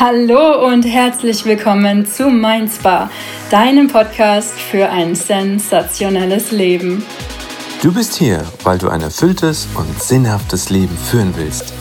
Hallo 0.00 0.64
und 0.64 0.84
herzlich 0.84 1.44
willkommen 1.44 2.06
zu 2.06 2.28
Mein 2.28 2.68
Spa, 2.68 3.10
deinem 3.50 3.88
Podcast 3.88 4.52
für 4.52 4.88
ein 4.88 5.16
sensationelles 5.16 6.52
Leben. 6.52 7.04
Du 7.82 7.92
bist 7.92 8.14
hier, 8.14 8.44
weil 8.62 8.78
du 8.78 8.90
ein 8.90 9.00
erfülltes 9.00 9.66
und 9.74 10.00
sinnhaftes 10.00 10.70
Leben 10.70 10.96
führen 10.96 11.34
willst. 11.36 11.74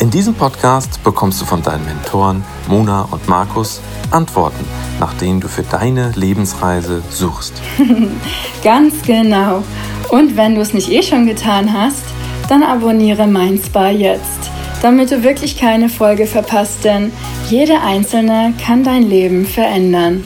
In 0.00 0.10
diesem 0.10 0.34
Podcast 0.34 1.00
bekommst 1.04 1.40
du 1.40 1.44
von 1.44 1.62
deinen 1.62 1.84
Mentoren 1.84 2.44
Mona 2.66 3.02
und 3.02 3.28
Markus 3.28 3.80
Antworten, 4.10 4.64
nach 4.98 5.14
denen 5.14 5.38
du 5.38 5.46
für 5.46 5.62
deine 5.62 6.10
Lebensreise 6.16 7.04
suchst. 7.08 7.54
Ganz 8.64 9.00
genau. 9.02 9.62
Und 10.08 10.36
wenn 10.36 10.56
du 10.56 10.60
es 10.60 10.74
nicht 10.74 10.90
eh 10.90 11.04
schon 11.04 11.26
getan 11.26 11.72
hast, 11.72 12.02
dann 12.48 12.64
abonniere 12.64 13.28
Mein 13.28 13.60
Spa 13.64 13.90
jetzt 13.90 14.51
damit 14.82 15.12
du 15.12 15.22
wirklich 15.22 15.56
keine 15.56 15.88
Folge 15.88 16.26
verpasst, 16.26 16.84
denn 16.84 17.12
jede 17.48 17.80
einzelne 17.80 18.52
kann 18.62 18.82
dein 18.82 19.08
Leben 19.08 19.46
verändern. 19.46 20.24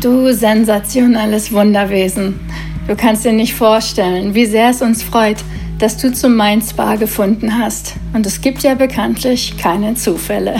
Du 0.00 0.32
sensationelles 0.32 1.52
Wunderwesen. 1.52 2.38
Du 2.86 2.94
kannst 2.94 3.24
dir 3.24 3.32
nicht 3.32 3.54
vorstellen, 3.54 4.34
wie 4.34 4.46
sehr 4.46 4.70
es 4.70 4.82
uns 4.82 5.02
freut, 5.02 5.38
dass 5.78 5.96
du 5.96 6.12
zum 6.12 6.36
Mind 6.36 6.62
Spa 6.62 6.96
gefunden 6.96 7.58
hast. 7.58 7.94
Und 8.12 8.26
es 8.26 8.40
gibt 8.40 8.62
ja 8.62 8.74
bekanntlich 8.74 9.56
keine 9.56 9.94
Zufälle. 9.94 10.56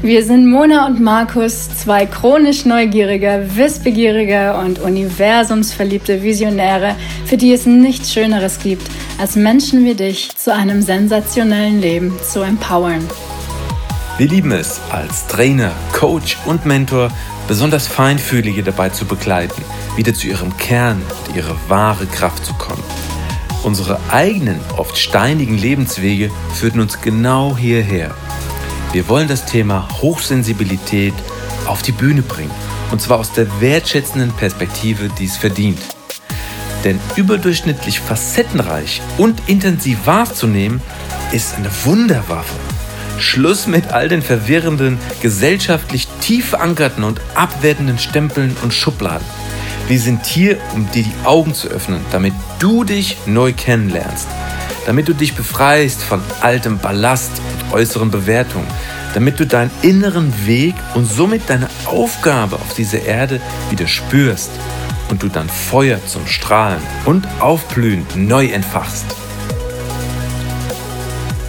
Wir 0.00 0.24
sind 0.24 0.48
Mona 0.48 0.86
und 0.86 1.00
Markus, 1.00 1.68
zwei 1.76 2.06
chronisch 2.06 2.64
neugierige, 2.64 3.48
wissbegierige 3.56 4.54
und 4.56 4.78
universumsverliebte 4.78 6.22
Visionäre, 6.22 6.94
für 7.26 7.36
die 7.36 7.52
es 7.52 7.66
nichts 7.66 8.12
Schöneres 8.12 8.60
gibt, 8.60 8.88
als 9.18 9.34
Menschen 9.34 9.84
wie 9.84 9.94
dich 9.94 10.36
zu 10.36 10.54
einem 10.54 10.82
sensationellen 10.82 11.80
Leben 11.80 12.14
zu 12.22 12.42
empowern. 12.42 13.04
Wir 14.18 14.28
lieben 14.28 14.52
es, 14.52 14.80
als 14.92 15.26
Trainer, 15.26 15.72
Coach 15.92 16.38
und 16.46 16.64
Mentor 16.64 17.10
besonders 17.48 17.88
Feinfühlige 17.88 18.62
dabei 18.62 18.90
zu 18.90 19.04
begleiten, 19.04 19.62
wieder 19.96 20.14
zu 20.14 20.28
ihrem 20.28 20.56
Kern 20.58 21.02
und 21.26 21.34
ihre 21.34 21.56
wahre 21.66 22.06
Kraft 22.06 22.46
zu 22.46 22.54
kommen. 22.54 22.84
Unsere 23.64 23.98
eigenen, 24.12 24.60
oft 24.76 24.96
steinigen 24.96 25.58
Lebenswege 25.58 26.30
führten 26.54 26.78
uns 26.78 27.00
genau 27.00 27.56
hierher 27.56 28.14
wir 28.92 29.08
wollen 29.08 29.28
das 29.28 29.44
Thema 29.44 29.86
Hochsensibilität 30.00 31.14
auf 31.66 31.82
die 31.82 31.92
Bühne 31.92 32.22
bringen. 32.22 32.50
Und 32.90 33.02
zwar 33.02 33.18
aus 33.18 33.32
der 33.32 33.60
wertschätzenden 33.60 34.32
Perspektive, 34.32 35.10
die 35.18 35.26
es 35.26 35.36
verdient. 35.36 35.78
Denn 36.84 36.98
überdurchschnittlich 37.16 38.00
facettenreich 38.00 39.02
und 39.18 39.42
intensiv 39.46 40.06
wahrzunehmen, 40.06 40.80
ist 41.32 41.56
eine 41.56 41.70
Wunderwaffe. 41.84 42.54
Schluss 43.18 43.66
mit 43.66 43.88
all 43.88 44.08
den 44.08 44.22
verwirrenden, 44.22 44.98
gesellschaftlich 45.20 46.06
tief 46.20 46.50
verankerten 46.50 47.04
und 47.04 47.20
abwertenden 47.34 47.98
Stempeln 47.98 48.56
und 48.62 48.72
Schubladen. 48.72 49.26
Wir 49.88 49.98
sind 49.98 50.24
hier, 50.24 50.58
um 50.74 50.90
dir 50.92 51.02
die 51.02 51.26
Augen 51.26 51.54
zu 51.54 51.68
öffnen, 51.68 52.00
damit 52.12 52.32
du 52.58 52.84
dich 52.84 53.16
neu 53.26 53.52
kennenlernst. 53.52 54.28
Damit 54.88 55.06
du 55.06 55.12
dich 55.12 55.34
befreist 55.34 56.02
von 56.02 56.22
altem 56.40 56.78
Ballast 56.78 57.30
äußeren 57.72 58.10
Bewertungen, 58.10 58.66
damit 59.12 59.38
du 59.38 59.46
deinen 59.46 59.70
inneren 59.82 60.32
Weg 60.46 60.74
und 60.94 61.04
somit 61.04 61.42
deine 61.50 61.68
Aufgabe 61.84 62.56
auf 62.56 62.72
dieser 62.72 63.02
Erde 63.02 63.38
wieder 63.68 63.86
spürst 63.86 64.50
und 65.10 65.22
du 65.22 65.28
dann 65.28 65.50
Feuer 65.50 65.98
zum 66.06 66.26
Strahlen 66.26 66.80
und 67.04 67.28
Aufblühen 67.38 68.06
neu 68.14 68.46
entfachst. 68.46 69.04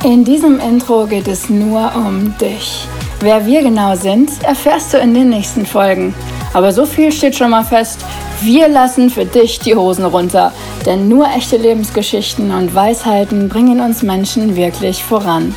In 0.04 0.26
diesem 0.26 0.60
Intro 0.60 1.06
geht 1.06 1.30
es 1.30 1.50
nur 1.50 1.95
um 1.95 2.38
dich. 2.40 2.89
Wer 3.22 3.45
wir 3.45 3.64
genau 3.64 3.95
sind, 3.95 4.32
erfährst 4.44 4.94
du 4.94 4.98
in 4.98 5.14
den 5.14 5.30
nächsten 5.30 5.66
Folgen. 5.66 6.14
Aber 6.52 6.73
so 6.73 6.86
viel 6.86 7.10
steht 7.10 7.38
schon 7.38 7.52
mal 7.52 7.64
fest. 7.64 8.04
Wir 8.42 8.70
lassen 8.70 9.10
für 9.10 9.26
dich 9.26 9.60
die 9.60 9.76
Hosen 9.76 10.05
runter, 10.05 10.54
denn 10.86 11.10
nur 11.10 11.27
echte 11.27 11.58
Lebensgeschichten 11.58 12.52
und 12.52 12.73
Weisheiten 12.73 13.50
bringen 13.50 13.82
uns 13.82 14.02
Menschen 14.02 14.55
wirklich 14.55 15.04
voran. 15.04 15.54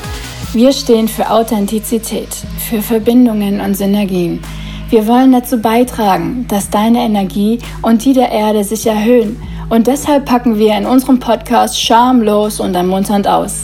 Wir 0.52 0.72
stehen 0.72 1.06
für 1.06 1.30
Authentizität, 1.30 2.28
für 2.68 2.82
Verbindungen 2.82 3.60
und 3.60 3.76
Synergien. 3.76 4.40
Wir 4.90 5.06
wollen 5.06 5.30
dazu 5.30 5.58
beitragen, 5.58 6.44
dass 6.48 6.70
deine 6.70 7.04
Energie 7.04 7.60
und 7.82 8.04
die 8.04 8.14
der 8.14 8.32
Erde 8.32 8.64
sich 8.64 8.84
erhöhen. 8.84 9.40
Und 9.70 9.86
deshalb 9.86 10.24
packen 10.24 10.58
wir 10.58 10.76
in 10.76 10.84
unserem 10.84 11.20
Podcast 11.20 11.80
schamlos 11.80 12.58
und 12.58 12.74
ermunternd 12.74 13.28
aus. 13.28 13.60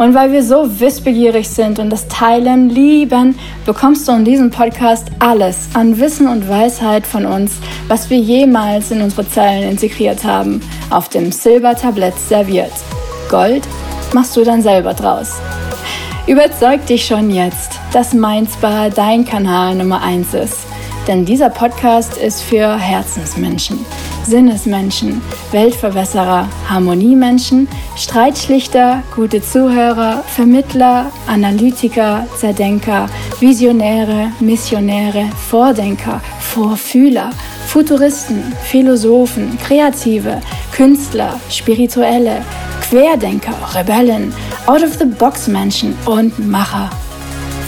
Und 0.00 0.14
weil 0.14 0.32
wir 0.32 0.42
so 0.42 0.80
wissbegierig 0.80 1.46
sind 1.46 1.78
und 1.78 1.90
das 1.90 2.08
Teilen 2.08 2.70
lieben, 2.70 3.38
bekommst 3.66 4.08
du 4.08 4.12
in 4.12 4.24
diesem 4.24 4.50
Podcast 4.50 5.08
alles 5.18 5.68
an 5.74 6.00
Wissen 6.00 6.26
und 6.26 6.48
Weisheit 6.48 7.06
von 7.06 7.26
uns, 7.26 7.58
was 7.86 8.08
wir 8.08 8.16
jemals 8.16 8.92
in 8.92 9.02
unsere 9.02 9.28
Zellen 9.28 9.68
integriert 9.68 10.24
haben, 10.24 10.62
auf 10.88 11.10
dem 11.10 11.30
Silbertablett 11.30 12.18
serviert. 12.18 12.72
Gold 13.28 13.68
machst 14.14 14.34
du 14.38 14.42
dann 14.42 14.62
selber 14.62 14.94
draus. 14.94 15.34
Überzeug 16.26 16.86
dich 16.86 17.04
schon 17.04 17.28
jetzt, 17.28 17.78
dass 17.92 18.14
Mindspa 18.14 18.88
dein 18.88 19.26
Kanal 19.26 19.74
Nummer 19.74 20.00
1 20.00 20.32
ist. 20.32 20.60
Denn 21.08 21.26
dieser 21.26 21.50
Podcast 21.50 22.16
ist 22.16 22.40
für 22.40 22.74
Herzensmenschen, 22.78 23.84
Sinnesmenschen, 24.30 25.20
Weltverwässerer, 25.50 26.48
Harmoniemenschen, 26.68 27.68
Streitschlichter, 27.96 29.02
gute 29.14 29.42
Zuhörer, 29.42 30.22
Vermittler, 30.26 31.10
Analytiker, 31.26 32.26
Zerdenker, 32.38 33.08
Visionäre, 33.40 34.30
Missionäre, 34.38 35.28
Vordenker, 35.50 36.20
Vorfühler, 36.40 37.30
Futuristen, 37.66 38.52
Philosophen, 38.64 39.58
Kreative, 39.58 40.40
Künstler, 40.72 41.38
Spirituelle, 41.50 42.42
Querdenker, 42.88 43.54
Rebellen, 43.74 44.32
Out-of-the-Box-Menschen 44.66 45.96
und 46.06 46.38
Macher. 46.48 46.88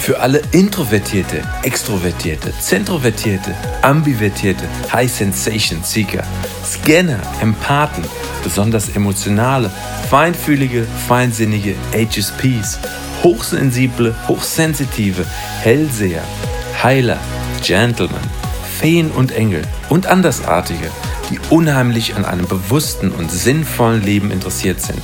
Für 0.02 0.18
alle 0.18 0.42
Introvertierte, 0.50 1.42
Extrovertierte, 1.62 2.52
Zentrovertierte, 2.58 3.54
Ambivertierte, 3.82 4.64
High 4.92 5.08
Sensation 5.08 5.84
Seeker, 5.84 6.24
Scanner, 6.64 7.20
Empathen, 7.40 8.02
besonders 8.42 8.96
emotionale, 8.96 9.70
feinfühlige, 10.10 10.88
feinsinnige 11.06 11.76
HSPs, 11.92 12.80
hochsensible, 13.22 14.12
hochsensitive, 14.26 15.24
Hellseher, 15.60 16.24
Heiler, 16.82 17.18
Gentlemen, 17.62 18.18
Feen 18.80 19.08
und 19.12 19.30
Engel 19.30 19.62
und 19.88 20.06
Andersartige 20.08 20.90
die 21.32 21.40
unheimlich 21.50 22.14
an 22.14 22.24
einem 22.24 22.46
bewussten 22.46 23.10
und 23.10 23.30
sinnvollen 23.30 24.02
Leben 24.02 24.30
interessiert 24.30 24.80
sind. 24.80 25.00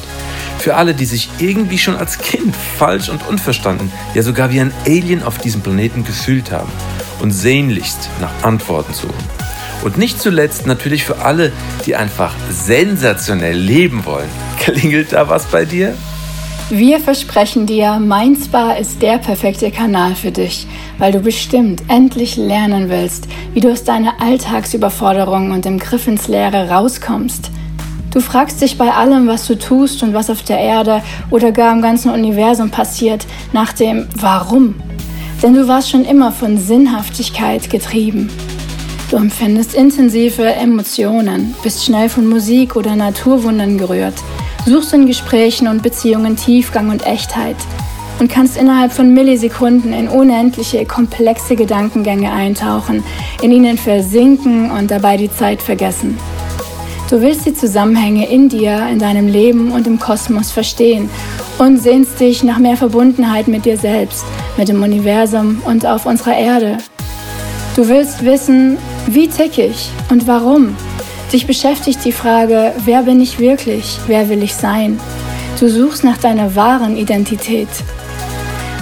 Für 0.58 0.76
alle, 0.76 0.94
die 0.94 1.06
sich 1.06 1.30
irgendwie 1.38 1.78
schon 1.78 1.96
als 1.96 2.18
Kind 2.18 2.54
falsch 2.54 3.08
und 3.08 3.26
unverstanden, 3.26 3.90
ja 4.14 4.22
sogar 4.22 4.52
wie 4.52 4.60
ein 4.60 4.72
Alien 4.86 5.22
auf 5.22 5.38
diesem 5.38 5.62
Planeten 5.62 6.04
gefühlt 6.04 6.52
haben 6.52 6.70
und 7.20 7.30
sehnlichst 7.30 8.10
nach 8.20 8.32
Antworten 8.42 8.92
suchen. 8.92 9.14
Und 9.82 9.96
nicht 9.96 10.20
zuletzt 10.20 10.66
natürlich 10.66 11.04
für 11.04 11.18
alle, 11.22 11.52
die 11.86 11.96
einfach 11.96 12.34
sensationell 12.50 13.56
leben 13.56 14.04
wollen. 14.04 14.28
Klingelt 14.58 15.12
da 15.12 15.28
was 15.28 15.46
bei 15.46 15.64
dir? 15.64 15.96
Wir 16.70 17.00
versprechen 17.00 17.64
dir, 17.64 17.98
Mindspa 17.98 18.72
ist 18.72 19.00
der 19.00 19.16
perfekte 19.16 19.70
Kanal 19.70 20.14
für 20.14 20.30
dich, 20.30 20.66
weil 20.98 21.12
du 21.12 21.20
bestimmt 21.20 21.82
endlich 21.88 22.36
lernen 22.36 22.90
willst, 22.90 23.26
wie 23.54 23.60
du 23.60 23.72
aus 23.72 23.84
deiner 23.84 24.20
Alltagsüberforderung 24.20 25.52
und 25.52 25.64
dem 25.64 25.78
Griff 25.78 26.06
ins 26.06 26.28
Leere 26.28 26.68
rauskommst. 26.68 27.50
Du 28.12 28.20
fragst 28.20 28.60
dich 28.60 28.76
bei 28.76 28.92
allem, 28.92 29.26
was 29.26 29.46
du 29.46 29.58
tust 29.58 30.02
und 30.02 30.12
was 30.12 30.28
auf 30.28 30.42
der 30.42 30.58
Erde 30.58 31.00
oder 31.30 31.52
gar 31.52 31.72
im 31.72 31.80
ganzen 31.80 32.10
Universum 32.10 32.68
passiert, 32.68 33.26
nach 33.54 33.72
dem 33.72 34.06
Warum. 34.20 34.74
Denn 35.42 35.54
du 35.54 35.68
warst 35.68 35.88
schon 35.88 36.04
immer 36.04 36.32
von 36.32 36.58
Sinnhaftigkeit 36.58 37.70
getrieben. 37.70 38.28
Du 39.10 39.16
empfindest 39.16 39.72
intensive 39.72 40.44
Emotionen, 40.44 41.54
bist 41.62 41.82
schnell 41.82 42.10
von 42.10 42.26
Musik 42.26 42.76
oder 42.76 42.94
Naturwundern 42.94 43.78
gerührt 43.78 44.16
suchst 44.68 44.92
in 44.92 45.06
Gesprächen 45.06 45.68
und 45.68 45.82
Beziehungen 45.82 46.36
Tiefgang 46.36 46.90
und 46.90 47.06
Echtheit 47.06 47.56
und 48.18 48.30
kannst 48.30 48.56
innerhalb 48.56 48.92
von 48.92 49.14
Millisekunden 49.14 49.92
in 49.92 50.08
unendliche, 50.08 50.84
komplexe 50.84 51.56
Gedankengänge 51.56 52.30
eintauchen, 52.32 53.02
in 53.40 53.52
ihnen 53.52 53.78
versinken 53.78 54.70
und 54.70 54.90
dabei 54.90 55.16
die 55.16 55.30
Zeit 55.30 55.62
vergessen. 55.62 56.18
Du 57.08 57.20
willst 57.22 57.46
die 57.46 57.54
Zusammenhänge 57.54 58.28
in 58.28 58.48
dir, 58.48 58.86
in 58.88 58.98
deinem 58.98 59.28
Leben 59.28 59.72
und 59.72 59.86
im 59.86 59.98
Kosmos 59.98 60.50
verstehen 60.50 61.08
und 61.58 61.78
sehnst 61.78 62.20
dich 62.20 62.42
nach 62.42 62.58
mehr 62.58 62.76
Verbundenheit 62.76 63.48
mit 63.48 63.64
dir 63.64 63.78
selbst, 63.78 64.24
mit 64.58 64.68
dem 64.68 64.82
Universum 64.82 65.62
und 65.64 65.86
auf 65.86 66.04
unserer 66.04 66.36
Erde. 66.36 66.78
Du 67.76 67.88
willst 67.88 68.24
wissen, 68.24 68.76
wie 69.06 69.28
tick 69.28 69.56
ich 69.56 69.88
und 70.10 70.26
warum 70.26 70.76
Dich 71.32 71.46
beschäftigt 71.46 72.04
die 72.06 72.12
Frage, 72.12 72.72
wer 72.86 73.02
bin 73.02 73.20
ich 73.20 73.38
wirklich? 73.38 73.98
Wer 74.06 74.30
will 74.30 74.42
ich 74.42 74.54
sein? 74.54 74.98
Du 75.60 75.68
suchst 75.68 76.02
nach 76.02 76.16
deiner 76.16 76.54
wahren 76.54 76.96
Identität. 76.96 77.68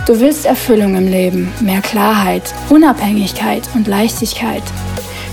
Du 0.07 0.21
willst 0.21 0.47
Erfüllung 0.47 0.95
im 0.95 1.09
Leben, 1.09 1.53
mehr 1.61 1.81
Klarheit, 1.81 2.55
Unabhängigkeit 2.71 3.69
und 3.75 3.89
Leichtigkeit. 3.89 4.63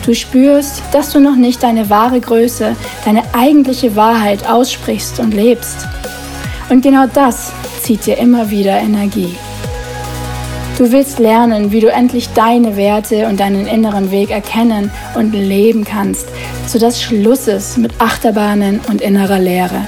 Du 0.04 0.15
spürst, 0.15 0.81
dass 0.92 1.12
du 1.12 1.19
noch 1.19 1.36
nicht 1.36 1.62
deine 1.62 1.92
wahre 1.92 2.19
Größe, 2.19 2.75
deine 3.06 3.21
eigentliche 3.33 3.95
Wahrheit 3.95 4.50
aussprichst 4.50 5.19
und 5.19 5.36
lebst. 5.36 5.88
Und 6.69 6.81
genau 6.81 7.06
das 7.06 7.51
zieht 7.83 8.07
dir 8.07 8.18
immer 8.18 8.50
wieder 8.50 8.80
Energie. 8.80 9.36
Du 10.78 10.92
willst 10.92 11.20
lernen, 11.20 11.72
wie 11.72 11.81
du 11.81 11.92
endlich 11.92 12.30
deine 12.30 12.75
Werte 12.75 13.28
und 13.28 13.40
deinen 13.40 13.68
inneren 13.68 14.10
Weg 14.10 14.31
erkennen 14.31 14.90
und 15.14 15.31
leben 15.31 15.86
kannst, 15.86 16.28
sodass 16.66 17.00
Schluss 17.00 17.48
ist 17.48 17.78
mit 17.78 17.94
Achterbahnen 18.00 18.80
und 18.90 19.00
innerer 19.00 19.38
Leere. 19.38 19.86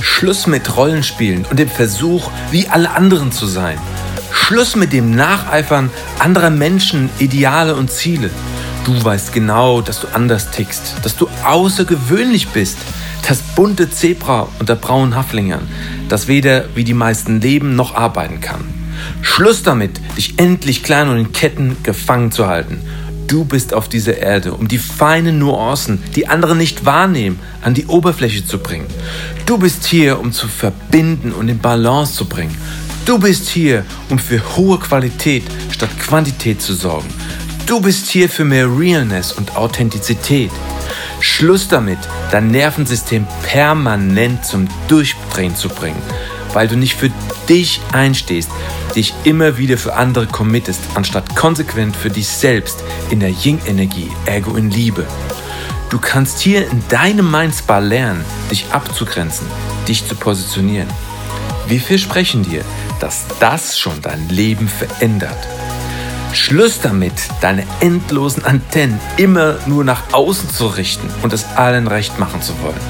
Schluss 0.00 0.46
mit 0.46 0.76
Rollenspielen 0.76 1.44
und 1.50 1.58
dem 1.58 1.68
Versuch, 1.68 2.30
wie 2.52 2.68
alle 2.68 2.90
anderen 2.90 3.32
zu 3.32 3.46
sein. 3.46 3.76
Schluss 4.30 4.76
mit 4.76 4.92
dem 4.92 5.10
Nacheifern 5.10 5.90
anderer 6.20 6.50
Menschen, 6.50 7.10
Ideale 7.18 7.74
und 7.74 7.90
Ziele. 7.90 8.30
Du 8.84 9.04
weißt 9.04 9.32
genau, 9.32 9.80
dass 9.80 9.98
du 9.98 10.06
anders 10.14 10.52
tickst, 10.52 10.94
dass 11.02 11.16
du 11.16 11.28
außergewöhnlich 11.44 12.48
bist. 12.50 12.78
Das 13.26 13.42
bunte 13.42 13.90
Zebra 13.90 14.46
unter 14.60 14.76
braunen 14.76 15.16
Haflingern, 15.16 15.66
das 16.08 16.28
weder 16.28 16.66
wie 16.76 16.84
die 16.84 16.94
meisten 16.94 17.40
leben 17.40 17.74
noch 17.74 17.96
arbeiten 17.96 18.40
kann. 18.40 18.75
Schluss 19.22 19.62
damit, 19.62 20.00
dich 20.16 20.38
endlich 20.38 20.82
klein 20.82 21.08
und 21.08 21.18
in 21.18 21.32
Ketten 21.32 21.76
gefangen 21.82 22.32
zu 22.32 22.46
halten. 22.46 22.80
Du 23.26 23.44
bist 23.44 23.74
auf 23.74 23.88
dieser 23.88 24.18
Erde, 24.18 24.52
um 24.52 24.68
die 24.68 24.78
feinen 24.78 25.40
Nuancen, 25.40 26.00
die 26.14 26.28
andere 26.28 26.54
nicht 26.54 26.84
wahrnehmen, 26.86 27.40
an 27.60 27.74
die 27.74 27.86
Oberfläche 27.86 28.46
zu 28.46 28.58
bringen. 28.58 28.86
Du 29.46 29.58
bist 29.58 29.84
hier, 29.86 30.20
um 30.20 30.32
zu 30.32 30.46
verbinden 30.46 31.32
und 31.32 31.48
in 31.48 31.58
Balance 31.58 32.14
zu 32.14 32.26
bringen. 32.26 32.56
Du 33.04 33.18
bist 33.18 33.48
hier, 33.48 33.84
um 34.10 34.18
für 34.18 34.40
hohe 34.56 34.78
Qualität 34.78 35.42
statt 35.70 35.90
Quantität 35.98 36.62
zu 36.62 36.74
sorgen. 36.74 37.08
Du 37.66 37.80
bist 37.80 38.08
hier 38.08 38.28
für 38.28 38.44
mehr 38.44 38.68
Realness 38.68 39.32
und 39.32 39.56
Authentizität. 39.56 40.52
Schluss 41.20 41.66
damit, 41.66 41.98
dein 42.30 42.52
Nervensystem 42.52 43.26
permanent 43.42 44.44
zum 44.44 44.68
Durchdrehen 44.86 45.56
zu 45.56 45.68
bringen, 45.68 46.00
weil 46.52 46.68
du 46.68 46.76
nicht 46.76 46.94
für 46.94 47.10
dich 47.48 47.80
einstehst, 47.92 48.50
dich 48.94 49.14
immer 49.24 49.58
wieder 49.58 49.78
für 49.78 49.94
andere 49.94 50.26
committest, 50.26 50.80
anstatt 50.94 51.36
konsequent 51.36 51.96
für 51.96 52.10
dich 52.10 52.28
selbst 52.28 52.82
in 53.10 53.20
der 53.20 53.30
Yin-Energie, 53.30 54.10
Ego 54.26 54.56
in 54.56 54.70
Liebe. 54.70 55.06
Du 55.90 55.98
kannst 55.98 56.40
hier 56.40 56.68
in 56.70 56.82
deinem 56.88 57.30
Mindspa 57.30 57.78
lernen, 57.78 58.24
dich 58.50 58.66
abzugrenzen, 58.72 59.46
dich 59.86 60.06
zu 60.06 60.16
positionieren. 60.16 60.88
Wir 61.68 61.80
versprechen 61.80 62.42
dir, 62.42 62.64
dass 63.00 63.24
das 63.40 63.78
schon 63.78 64.00
dein 64.02 64.28
Leben 64.28 64.68
verändert. 64.68 65.38
Schluss 66.32 66.80
damit, 66.80 67.14
deine 67.40 67.64
endlosen 67.80 68.44
Antennen 68.44 69.00
immer 69.16 69.56
nur 69.66 69.84
nach 69.84 70.12
außen 70.12 70.50
zu 70.50 70.66
richten 70.66 71.08
und 71.22 71.32
es 71.32 71.46
allen 71.56 71.88
recht 71.88 72.18
machen 72.18 72.42
zu 72.42 72.52
wollen. 72.62 72.80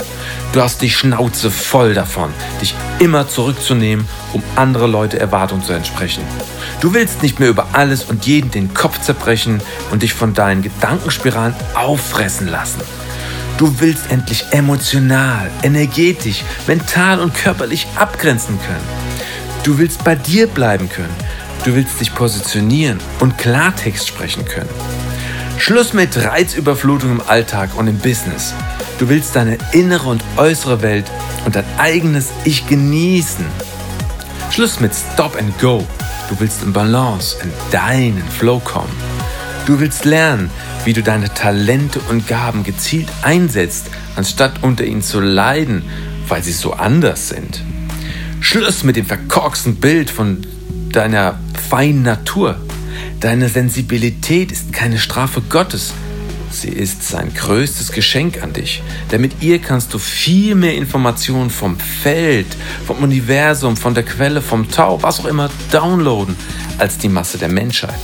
Du 0.52 0.62
hast 0.62 0.80
die 0.80 0.90
Schnauze 0.90 1.50
voll 1.50 1.94
davon, 1.94 2.32
dich 2.60 2.74
immer 2.98 3.28
zurückzunehmen, 3.28 4.08
um 4.32 4.42
andere 4.56 4.86
Leute 4.86 5.18
Erwartungen 5.20 5.62
zu 5.62 5.72
entsprechen. 5.72 6.22
Du 6.80 6.94
willst 6.94 7.22
nicht 7.22 7.40
mehr 7.40 7.50
über 7.50 7.68
alles 7.72 8.04
und 8.04 8.26
jeden 8.26 8.50
den 8.50 8.72
Kopf 8.72 9.00
zerbrechen 9.00 9.60
und 9.90 10.02
dich 10.02 10.14
von 10.14 10.32
deinen 10.32 10.62
Gedankenspiralen 10.62 11.54
auffressen 11.74 12.48
lassen. 12.48 12.80
Du 13.58 13.80
willst 13.80 14.10
endlich 14.10 14.44
emotional, 14.50 15.50
energetisch, 15.62 16.42
mental 16.66 17.20
und 17.20 17.34
körperlich 17.34 17.86
abgrenzen 17.96 18.58
können. 18.60 18.88
Du 19.62 19.78
willst 19.78 20.04
bei 20.04 20.14
dir 20.14 20.46
bleiben 20.46 20.88
können 20.88 21.14
Du 21.64 21.74
willst 21.74 22.00
dich 22.00 22.14
positionieren 22.14 23.00
und 23.20 23.38
Klartext 23.38 24.06
sprechen 24.06 24.44
können. 24.44 24.70
Schluss 25.58 25.92
mit 25.92 26.16
Reizüberflutung 26.16 27.10
im 27.10 27.20
Alltag 27.20 27.70
und 27.76 27.88
im 27.88 27.98
Business. 27.98 28.54
Du 28.98 29.08
willst 29.08 29.34
deine 29.34 29.58
innere 29.72 30.08
und 30.08 30.22
äußere 30.36 30.82
Welt 30.82 31.10
und 31.44 31.56
dein 31.56 31.64
eigenes 31.78 32.28
Ich 32.44 32.66
genießen. 32.66 33.44
Schluss 34.50 34.80
mit 34.80 34.92
Stop 34.94 35.36
and 35.36 35.58
Go. 35.58 35.84
Du 36.28 36.38
willst 36.40 36.62
in 36.62 36.72
Balance, 36.72 37.36
in 37.42 37.50
deinen 37.70 38.22
Flow 38.28 38.60
kommen. 38.60 38.92
Du 39.66 39.80
willst 39.80 40.04
lernen, 40.04 40.50
wie 40.84 40.92
du 40.92 41.02
deine 41.02 41.32
Talente 41.34 42.00
und 42.10 42.28
Gaben 42.28 42.62
gezielt 42.62 43.08
einsetzt, 43.22 43.86
anstatt 44.14 44.62
unter 44.62 44.84
ihnen 44.84 45.02
zu 45.02 45.20
leiden, 45.20 45.82
weil 46.28 46.42
sie 46.42 46.52
so 46.52 46.72
anders 46.72 47.28
sind. 47.28 47.62
Schluss 48.40 48.84
mit 48.84 48.96
dem 48.96 49.06
verkorksten 49.06 49.76
Bild 49.76 50.10
von 50.10 50.46
deiner 50.92 51.38
feinen 51.60 52.02
Natur. 52.02 52.60
Deine 53.20 53.48
Sensibilität 53.48 54.52
ist 54.52 54.72
keine 54.72 54.98
Strafe 54.98 55.42
Gottes. 55.42 55.92
Sie 56.50 56.68
ist 56.68 57.06
sein 57.06 57.34
größtes 57.34 57.92
Geschenk 57.92 58.42
an 58.42 58.52
dich. 58.52 58.82
Denn 59.10 59.20
mit 59.20 59.42
ihr 59.42 59.58
kannst 59.58 59.92
du 59.92 59.98
viel 59.98 60.54
mehr 60.54 60.74
Informationen 60.74 61.50
vom 61.50 61.78
Feld, 61.78 62.46
vom 62.86 62.98
Universum, 63.02 63.76
von 63.76 63.94
der 63.94 64.04
Quelle, 64.04 64.40
vom 64.40 64.70
Tau, 64.70 65.02
was 65.02 65.20
auch 65.20 65.26
immer 65.26 65.50
downloaden, 65.70 66.36
als 66.78 66.98
die 66.98 67.08
Masse 67.08 67.38
der 67.38 67.48
Menschheit. 67.48 68.00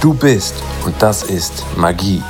Du 0.00 0.14
bist, 0.14 0.54
und 0.84 0.94
das 1.00 1.22
ist 1.22 1.64
Magie. 1.76 2.22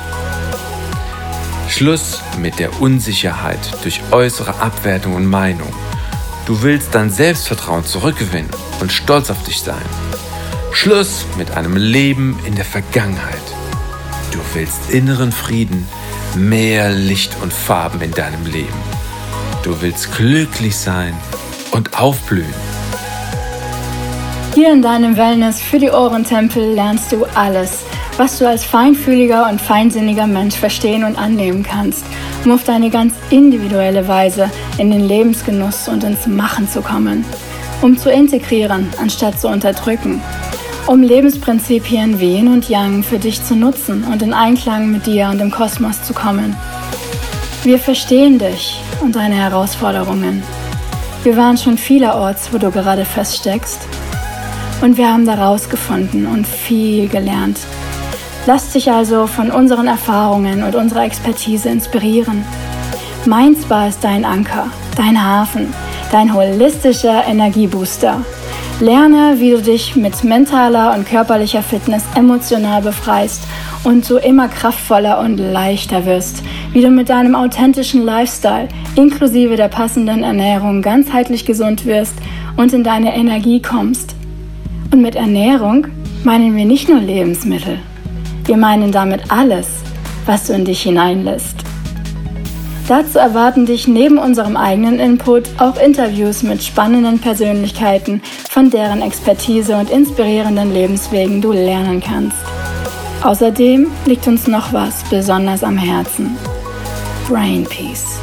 Schluss 1.69 2.21
mit 2.41 2.57
der 2.57 2.81
Unsicherheit 2.81 3.59
durch 3.83 4.01
äußere 4.11 4.59
Abwertung 4.59 5.15
und 5.15 5.25
Meinung. 5.25 5.71
Du 6.49 6.63
willst 6.63 6.95
dein 6.95 7.11
Selbstvertrauen 7.11 7.85
zurückgewinnen 7.85 8.49
und 8.79 8.91
stolz 8.91 9.29
auf 9.29 9.43
dich 9.43 9.61
sein. 9.61 9.85
Schluss 10.71 11.27
mit 11.37 11.51
einem 11.51 11.77
Leben 11.77 12.39
in 12.43 12.55
der 12.55 12.65
Vergangenheit. 12.65 13.35
Du 14.31 14.39
willst 14.55 14.89
inneren 14.89 15.31
Frieden, 15.31 15.87
mehr 16.35 16.89
Licht 16.89 17.37
und 17.43 17.53
Farben 17.53 18.01
in 18.01 18.09
deinem 18.13 18.47
Leben. 18.47 18.81
Du 19.61 19.79
willst 19.83 20.17
glücklich 20.17 20.75
sein 20.75 21.15
und 21.69 21.99
aufblühen. 21.99 22.51
Hier 24.55 24.73
in 24.73 24.81
deinem 24.81 25.17
Wellness 25.17 25.61
für 25.61 25.77
die 25.77 25.91
Ohrentempel 25.91 26.73
lernst 26.73 27.11
du 27.11 27.25
alles, 27.35 27.83
was 28.19 28.37
du 28.37 28.47
als 28.47 28.63
feinfühliger 28.63 29.49
und 29.49 29.59
feinsinniger 29.59 30.27
Mensch 30.27 30.55
verstehen 30.55 31.03
und 31.03 31.17
annehmen 31.17 31.63
kannst– 31.63 32.05
um 32.45 32.51
auf 32.51 32.63
deine 32.63 32.89
ganz 32.89 33.13
individuelle 33.29 34.07
Weise 34.07 34.49
in 34.77 34.91
den 34.91 35.07
Lebensgenuss 35.07 35.87
und 35.87 36.03
ins 36.03 36.27
Machen 36.27 36.69
zu 36.69 36.81
kommen, 36.81 37.25
um 37.81 37.97
zu 37.97 38.11
integrieren 38.11 38.87
anstatt 38.99 39.39
zu 39.39 39.47
unterdrücken, 39.47 40.21
um 40.87 41.01
Lebensprinzipien 41.01 42.19
wie 42.19 42.35
Yin 42.35 42.47
und 42.47 42.69
Yang 42.69 43.03
für 43.03 43.19
dich 43.19 43.43
zu 43.43 43.55
nutzen 43.55 44.03
und 44.05 44.21
in 44.21 44.33
Einklang 44.33 44.91
mit 44.91 45.05
dir 45.05 45.29
und 45.29 45.39
dem 45.39 45.51
Kosmos 45.51 46.01
zu 46.03 46.13
kommen. 46.13 46.55
Wir 47.63 47.77
verstehen 47.77 48.39
dich 48.39 48.81
und 49.01 49.15
deine 49.15 49.35
Herausforderungen. 49.35 50.41
Wir 51.23 51.35
waren 51.35 51.57
schon 51.57 51.77
vielerorts, 51.77 52.53
wo 52.53 52.57
du 52.57 52.71
gerade 52.71 53.03
feststeckst. 53.03 53.81
Und 54.81 54.97
wir 54.97 55.11
haben 55.11 55.25
da 55.25 55.33
rausgefunden 55.33 56.25
und 56.25 56.47
viel 56.47 57.09
gelernt 57.09 57.59
Lass 58.51 58.71
dich 58.71 58.91
also 58.91 59.27
von 59.27 59.51
unseren 59.51 59.85
Erfahrungen 59.85 60.63
und 60.63 60.73
unserer 60.73 61.03
Expertise 61.03 61.69
inspirieren. 61.69 62.43
Mindspa 63.27 63.85
ist 63.85 64.03
dein 64.03 64.25
Anker, 64.25 64.71
dein 64.97 65.23
Hafen, 65.23 65.71
dein 66.11 66.33
holistischer 66.33 67.27
Energiebooster. 67.27 68.25
Lerne, 68.79 69.35
wie 69.37 69.51
du 69.51 69.61
dich 69.61 69.95
mit 69.95 70.23
mentaler 70.23 70.95
und 70.95 71.07
körperlicher 71.07 71.61
Fitness 71.61 72.01
emotional 72.15 72.81
befreist 72.81 73.43
und 73.83 74.03
so 74.03 74.17
immer 74.17 74.47
kraftvoller 74.47 75.19
und 75.19 75.37
leichter 75.37 76.07
wirst, 76.07 76.41
wie 76.73 76.81
du 76.81 76.89
mit 76.89 77.09
deinem 77.09 77.35
authentischen 77.35 78.03
Lifestyle 78.03 78.67
inklusive 78.95 79.57
der 79.57 79.67
passenden 79.67 80.23
Ernährung 80.23 80.81
ganzheitlich 80.81 81.45
gesund 81.45 81.85
wirst 81.85 82.15
und 82.57 82.73
in 82.73 82.83
deine 82.83 83.15
Energie 83.15 83.61
kommst. 83.61 84.15
Und 84.91 85.03
mit 85.03 85.13
Ernährung 85.13 85.85
meinen 86.23 86.55
wir 86.55 86.65
nicht 86.65 86.89
nur 86.89 86.99
Lebensmittel. 86.99 87.77
Wir 88.45 88.57
meinen 88.57 88.91
damit 88.91 89.31
alles, 89.31 89.67
was 90.25 90.47
du 90.47 90.53
in 90.53 90.65
dich 90.65 90.81
hineinlässt. 90.81 91.55
Dazu 92.87 93.19
erwarten 93.19 93.67
dich 93.67 93.87
neben 93.87 94.17
unserem 94.17 94.57
eigenen 94.57 94.99
Input 94.99 95.43
auch 95.59 95.77
Interviews 95.79 96.41
mit 96.41 96.63
spannenden 96.63 97.19
Persönlichkeiten, 97.19 98.21
von 98.49 98.71
deren 98.71 99.03
Expertise 99.03 99.77
und 99.77 99.91
inspirierenden 99.91 100.73
Lebenswegen 100.73 101.39
du 101.39 101.51
lernen 101.51 102.01
kannst. 102.01 102.37
Außerdem 103.21 103.91
liegt 104.05 104.25
uns 104.27 104.47
noch 104.47 104.73
was 104.73 105.03
besonders 105.11 105.63
am 105.63 105.77
Herzen. 105.77 106.35
Brain 107.27 107.63
Peace. 107.65 108.19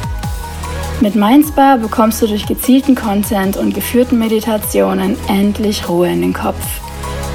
Mit 0.99 1.15
Mindspa 1.15 1.77
bekommst 1.77 2.21
du 2.21 2.27
durch 2.27 2.45
gezielten 2.45 2.95
Content 2.95 3.55
und 3.55 3.73
geführten 3.73 4.19
Meditationen 4.19 5.15
endlich 5.29 5.87
Ruhe 5.87 6.09
in 6.09 6.21
den 6.21 6.33
Kopf 6.33 6.65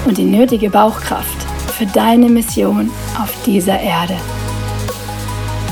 und 0.05 0.19
die 0.19 0.25
nötige 0.25 0.69
Bauchkraft 0.69 1.42
für 1.73 1.87
deine 1.87 2.29
Mission 2.29 2.91
auf 3.21 3.35
dieser 3.45 3.81
Erde. 3.81 4.17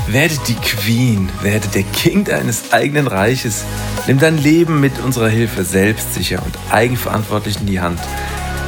Werde 0.07 0.35
die 0.47 0.55
Queen, 0.55 1.29
werde 1.41 1.67
der 1.69 1.83
King 1.83 2.25
deines 2.25 2.73
eigenen 2.73 3.07
Reiches. 3.07 3.63
Nimm 4.07 4.19
dein 4.19 4.37
Leben 4.37 4.81
mit 4.81 4.99
unserer 4.99 5.29
Hilfe 5.29 5.63
selbstsicher 5.63 6.43
und 6.43 6.57
eigenverantwortlich 6.69 7.61
in 7.61 7.67
die 7.67 7.79
Hand. 7.79 7.99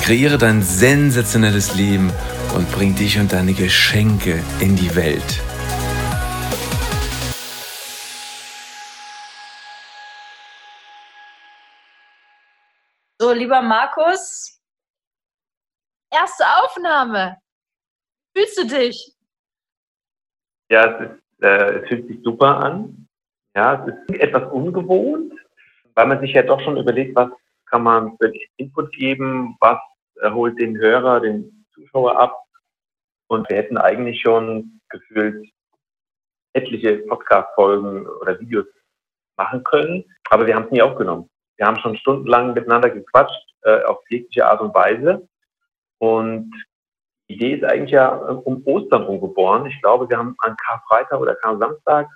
Kreiere 0.04 0.38
dein 0.38 0.62
sensationelles 0.62 1.76
Leben 1.76 2.14
und 2.56 2.72
bring 2.72 2.96
dich 2.96 3.20
und 3.20 3.34
deine 3.34 3.54
Geschenke 3.54 4.42
in 4.60 4.76
die 4.76 4.96
Welt. 4.96 5.42
So, 13.20 13.32
lieber 13.32 13.62
Markus, 13.62 14.53
erste 16.14 16.44
Aufnahme. 16.62 17.38
Fühlst 18.36 18.58
du 18.58 18.68
dich? 18.68 19.16
Ja, 20.70 20.86
es, 20.86 21.10
ist, 21.10 21.44
äh, 21.44 21.80
es 21.80 21.88
fühlt 21.88 22.08
sich 22.08 22.20
super 22.24 22.58
an. 22.58 23.08
Ja, 23.56 23.86
es 23.86 23.94
ist 24.08 24.20
etwas 24.22 24.52
ungewohnt, 24.52 25.34
weil 25.94 26.08
man 26.08 26.20
sich 26.22 26.34
ja 26.34 26.42
doch 26.44 26.60
schon 26.62 26.78
überlegt, 26.78 27.16
was 27.16 27.30
kann 27.68 27.84
man 27.84 28.18
für 28.18 28.32
Input 28.58 28.92
geben, 28.94 29.56
was 29.60 29.80
holt 30.22 30.60
den 30.60 30.78
Hörer, 30.78 31.20
den 31.20 31.66
Zuschauer 31.74 32.18
ab. 32.18 32.38
Und 33.28 33.50
wir 33.50 33.58
hätten 33.58 33.78
eigentlich 33.78 34.22
schon 34.22 34.80
gefühlt 34.90 35.50
etliche 36.54 37.00
Podcast-Folgen 37.00 38.08
oder 38.08 38.40
Videos 38.40 38.66
machen 39.38 39.64
können, 39.64 40.04
aber 40.30 40.46
wir 40.46 40.56
haben 40.56 40.66
es 40.66 40.72
nie 40.72 40.82
aufgenommen. 40.82 41.30
Wir 41.58 41.66
haben 41.66 41.80
schon 41.80 41.98
stundenlang 41.98 42.54
miteinander 42.54 42.90
gequatscht, 42.90 43.54
äh, 43.64 43.84
auf 43.84 44.00
jegliche 44.10 44.46
Art 44.46 44.62
und 44.62 44.74
Weise. 44.74 45.28
Und 46.04 46.52
die 47.30 47.36
Idee 47.36 47.54
ist 47.54 47.64
eigentlich 47.64 47.92
ja 47.92 48.10
um 48.10 48.62
Ostern 48.66 49.06
umgeboren. 49.06 49.66
Ich 49.68 49.82
glaube, 49.82 50.10
wir 50.10 50.18
haben 50.18 50.36
an 50.40 50.58
Karfreitag 50.58 51.18
oder 51.18 51.36
Kar-Samstag 51.36 52.10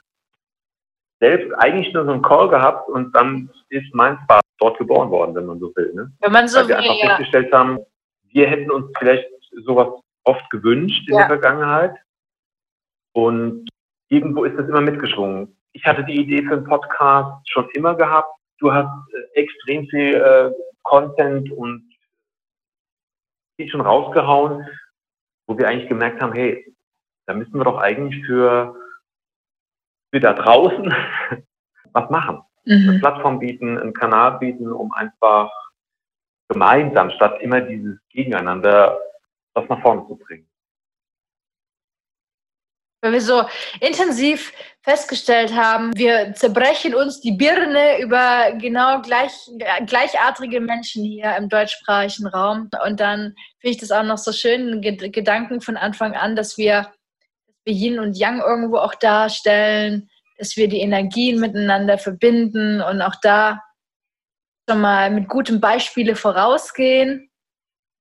selbst 1.21 1.53
eigentlich 1.53 1.93
nur 1.93 2.03
so 2.03 2.11
einen 2.11 2.21
Call 2.21 2.49
gehabt 2.49 2.89
und 2.89 3.15
dann 3.15 3.49
ist 3.69 3.87
mein 3.93 4.19
Spaß 4.23 4.41
dort 4.59 4.77
geboren 4.77 5.09
worden, 5.09 5.35
wenn 5.35 5.45
man 5.45 5.59
so 5.59 5.71
will. 5.77 5.93
Ne? 5.93 6.11
Wenn 6.19 6.31
man 6.33 6.49
so 6.49 6.59
Weil 6.59 6.67
wir 6.67 6.77
will, 6.79 6.83
einfach 6.83 6.97
ja. 7.01 7.07
festgestellt 7.07 7.53
haben, 7.53 7.79
wir 8.33 8.47
hätten 8.47 8.71
uns 8.71 8.91
vielleicht 8.99 9.25
sowas 9.65 9.87
oft 10.25 10.49
gewünscht 10.49 11.07
in 11.07 11.13
Ja. 11.13 11.19
der 11.19 11.27
Vergangenheit. 11.27 11.95
Und 13.13 13.69
irgendwo 14.09 14.43
ist 14.43 14.57
das 14.57 14.67
immer 14.67 14.81
mitgeschwungen. 14.81 15.57
Ich 15.71 15.85
hatte 15.85 16.03
die 16.03 16.19
Idee 16.19 16.43
für 16.45 16.55
einen 16.55 16.65
Podcast 16.65 17.49
schon 17.49 17.69
immer 17.69 17.95
gehabt. 17.95 18.33
Du 18.59 18.73
hast 18.73 18.91
äh, 19.13 19.39
extrem 19.41 19.87
viel 19.87 20.15
äh, 20.15 20.51
Content 20.83 21.49
und 21.53 21.86
viel 23.57 23.69
schon 23.69 23.81
rausgehauen, 23.81 24.65
wo 25.47 25.57
wir 25.57 25.67
eigentlich 25.67 25.89
gemerkt 25.89 26.21
haben, 26.21 26.33
hey, 26.33 26.73
da 27.25 27.33
müssen 27.33 27.55
wir 27.55 27.65
doch 27.65 27.77
eigentlich 27.77 28.25
für, 28.25 28.75
für 30.13 30.19
da 30.19 30.33
draußen 30.33 30.93
was 31.91 32.09
machen 32.09 32.41
eine 32.67 32.93
Mhm. 32.93 32.99
Plattform 32.99 33.39
bieten, 33.39 33.77
einen 33.77 33.93
Kanal 33.93 34.39
bieten, 34.39 34.71
um 34.71 34.91
einfach 34.91 35.51
gemeinsam 36.49 37.09
statt 37.11 37.39
immer 37.41 37.61
dieses 37.61 37.97
Gegeneinander 38.09 38.99
was 39.53 39.67
nach 39.69 39.81
vorne 39.81 40.05
zu 40.07 40.15
bringen. 40.15 40.47
Weil 43.07 43.13
wir 43.13 43.21
so 43.21 43.45
intensiv 43.79 44.51
festgestellt 44.81 45.55
haben, 45.55 45.95
wir 45.95 46.33
zerbrechen 46.33 46.93
uns 46.93 47.21
die 47.21 47.31
Birne 47.31 48.01
über 48.01 48.51
genau 48.59 48.99
gleich, 49.01 49.31
gleichartige 49.85 50.59
Menschen 50.59 51.05
hier 51.05 51.33
im 51.37 51.47
deutschsprachigen 51.47 52.27
Raum. 52.27 52.69
Und 52.85 52.99
dann 52.99 53.33
finde 53.61 53.75
ich 53.75 53.77
das 53.77 53.91
auch 53.91 54.03
noch 54.03 54.17
so 54.17 54.33
schön, 54.33 54.81
Ged- 54.81 55.09
Gedanken 55.11 55.61
von 55.61 55.77
Anfang 55.77 56.15
an, 56.15 56.35
dass 56.35 56.57
wir, 56.57 56.91
dass 57.45 57.55
wir 57.63 57.73
Yin 57.73 57.99
und 57.99 58.17
Yang 58.17 58.39
irgendwo 58.41 58.75
auch 58.79 58.95
darstellen, 58.95 60.09
dass 60.37 60.57
wir 60.57 60.67
die 60.67 60.81
Energien 60.81 61.39
miteinander 61.39 61.97
verbinden 61.97 62.81
und 62.81 63.01
auch 63.01 63.15
da 63.21 63.63
schon 64.69 64.81
mal 64.81 65.11
mit 65.11 65.29
gutem 65.29 65.61
Beispiele 65.61 66.17
vorausgehen, 66.17 67.31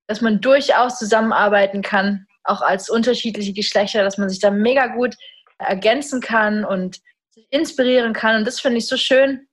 dass 0.09 0.21
man 0.21 0.41
durchaus 0.41 0.99
zusammenarbeiten 0.99 1.83
kann, 1.83 2.26
auch 2.47 2.63
als 2.63 2.89
unterschiedliche 2.89 3.53
Geschlechter, 3.53 4.03
dass 4.03 4.19
man 4.19 4.29
sich 4.29 4.41
da 4.41 4.51
mega 4.51 4.89
gut 4.89 5.17
ergänzen 5.59 6.21
kann 6.21 6.65
und 6.65 7.01
sich 7.31 7.47
inspirieren 7.51 8.13
kann. 8.13 8.37
Und 8.37 8.47
das 8.47 8.61
finde 8.61 8.79
ich 8.79 8.87
so 8.87 8.97
schön. 8.97 9.49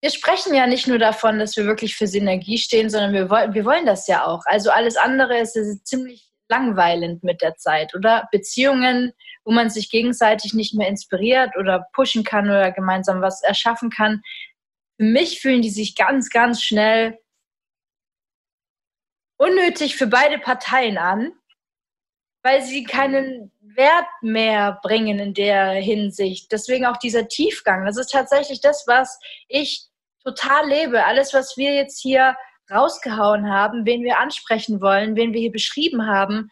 Wir 0.00 0.10
sprechen 0.10 0.54
ja 0.54 0.66
nicht 0.66 0.88
nur 0.88 0.98
davon, 0.98 1.38
dass 1.38 1.56
wir 1.56 1.64
wirklich 1.64 1.94
für 1.94 2.08
Synergie 2.08 2.58
stehen, 2.58 2.90
sondern 2.90 3.12
wir 3.12 3.30
wollen, 3.30 3.54
wir 3.54 3.64
wollen 3.64 3.86
das 3.86 4.08
ja 4.08 4.26
auch. 4.26 4.42
Also 4.46 4.70
alles 4.70 4.96
andere 4.96 5.38
ist, 5.38 5.56
ist 5.56 5.86
ziemlich 5.86 6.28
langweilend 6.48 7.22
mit 7.22 7.40
der 7.40 7.54
Zeit, 7.54 7.94
oder? 7.94 8.28
Beziehungen, 8.32 9.12
wo 9.44 9.52
man 9.52 9.70
sich 9.70 9.90
gegenseitig 9.90 10.54
nicht 10.54 10.74
mehr 10.74 10.88
inspiriert 10.88 11.56
oder 11.56 11.86
pushen 11.94 12.24
kann 12.24 12.46
oder 12.46 12.72
gemeinsam 12.72 13.22
was 13.22 13.42
erschaffen 13.42 13.90
kann. 13.90 14.22
Für 14.96 15.06
mich 15.06 15.40
fühlen 15.40 15.62
die 15.62 15.70
sich 15.70 15.96
ganz, 15.96 16.30
ganz 16.30 16.62
schnell 16.62 17.18
unnötig 19.42 19.96
für 19.96 20.06
beide 20.06 20.38
Parteien 20.38 20.98
an, 20.98 21.32
weil 22.44 22.62
sie 22.62 22.84
keinen 22.84 23.50
Wert 23.60 24.06
mehr 24.20 24.78
bringen 24.82 25.18
in 25.18 25.34
der 25.34 25.70
Hinsicht. 25.72 26.52
Deswegen 26.52 26.86
auch 26.86 26.96
dieser 26.96 27.26
Tiefgang. 27.26 27.84
Das 27.84 27.96
ist 27.96 28.12
tatsächlich 28.12 28.60
das, 28.60 28.84
was 28.86 29.18
ich 29.48 29.86
total 30.22 30.68
lebe. 30.68 31.04
Alles, 31.04 31.34
was 31.34 31.56
wir 31.56 31.74
jetzt 31.74 32.00
hier 32.00 32.36
rausgehauen 32.70 33.50
haben, 33.50 33.84
wen 33.84 34.04
wir 34.04 34.18
ansprechen 34.18 34.80
wollen, 34.80 35.16
wen 35.16 35.32
wir 35.32 35.40
hier 35.40 35.52
beschrieben 35.52 36.06
haben, 36.06 36.48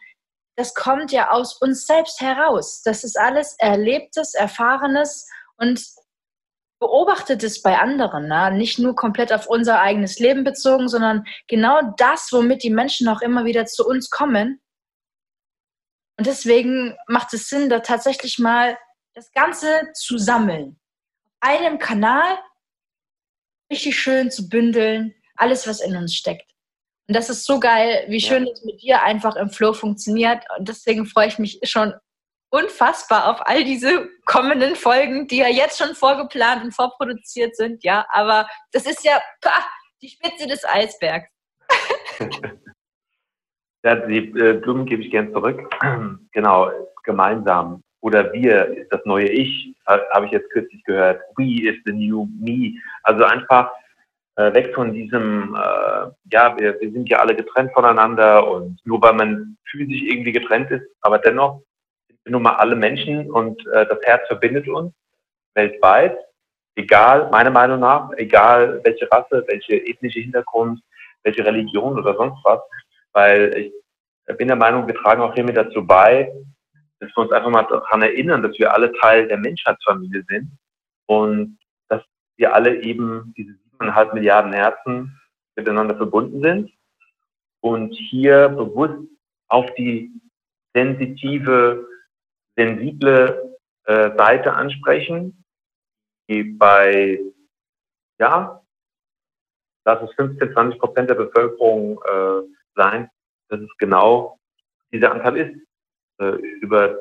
das 0.57 0.73
kommt 0.73 1.13
ja 1.13 1.31
aus 1.31 1.61
uns 1.61 1.87
selbst 1.87 2.19
heraus. 2.19 2.81
Das 2.83 3.05
ist 3.05 3.17
alles 3.17 3.55
Erlebtes, 3.57 4.33
Erfahrenes 4.33 5.27
und 5.55 5.81
Beobachtetes 6.81 7.61
bei 7.61 7.77
anderen. 7.77 8.27
Ne? 8.27 8.51
Nicht 8.53 8.79
nur 8.79 8.95
komplett 8.95 9.31
auf 9.31 9.45
unser 9.47 9.79
eigenes 9.79 10.17
Leben 10.17 10.43
bezogen, 10.43 10.89
sondern 10.89 11.25
genau 11.47 11.93
das, 11.97 12.29
womit 12.31 12.63
die 12.63 12.71
Menschen 12.71 13.07
auch 13.07 13.21
immer 13.21 13.45
wieder 13.45 13.67
zu 13.67 13.87
uns 13.87 14.09
kommen. 14.09 14.59
Und 16.17 16.25
deswegen 16.25 16.97
macht 17.07 17.33
es 17.33 17.49
Sinn, 17.49 17.69
da 17.69 17.79
tatsächlich 17.79 18.39
mal 18.39 18.77
das 19.13 19.31
Ganze 19.31 19.91
zu 19.93 20.17
sammeln. 20.17 20.79
Auf 21.23 21.31
einem 21.41 21.77
Kanal 21.77 22.39
richtig 23.71 23.99
schön 23.99 24.31
zu 24.31 24.49
bündeln, 24.49 25.13
alles, 25.35 25.67
was 25.67 25.81
in 25.81 25.95
uns 25.95 26.15
steckt. 26.15 26.51
Und 27.07 27.15
das 27.15 27.29
ist 27.29 27.45
so 27.45 27.59
geil, 27.59 28.05
wie 28.07 28.21
schön 28.21 28.45
das 28.45 28.63
mit 28.63 28.81
dir 28.81 29.03
einfach 29.03 29.35
im 29.35 29.51
Flow 29.51 29.73
funktioniert. 29.73 30.43
Und 30.57 30.67
deswegen 30.67 31.05
freue 31.05 31.27
ich 31.27 31.37
mich 31.37 31.59
schon 31.63 31.93
unfassbar 32.51 33.29
auf 33.29 33.47
all 33.47 33.63
diese 33.63 34.09
kommenden 34.25 34.75
Folgen, 34.75 35.27
die 35.27 35.37
ja 35.37 35.47
jetzt 35.47 35.77
schon 35.77 35.95
vorgeplant 35.95 36.63
und 36.63 36.75
vorproduziert 36.75 37.55
sind. 37.55 37.83
Ja, 37.83 38.05
aber 38.09 38.47
das 38.71 38.85
ist 38.85 39.03
ja 39.03 39.19
pah, 39.41 39.65
die 40.01 40.09
Spitze 40.09 40.47
des 40.47 40.63
Eisbergs. 40.65 41.29
Ja, 43.83 43.95
die 43.95 44.17
äh, 44.37 44.53
Blumen 44.53 44.85
gebe 44.85 45.01
ich 45.01 45.09
gern 45.09 45.33
zurück. 45.33 45.59
genau, 46.33 46.69
gemeinsam. 47.03 47.81
Oder 48.01 48.31
wir 48.31 48.65
ist 48.77 48.93
das 48.93 49.01
neue 49.05 49.27
Ich, 49.27 49.73
ha- 49.87 50.01
habe 50.11 50.27
ich 50.27 50.31
jetzt 50.31 50.51
kürzlich 50.51 50.83
gehört. 50.83 51.21
We 51.35 51.67
is 51.67 51.77
the 51.85 51.91
new 51.91 52.27
me. 52.39 52.73
Also 53.03 53.23
einfach 53.23 53.71
äh, 54.35 54.53
weg 54.53 54.73
von 54.75 54.93
diesem, 54.93 55.55
äh, 55.55 56.11
ja, 56.31 56.55
wir, 56.59 56.79
wir 56.79 56.91
sind 56.91 57.09
ja 57.09 57.19
alle 57.19 57.35
getrennt 57.35 57.71
voneinander 57.73 58.47
und 58.47 58.79
nur 58.85 59.01
weil 59.01 59.13
man 59.13 59.57
physisch 59.69 60.01
irgendwie 60.03 60.31
getrennt 60.31 60.69
ist, 60.71 60.85
aber 61.01 61.17
dennoch 61.19 61.61
sind 62.23 62.33
nun 62.33 62.43
mal 62.43 62.55
alle 62.55 62.75
Menschen 62.75 63.31
und 63.31 63.65
äh, 63.67 63.85
das 63.87 63.99
Herz 64.03 64.27
verbindet 64.27 64.67
uns 64.67 64.93
weltweit. 65.53 66.17
Egal, 66.75 67.29
meiner 67.31 67.49
Meinung 67.49 67.79
nach, 67.79 68.11
egal 68.17 68.81
welche 68.83 69.11
Rasse, 69.11 69.43
welche 69.47 69.75
ethnische 69.85 70.19
Hintergrund, 70.19 70.81
welche 71.23 71.45
Religion 71.45 71.99
oder 71.99 72.15
sonst 72.15 72.39
was, 72.43 72.59
weil 73.13 73.71
ich 74.27 74.37
bin 74.37 74.47
der 74.47 74.57
Meinung, 74.57 74.87
wir 74.87 74.95
tragen 74.95 75.21
auch 75.21 75.33
hiermit 75.33 75.57
dazu 75.57 75.85
bei, 75.85 76.31
dass 76.99 77.09
wir 77.09 77.23
uns 77.23 77.31
einfach 77.31 77.49
mal 77.49 77.63
daran 77.63 78.01
erinnern, 78.01 78.43
dass 78.43 78.57
wir 78.57 78.73
alle 78.73 78.91
Teil 78.93 79.27
der 79.27 79.37
Menschheitsfamilie 79.37 80.23
sind 80.29 80.51
und 81.07 81.57
dass 81.89 82.01
wir 82.37 82.53
alle 82.53 82.81
eben 82.81 83.33
diese 83.35 83.53
siebeneinhalb 83.53 84.13
Milliarden 84.13 84.53
Herzen 84.53 85.19
miteinander 85.55 85.97
verbunden 85.97 86.41
sind 86.41 86.71
und 87.61 87.93
hier 87.93 88.49
bewusst 88.49 89.07
auf 89.47 89.65
die 89.75 90.11
sensitive, 90.73 91.85
sensible 92.61 93.57
äh, 93.85 94.15
Seite 94.15 94.53
ansprechen, 94.53 95.43
die 96.29 96.43
bei, 96.43 97.19
ja, 98.19 98.61
lass 99.85 100.01
es 100.03 100.13
15, 100.15 100.53
20 100.53 100.79
Prozent 100.79 101.09
der 101.09 101.15
Bevölkerung 101.15 102.01
äh, 102.03 102.47
sein, 102.75 103.09
dass 103.49 103.59
es 103.59 103.77
genau 103.77 104.39
dieser 104.91 105.11
Anteil 105.11 105.37
ist. 105.37 105.67
Äh, 106.19 106.35
über, 106.61 106.99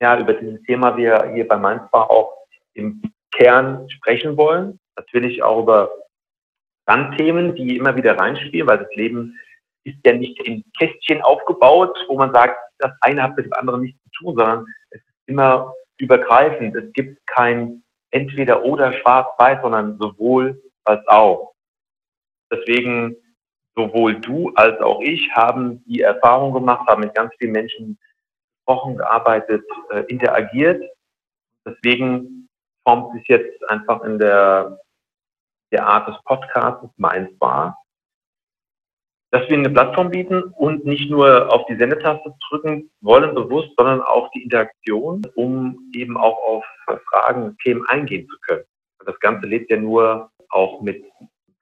ja, 0.00 0.18
über 0.18 0.34
dieses 0.34 0.62
Thema 0.64 0.96
wir 0.96 1.32
hier 1.32 1.46
bei 1.46 1.56
Mainzbach 1.56 2.08
auch 2.08 2.36
im 2.74 3.02
Kern 3.30 3.88
sprechen 3.88 4.36
wollen. 4.36 4.78
Natürlich 4.96 5.42
auch 5.42 5.62
über 5.62 5.90
Randthemen, 6.86 7.54
die 7.54 7.76
immer 7.76 7.94
wieder 7.96 8.18
reinspielen, 8.18 8.66
weil 8.66 8.78
das 8.78 8.94
Leben 8.94 9.38
ist 9.84 9.98
ja 10.04 10.12
nicht 10.12 10.40
in 10.46 10.64
Kästchen 10.78 11.22
aufgebaut, 11.22 11.96
wo 12.08 12.16
man 12.16 12.32
sagt, 12.32 12.56
das 12.78 12.92
eine 13.00 13.22
hat 13.22 13.36
mit 13.36 13.46
dem 13.46 13.52
anderen 13.54 13.82
nichts 13.82 14.00
zu 14.04 14.24
tun, 14.24 14.36
sondern 14.36 14.66
es 14.90 15.00
ist 15.00 15.14
immer 15.26 15.74
übergreifend. 15.98 16.74
Es 16.76 16.92
gibt 16.92 17.24
kein 17.26 17.82
entweder 18.10 18.64
oder 18.64 18.92
schwarz-weiß, 18.92 19.60
sondern 19.62 19.98
sowohl 19.98 20.62
als 20.84 21.06
auch. 21.08 21.54
Deswegen 22.52 23.16
sowohl 23.74 24.20
du 24.20 24.52
als 24.54 24.78
auch 24.80 25.00
ich 25.00 25.30
haben 25.32 25.82
die 25.84 26.02
Erfahrung 26.02 26.52
gemacht, 26.52 26.86
haben 26.88 27.00
mit 27.00 27.14
ganz 27.14 27.32
vielen 27.38 27.52
Menschen 27.52 27.98
gesprochen, 28.56 28.96
gearbeitet, 28.96 29.64
äh, 29.90 30.00
interagiert. 30.08 30.82
Deswegen 31.64 32.48
formt 32.84 33.12
sich 33.14 33.26
jetzt 33.28 33.68
einfach 33.70 34.02
in 34.02 34.18
der, 34.18 34.78
der 35.70 35.86
Art 35.86 36.08
des 36.08 36.16
Podcasts 36.24 36.86
meins 36.96 37.30
war, 37.40 37.78
dass 39.32 39.48
wir 39.48 39.56
eine 39.56 39.70
Plattform 39.70 40.10
bieten 40.10 40.42
und 40.42 40.84
nicht 40.84 41.10
nur 41.10 41.50
auf 41.50 41.64
die 41.64 41.76
Sendetaste 41.76 42.34
drücken 42.48 42.90
wollen 43.00 43.34
bewusst, 43.34 43.70
sondern 43.78 44.02
auch 44.02 44.30
die 44.32 44.42
Interaktion, 44.42 45.22
um 45.34 45.90
eben 45.94 46.18
auch 46.18 46.36
auf 46.36 46.64
Fragen, 47.10 47.56
Themen 47.62 47.84
eingehen 47.88 48.28
zu 48.28 48.36
können. 48.46 48.64
Das 49.06 49.18
Ganze 49.20 49.46
lebt 49.46 49.70
ja 49.70 49.78
nur 49.78 50.30
auch 50.50 50.82
mit 50.82 51.02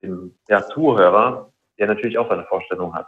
dem 0.02 0.36
ja, 0.48 0.66
Zuhörer, 0.66 1.52
der 1.78 1.86
natürlich 1.86 2.18
auch 2.18 2.28
seine 2.28 2.44
Vorstellung 2.46 2.92
hat. 2.92 3.06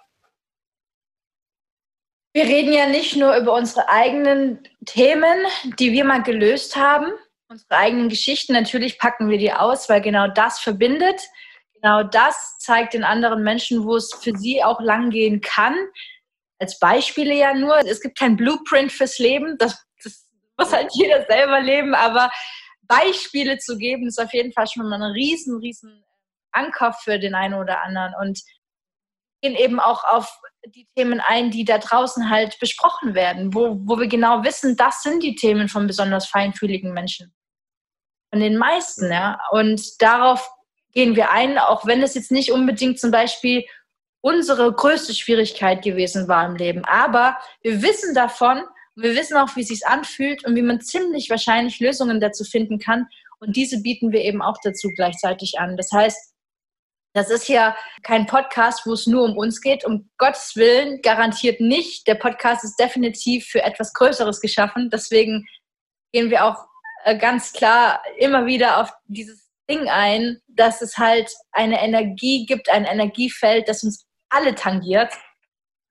Wir 2.33 2.45
reden 2.45 2.73
ja 2.73 2.87
nicht 2.87 3.17
nur 3.17 3.37
über 3.37 3.55
unsere 3.55 3.89
eigenen 3.89 4.61
Themen, 4.87 5.45
die 5.81 5.93
wir 5.93 6.05
mal 6.05 6.23
gelöst 6.23 6.77
haben, 6.77 7.11
unsere 7.49 7.77
eigenen 7.77 8.09
Geschichten. 8.09 8.53
Natürlich 8.53 8.99
packen 9.01 9.29
wir 9.29 9.39
die 9.39 9.53
aus, 9.53 9.89
weil 9.89 10.01
genau 10.01 10.29
das 10.29 10.61
verbindet. 10.61 11.21
Genau 11.83 12.05
das 12.05 12.59
zeigt 12.59 12.95
den 12.95 13.03
anderen 13.03 13.43
Menschen, 13.43 13.85
wo 13.85 13.97
es 13.97 14.13
für 14.15 14.37
sie 14.37 14.63
auch 14.63 14.81
lang 14.81 15.11
gehen 15.11 15.41
kann. 15.41 15.75
Als 16.61 16.79
Beispiele 16.79 17.35
ja 17.35 17.55
nur. 17.55 17.77
Es 17.79 18.01
gibt 18.01 18.17
kein 18.17 18.37
Blueprint 18.37 18.93
fürs 18.93 19.19
Leben. 19.19 19.57
Das, 19.59 19.85
das 20.03 20.29
muss 20.57 20.73
halt 20.73 20.91
jeder 20.93 21.27
selber 21.27 21.61
leben. 21.61 21.95
Aber 21.95 22.31
Beispiele 22.83 23.59
zu 23.59 23.77
geben, 23.77 24.07
ist 24.07 24.21
auf 24.21 24.33
jeden 24.33 24.53
Fall 24.53 24.69
schon 24.69 24.89
mal 24.89 25.03
ein 25.03 25.11
riesen, 25.11 25.59
riesen 25.59 26.05
Anker 26.53 26.93
für 26.93 27.19
den 27.19 27.35
einen 27.35 27.55
oder 27.55 27.83
anderen. 27.83 28.15
Und 28.21 28.41
gehen 29.43 29.57
eben 29.57 29.81
auch 29.81 30.05
auf 30.05 30.33
die 30.67 30.87
Themen 30.97 31.21
ein, 31.21 31.51
die 31.51 31.65
da 31.65 31.79
draußen 31.79 32.31
halt 32.31 32.61
besprochen 32.61 33.15
werden, 33.15 33.53
wo, 33.53 33.77
wo 33.83 33.99
wir 33.99 34.07
genau 34.07 34.45
wissen, 34.45 34.77
das 34.77 35.03
sind 35.03 35.25
die 35.25 35.35
Themen 35.35 35.69
von 35.69 35.89
besonders 35.89 36.29
feinfühligen 36.29 36.93
Menschen. 36.93 37.35
Von 38.31 38.39
den 38.39 38.57
meisten, 38.57 39.11
ja. 39.11 39.41
Und 39.51 40.01
darauf 40.01 40.49
gehen 40.93 41.17
wir 41.17 41.31
ein, 41.31 41.59
auch 41.59 41.87
wenn 41.87 42.03
es 42.03 42.15
jetzt 42.15 42.31
nicht 42.31 42.53
unbedingt 42.53 43.01
zum 43.01 43.11
Beispiel 43.11 43.65
unsere 44.21 44.73
größte 44.73 45.15
Schwierigkeit 45.15 45.83
gewesen 45.83 46.29
war 46.29 46.47
im 46.47 46.57
Leben. 46.57 46.85
Aber 46.85 47.39
wir 47.63 47.83
wissen 47.83 48.15
davon 48.15 48.63
wir 48.95 49.15
wissen 49.17 49.37
auch, 49.37 49.57
wie 49.57 49.63
es 49.63 49.69
sich 49.69 49.87
anfühlt 49.87 50.45
und 50.45 50.55
wie 50.55 50.63
man 50.63 50.81
ziemlich 50.81 51.31
wahrscheinlich 51.31 51.81
Lösungen 51.81 52.21
dazu 52.21 52.45
finden 52.45 52.79
kann. 52.79 53.09
Und 53.39 53.57
diese 53.57 53.81
bieten 53.81 54.13
wir 54.13 54.21
eben 54.21 54.43
auch 54.43 54.57
dazu 54.63 54.89
gleichzeitig 54.95 55.59
an. 55.59 55.77
Das 55.77 55.91
heißt, 55.93 56.35
das 57.15 57.31
ist 57.31 57.49
ja 57.49 57.77
kein 58.03 58.27
Podcast, 58.27 58.87
wo 58.87 58.93
es 58.93 59.07
nur 59.07 59.25
um 59.25 59.37
uns 59.37 59.61
geht. 59.61 59.85
Um 59.85 60.11
Gottes 60.19 60.57
Willen 60.57 61.01
garantiert 61.03 61.61
nicht. 61.61 62.07
Der 62.07 62.15
Podcast 62.15 62.65
ist 62.65 62.77
definitiv 62.77 63.47
für 63.47 63.63
etwas 63.63 63.93
Größeres 63.93 64.41
geschaffen. 64.41 64.91
Deswegen 64.91 65.47
gehen 66.13 66.31
wir 66.31 66.45
auch 66.45 66.67
äh, 67.05 67.17
ganz 67.19 67.53
klar 67.53 68.03
immer 68.19 68.47
wieder 68.47 68.79
auf 68.81 68.93
dieses 69.07 69.51
Ding 69.73 69.89
ein, 69.89 70.39
dass 70.49 70.83
es 70.83 70.99
halt 70.99 71.31
eine 71.53 71.83
Energie 71.83 72.47
gibt, 72.47 72.69
ein 72.69 72.85
Energiefeld, 72.85 73.69
das 73.69 73.83
uns 73.83 74.07
alle 74.29 74.55
tangiert, 74.55 75.13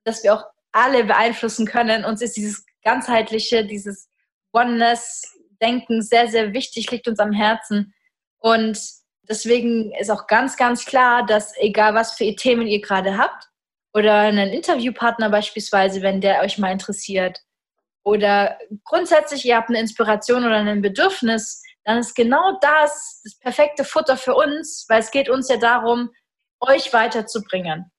dass 0.04 0.22
wir 0.22 0.34
auch 0.34 0.44
alle 0.72 1.04
beeinflussen 1.04 1.66
können. 1.66 2.04
Uns 2.04 2.22
ist 2.22 2.36
dieses 2.36 2.64
ganzheitliche, 2.82 3.64
dieses 3.64 4.08
Oneness-Denken 4.52 6.02
sehr, 6.02 6.28
sehr 6.28 6.52
wichtig, 6.52 6.90
liegt 6.90 7.08
uns 7.08 7.18
am 7.18 7.32
Herzen. 7.32 7.94
Und 8.38 8.78
Deswegen 9.28 9.92
ist 9.94 10.10
auch 10.10 10.26
ganz, 10.26 10.56
ganz 10.56 10.84
klar, 10.84 11.24
dass 11.24 11.56
egal 11.58 11.94
was 11.94 12.14
für 12.14 12.34
Themen 12.34 12.66
ihr 12.66 12.80
gerade 12.80 13.16
habt 13.16 13.48
oder 13.94 14.18
einen 14.18 14.50
Interviewpartner 14.50 15.30
beispielsweise, 15.30 16.02
wenn 16.02 16.20
der 16.20 16.40
euch 16.40 16.58
mal 16.58 16.72
interessiert 16.72 17.40
oder 18.04 18.58
grundsätzlich 18.84 19.44
ihr 19.44 19.56
habt 19.56 19.68
eine 19.68 19.78
Inspiration 19.78 20.44
oder 20.44 20.56
ein 20.56 20.82
Bedürfnis, 20.82 21.62
dann 21.84 21.98
ist 21.98 22.14
genau 22.14 22.58
das 22.60 23.20
das 23.24 23.38
perfekte 23.38 23.84
Futter 23.84 24.16
für 24.16 24.34
uns, 24.34 24.86
weil 24.88 25.00
es 25.00 25.10
geht 25.10 25.28
uns 25.28 25.48
ja 25.48 25.56
darum, 25.56 26.10
euch 26.60 26.92
weiterzubringen. 26.92 27.90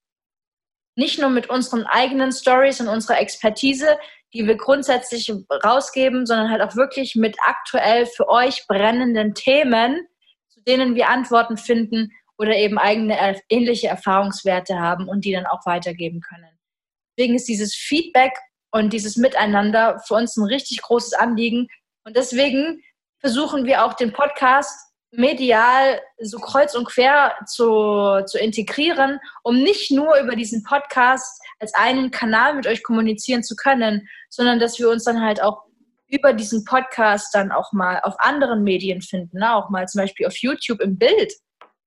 Nicht 0.95 1.19
nur 1.19 1.29
mit 1.29 1.49
unseren 1.49 1.85
eigenen 1.85 2.31
Stories 2.31 2.79
und 2.79 2.87
unserer 2.87 3.19
Expertise, 3.19 3.97
die 4.33 4.47
wir 4.47 4.55
grundsätzlich 4.55 5.31
rausgeben, 5.63 6.25
sondern 6.25 6.49
halt 6.49 6.61
auch 6.61 6.75
wirklich 6.75 7.15
mit 7.15 7.35
aktuell 7.45 8.05
für 8.05 8.29
euch 8.29 8.65
brennenden 8.67 9.33
Themen, 9.33 10.07
denen 10.67 10.95
wir 10.95 11.09
Antworten 11.09 11.57
finden 11.57 12.11
oder 12.37 12.55
eben 12.55 12.77
eigene 12.77 13.37
ähnliche 13.49 13.87
Erfahrungswerte 13.87 14.79
haben 14.79 15.07
und 15.07 15.25
die 15.25 15.33
dann 15.33 15.45
auch 15.45 15.65
weitergeben 15.65 16.21
können. 16.21 16.57
Deswegen 17.17 17.35
ist 17.35 17.47
dieses 17.47 17.75
Feedback 17.75 18.33
und 18.71 18.91
dieses 18.91 19.17
Miteinander 19.17 20.01
für 20.07 20.15
uns 20.15 20.35
ein 20.35 20.45
richtig 20.45 20.81
großes 20.81 21.13
Anliegen. 21.13 21.67
Und 22.05 22.15
deswegen 22.15 22.81
versuchen 23.23 23.65
wir 23.65 23.85
auch 23.85 23.93
den 23.93 24.11
Podcast 24.11 24.91
medial 25.11 26.01
so 26.19 26.39
kreuz 26.39 26.75
und 26.75 26.85
quer 26.85 27.35
zu, 27.45 28.23
zu 28.25 28.37
integrieren, 28.37 29.19
um 29.43 29.57
nicht 29.57 29.91
nur 29.91 30.17
über 30.17 30.35
diesen 30.35 30.63
Podcast 30.63 31.41
als 31.59 31.73
einen 31.73 32.11
Kanal 32.11 32.55
mit 32.55 32.67
euch 32.67 32.83
kommunizieren 32.83 33.43
zu 33.43 33.55
können, 33.55 34.09
sondern 34.29 34.59
dass 34.59 34.77
wir 34.79 34.89
uns 34.89 35.03
dann 35.03 35.21
halt 35.21 35.41
auch 35.41 35.61
über 36.07 36.33
diesen 36.33 36.65
Podcast 36.65 37.33
dann 37.33 37.51
auch 37.51 37.71
mal 37.71 38.01
auf 38.03 38.15
anderen 38.19 38.63
Medien 38.63 39.01
finden, 39.01 39.39
ne? 39.39 39.55
auch 39.55 39.69
mal 39.69 39.87
zum 39.87 40.01
Beispiel 40.01 40.27
auf 40.27 40.37
YouTube 40.37 40.81
im 40.81 40.97
Bild 40.97 41.33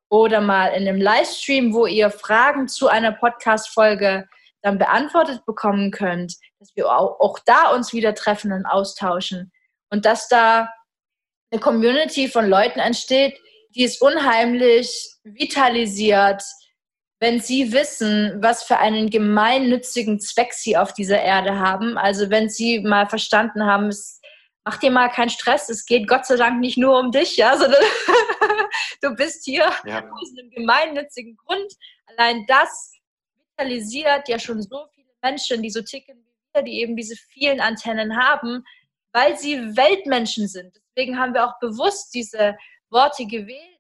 oder 0.09 0.41
mal 0.41 0.69
in 0.69 0.89
einem 0.89 1.01
Livestream, 1.01 1.75
wo 1.75 1.87
ihr 1.87 2.11
Fragen 2.11 2.69
zu 2.69 2.89
einer 2.89 3.13
Podcast-Folge 3.13 4.27
dann 4.63 4.79
beantwortet 4.79 5.45
bekommen 5.45 5.91
könnt, 5.91 6.35
dass 6.61 6.75
wir 6.75 6.91
auch, 6.91 7.21
auch 7.21 7.39
da 7.45 7.75
uns 7.75 7.93
wieder 7.93 8.15
treffen 8.15 8.53
und 8.53 8.67
austauschen 8.67 9.53
und 9.91 10.07
dass 10.07 10.29
da 10.29 10.69
eine 11.51 11.61
Community 11.61 12.29
von 12.29 12.49
Leuten 12.49 12.81
entsteht, 12.81 13.39
die 13.75 13.85
es 13.85 14.01
unheimlich 14.01 15.11
vitalisiert, 15.25 16.43
wenn 17.21 17.41
sie 17.41 17.73
wissen, 17.73 18.43
was 18.43 18.63
für 18.65 18.79
einen 18.79 19.11
gemeinnützigen 19.11 20.21
Zweck 20.21 20.53
sie 20.53 20.77
auf 20.77 20.93
dieser 20.93 21.21
Erde 21.21 21.59
haben. 21.59 21.97
Also 21.97 22.31
wenn 22.31 22.49
sie 22.49 22.81
mal 22.81 23.07
verstanden 23.09 23.65
haben, 23.65 23.89
es 23.89 24.21
mach 24.65 24.79
dir 24.79 24.91
mal 24.91 25.09
keinen 25.09 25.31
Stress, 25.31 25.69
es 25.69 25.87
geht 25.87 26.09
Gott 26.09 26.27
sei 26.27 26.37
Dank 26.37 26.61
nicht 26.61 26.77
nur 26.77 26.99
um 26.99 27.13
dich, 27.13 27.37
ja, 27.37 27.57
sondern 27.57 27.83
du 29.01 29.15
bist 29.15 29.45
hier 29.45 29.71
ja. 29.85 29.99
aus 30.13 30.33
einem 30.37 30.51
gemeinnützigen 30.51 31.37
Grund. 31.37 31.73
Allein 32.07 32.45
das 32.47 32.93
vitalisiert 33.57 34.29
ja 34.29 34.39
schon 34.39 34.61
so 34.61 34.87
viele 34.93 35.13
Menschen, 35.23 35.63
die 35.63 35.71
so 35.71 35.83
ticken 35.83 36.17
wie 36.19 36.55
wir, 36.55 36.63
die 36.63 36.81
eben 36.81 36.97
diese 36.97 37.15
vielen 37.33 37.61
Antennen 37.61 38.17
haben, 38.17 38.65
weil 39.17 39.39
sie 39.39 39.77
Weltmenschen 39.77 40.47
sind. 40.47 40.79
Deswegen 40.95 41.19
haben 41.19 41.33
wir 41.33 41.47
auch 41.47 41.59
bewusst 41.61 42.15
diese 42.15 42.57
Worte 42.91 43.27
gewählt 43.27 43.77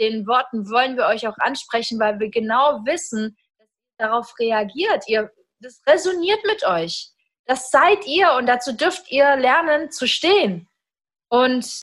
den 0.00 0.26
Worten 0.26 0.68
wollen 0.70 0.96
wir 0.96 1.06
euch 1.06 1.28
auch 1.28 1.36
ansprechen, 1.38 2.00
weil 2.00 2.18
wir 2.18 2.30
genau 2.30 2.84
wissen, 2.84 3.36
dass 3.58 3.68
ihr 3.68 4.06
darauf 4.06 4.38
reagiert. 4.38 5.04
Ihr, 5.06 5.30
das 5.60 5.82
resoniert 5.86 6.40
mit 6.46 6.64
euch. 6.64 7.10
Das 7.46 7.70
seid 7.70 8.06
ihr 8.06 8.32
und 8.32 8.46
dazu 8.46 8.72
dürft 8.72 9.10
ihr 9.10 9.36
lernen 9.36 9.90
zu 9.90 10.08
stehen. 10.08 10.66
Und 11.28 11.82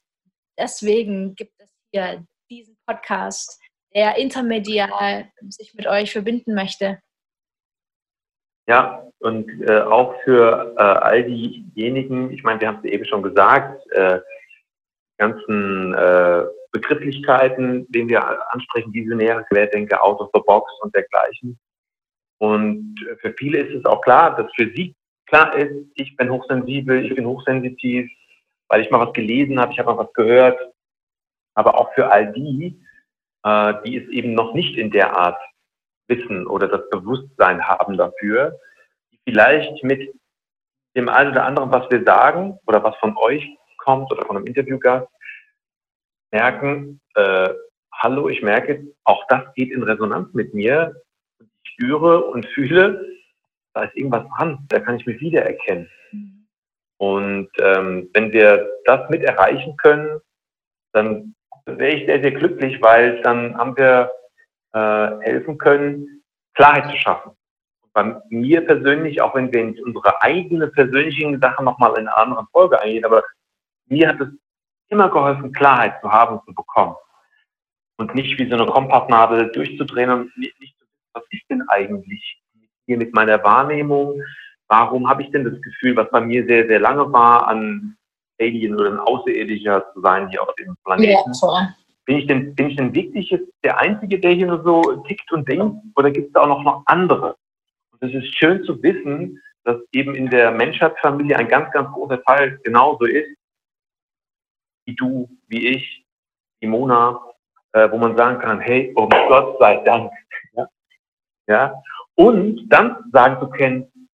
deswegen 0.58 1.36
gibt 1.36 1.54
es 1.60 1.70
hier 1.92 2.26
diesen 2.50 2.76
Podcast, 2.88 3.60
der 3.94 4.18
intermedial 4.18 5.32
sich 5.50 5.74
mit 5.76 5.86
euch 5.86 6.12
verbinden 6.12 6.56
möchte. 6.56 7.00
Ja, 8.68 9.04
und 9.20 9.50
äh, 9.68 9.82
auch 9.82 10.14
für 10.24 10.76
äh, 10.78 10.82
all 10.82 11.24
diejenigen, 11.24 12.32
ich 12.32 12.44
meine, 12.44 12.60
wir 12.60 12.68
haben 12.68 12.80
es 12.84 12.92
eben 12.92 13.06
schon 13.06 13.24
gesagt, 13.24 13.82
äh, 13.92 14.20
ganzen 15.18 15.94
äh, 15.94 16.44
Begrifflichkeiten, 16.72 17.90
den 17.92 18.10
wir 18.10 18.22
ansprechen, 18.54 18.94
visionäre 18.94 19.44
Querdenker, 19.46 20.04
out 20.04 20.20
of 20.20 20.30
the 20.34 20.42
box 20.46 20.72
und 20.82 20.94
dergleichen. 20.94 21.58
Und 22.40 22.96
für 23.22 23.34
viele 23.34 23.60
ist 23.60 23.74
es 23.74 23.86
auch 23.86 24.02
klar, 24.02 24.36
dass 24.36 24.52
für 24.56 24.72
sie 24.76 24.94
klar 25.26 25.56
ist, 25.56 25.74
ich 25.96 26.16
bin 26.18 26.30
hochsensibel, 26.30 27.06
ich 27.06 27.16
bin 27.16 27.26
hochsensitiv, 27.26 28.10
weil 28.68 28.82
ich 28.82 28.92
mal 28.92 29.06
was 29.06 29.14
gelesen 29.14 29.60
habe, 29.60 29.72
ich 29.72 29.80
habe 29.80 29.92
mal 29.92 29.98
was 29.98 30.14
gehört. 30.14 30.60
Aber 31.56 31.80
auch 31.80 31.92
für 31.96 32.12
all 32.12 32.32
die, 32.34 32.80
äh, 33.44 33.74
die 33.86 33.98
es 33.98 34.08
eben 34.10 34.34
noch 34.34 34.54
nicht 34.54 34.78
in 34.78 34.92
der 34.92 35.18
Art 35.18 35.40
wissen 36.08 36.48
oder 36.48 36.68
das 36.68 36.90
Bewusstsein 36.90 37.68
haben 37.68 37.98
dafür, 37.98 38.60
die 39.12 39.20
vielleicht 39.26 39.84
mit 39.84 40.14
dem 40.96 41.10
einen 41.10 41.32
oder 41.32 41.46
anderen, 41.46 41.72
was 41.72 41.90
wir 41.92 42.04
sagen 42.04 42.60
oder 42.66 42.84
was 42.84 42.96
von 42.98 43.16
euch 43.18 43.48
kommt 43.78 44.12
oder 44.12 44.26
von 44.26 44.38
einem 44.38 44.48
Interviewgast, 44.48 45.08
merken, 46.32 47.00
äh, 47.16 47.50
hallo, 47.94 48.30
ich 48.30 48.42
merke, 48.42 48.88
auch 49.04 49.26
das 49.28 49.54
geht 49.54 49.72
in 49.72 49.84
Resonanz 49.84 50.34
mit 50.34 50.54
mir. 50.54 51.02
Ich 51.40 51.72
spüre 51.72 52.26
und 52.26 52.46
fühle, 52.48 53.06
da 53.74 53.84
ist 53.84 53.96
irgendwas 53.96 54.26
dran, 54.36 54.66
da 54.70 54.80
kann 54.80 54.98
ich 54.98 55.06
mich 55.06 55.20
wiedererkennen. 55.22 55.90
Und 56.98 57.50
ähm, 57.60 58.10
wenn 58.14 58.32
wir 58.32 58.68
das 58.86 59.10
mit 59.10 59.24
erreichen 59.24 59.78
können, 59.78 60.20
dann 60.94 61.36
wäre 61.66 61.92
ich 61.92 62.06
sehr, 62.08 62.22
sehr 62.22 62.32
glücklich, 62.32 62.82
weil 62.82 63.22
dann 63.22 63.56
haben 63.58 63.78
wir 63.78 64.12
äh, 64.74 65.10
helfen 65.22 65.58
können, 65.58 66.24
Klarheit 66.56 66.90
zu 66.90 66.98
schaffen. 66.98 67.32
Bei 67.94 68.22
mir 68.30 68.66
persönlich, 68.66 69.22
auch 69.22 69.34
wenn 69.36 69.52
wir 69.52 69.62
in 69.62 69.84
unsere 69.84 70.22
eigene 70.22 70.68
persönlichen 70.68 71.40
Sachen 71.40 71.66
nochmal 71.66 71.92
in 71.92 72.08
einer 72.08 72.18
anderen 72.18 72.48
Folge 72.52 72.80
eingehen, 72.80 73.06
aber 73.06 73.24
mir 73.88 74.10
hat 74.10 74.22
es 74.22 74.28
immer 74.90 75.10
geholfen, 75.10 75.52
Klarheit 75.52 76.00
zu 76.02 76.12
haben 76.12 76.38
und 76.38 76.46
zu 76.46 76.54
bekommen. 76.54 76.96
Und 77.98 78.14
nicht 78.14 78.38
wie 78.38 78.48
so 78.48 78.56
eine 78.56 78.68
Kompassnadel 78.68 79.52
durchzudrehen 79.52 80.12
und 80.12 80.38
nicht, 80.38 80.60
nicht 80.60 80.78
zu 80.78 80.86
wissen, 80.86 81.10
was 81.14 81.24
ist 81.32 81.50
denn 81.50 81.64
eigentlich 81.70 82.42
hier 82.86 82.98
mit 82.98 83.14
meiner 83.14 83.44
Wahrnehmung? 83.44 84.22
Warum 84.68 85.10
habe 85.10 85.24
ich 85.24 85.32
denn 85.32 85.46
das 85.46 85.60
Gefühl, 85.62 85.96
was 85.96 86.10
bei 86.12 86.22
mir 86.22 86.46
sehr, 86.46 86.68
sehr 86.68 86.80
lange 86.80 87.12
war, 87.12 87.48
an 87.48 87.98
Alien 88.40 88.76
oder 88.76 88.92
ein 88.92 89.00
Außerirdischer 89.00 89.86
zu 89.94 90.02
sein 90.02 90.30
hier 90.30 90.44
auf 90.44 90.54
dem 90.56 90.76
Planeten? 90.84 91.34
Ja, 91.34 91.76
bin 92.08 92.20
ich 92.20 92.28
denn, 92.28 92.56
bin 92.56 92.70
ich 92.70 92.78
denn 92.78 92.96
wirklich 92.96 93.30
jetzt 93.30 93.52
der 93.64 93.80
Einzige, 93.80 94.18
der 94.18 94.32
hier 94.32 94.48
nur 94.48 94.64
so 94.64 95.04
tickt 95.04 95.30
und 95.34 95.48
denkt? 95.48 95.76
Oder 95.96 96.10
gibt 96.10 96.28
es 96.28 96.34
da 96.34 96.42
auch 96.42 96.48
noch, 96.48 96.64
noch 96.64 96.84
andere? 96.86 97.36
Und 97.92 98.02
es 98.02 98.24
ist 98.24 98.34
schön 98.34 98.64
zu 98.64 98.82
wissen, 98.82 99.42
dass 99.66 99.78
eben 99.92 100.16
in 100.16 100.30
der 100.30 100.52
Menschheitsfamilie 100.52 101.36
ein 101.36 101.50
ganz, 101.50 101.70
ganz 101.74 101.92
großer 101.92 102.24
Teil 102.24 102.60
genauso 102.64 103.04
ist, 103.04 103.38
wie 104.86 104.96
du, 104.96 105.30
wie 105.48 105.68
ich, 105.68 106.06
wie 106.62 106.68
Mona, 106.68 107.22
äh, 107.74 107.92
wo 107.92 107.98
man 107.98 108.16
sagen 108.16 108.40
kann, 108.40 108.62
hey, 108.62 108.94
oh 108.96 109.10
Gott 109.10 109.58
sei 109.60 109.76
Dank. 109.84 110.10
Ja? 110.54 110.70
ja? 111.48 111.84
Und 112.16 112.70
dann 112.70 113.04
sagen 113.12 113.38
zu 113.42 113.50
können, 113.50 114.10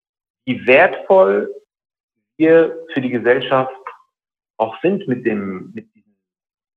wie 0.47 0.67
wertvoll 0.67 1.55
wir 2.39 2.75
für 2.95 3.03
die 3.03 3.11
Gesellschaft 3.11 3.77
auch 4.57 4.81
sind 4.81 5.07
mit, 5.07 5.27
dem, 5.27 5.73
mit 5.75 5.92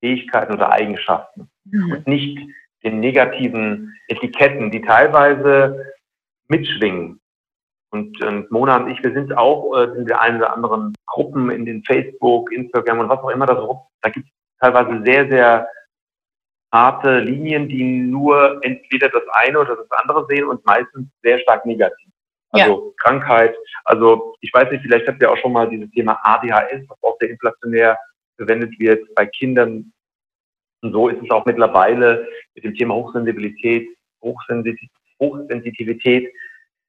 Fähigkeiten 0.06 0.54
oder 0.54 0.72
Eigenschaften 0.72 1.50
mhm. 1.66 1.92
und 1.92 2.08
nicht 2.08 2.38
den 2.84 3.00
negativen 3.00 3.96
Etiketten, 4.08 4.70
die 4.70 4.82
teilweise 4.82 5.94
mitschwingen. 6.48 7.20
Und, 7.90 8.24
und 8.24 8.52
Mona 8.52 8.78
und 8.78 8.92
ich, 8.92 9.04
wir 9.04 9.14
sind 9.14 9.36
auch 9.36 9.76
äh, 9.76 9.86
in 9.98 10.06
der 10.06 10.22
einen 10.22 10.38
oder 10.38 10.54
anderen 10.54 10.94
Gruppen 11.08 11.50
in 11.50 11.66
den 11.66 11.84
Facebook, 11.84 12.52
Instagram 12.52 13.00
und 13.00 13.10
was 13.10 13.20
auch 13.20 13.30
immer 13.30 13.48
da 13.48 13.56
so. 13.56 13.88
Da 14.02 14.10
gibt 14.10 14.28
es 14.28 14.34
teilweise 14.60 15.02
sehr, 15.04 15.28
sehr 15.30 15.68
harte 16.72 17.20
Linien, 17.20 17.68
die 17.68 17.84
nur 17.84 18.60
entweder 18.64 19.10
das 19.10 19.24
eine 19.32 19.60
oder 19.60 19.76
das 19.78 19.90
andere 19.92 20.28
sehen 20.30 20.46
und 20.46 20.64
meistens 20.66 21.08
sehr 21.24 21.40
stark 21.40 21.66
negativ. 21.66 22.10
Also 22.52 22.88
ja. 22.88 22.92
Krankheit. 23.04 23.56
Also 23.86 24.36
ich 24.42 24.54
weiß 24.54 24.70
nicht, 24.72 24.82
vielleicht 24.84 25.08
habt 25.08 25.22
ihr 25.22 25.32
auch 25.32 25.38
schon 25.38 25.54
mal 25.54 25.70
dieses 25.70 25.90
Thema 25.92 26.20
ADHS, 26.24 26.88
was 26.88 26.98
auch 27.02 27.18
sehr 27.20 27.30
inflationär 27.30 27.98
verwendet 28.38 28.78
wird 28.80 29.14
bei 29.16 29.26
Kindern. 29.26 29.92
Und 30.86 30.92
so 30.92 31.10
ist 31.10 31.20
es 31.24 31.32
auch 31.32 31.46
mittlerweile 31.46 32.28
mit 32.54 32.64
dem 32.64 32.76
Thema 32.76 32.94
Hochsensibilität, 32.94 33.90
Hochsensitivität, 34.22 36.32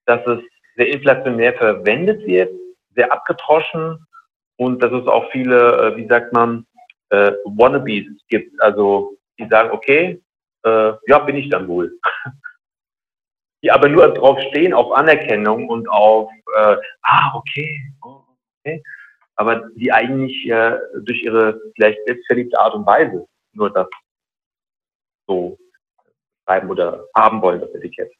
dass 0.04 0.20
es 0.26 0.40
sehr 0.76 0.88
inflationär 0.88 1.54
verwendet 1.54 2.26
wird, 2.26 2.50
sehr 2.94 3.10
abgetroschen 3.10 4.06
und 4.56 4.82
dass 4.82 4.92
es 4.92 5.06
auch 5.06 5.30
viele, 5.32 5.78
äh, 5.78 5.96
wie 5.96 6.06
sagt 6.08 6.34
man, 6.34 6.66
äh, 7.08 7.32
Wannabes 7.46 8.04
gibt. 8.28 8.60
Also 8.60 9.16
die 9.38 9.48
sagen, 9.48 9.70
okay, 9.70 10.20
äh, 10.64 10.92
ja, 11.06 11.20
bin 11.20 11.36
ich 11.36 11.48
dann 11.48 11.66
wohl. 11.66 11.98
die 13.62 13.70
aber 13.70 13.88
nur 13.88 14.12
drauf 14.12 14.38
stehen, 14.50 14.74
auf 14.74 14.92
Anerkennung 14.92 15.70
und 15.70 15.88
auf, 15.88 16.30
äh, 16.54 16.76
ah, 17.00 17.34
okay, 17.34 17.80
oh, 18.04 18.20
okay, 18.60 18.82
aber 19.36 19.70
die 19.74 19.90
eigentlich 19.90 20.46
äh, 20.50 20.76
durch 21.00 21.22
ihre 21.22 21.58
vielleicht 21.74 22.04
selbstverliebte 22.04 22.60
Art 22.60 22.74
und 22.74 22.84
Weise 22.84 23.26
nur 23.56 23.72
das 23.72 23.86
so 25.26 25.58
schreiben 26.44 26.70
oder 26.70 27.04
haben 27.14 27.42
wollen, 27.42 27.60
das 27.60 27.74
Etikett. 27.74 28.12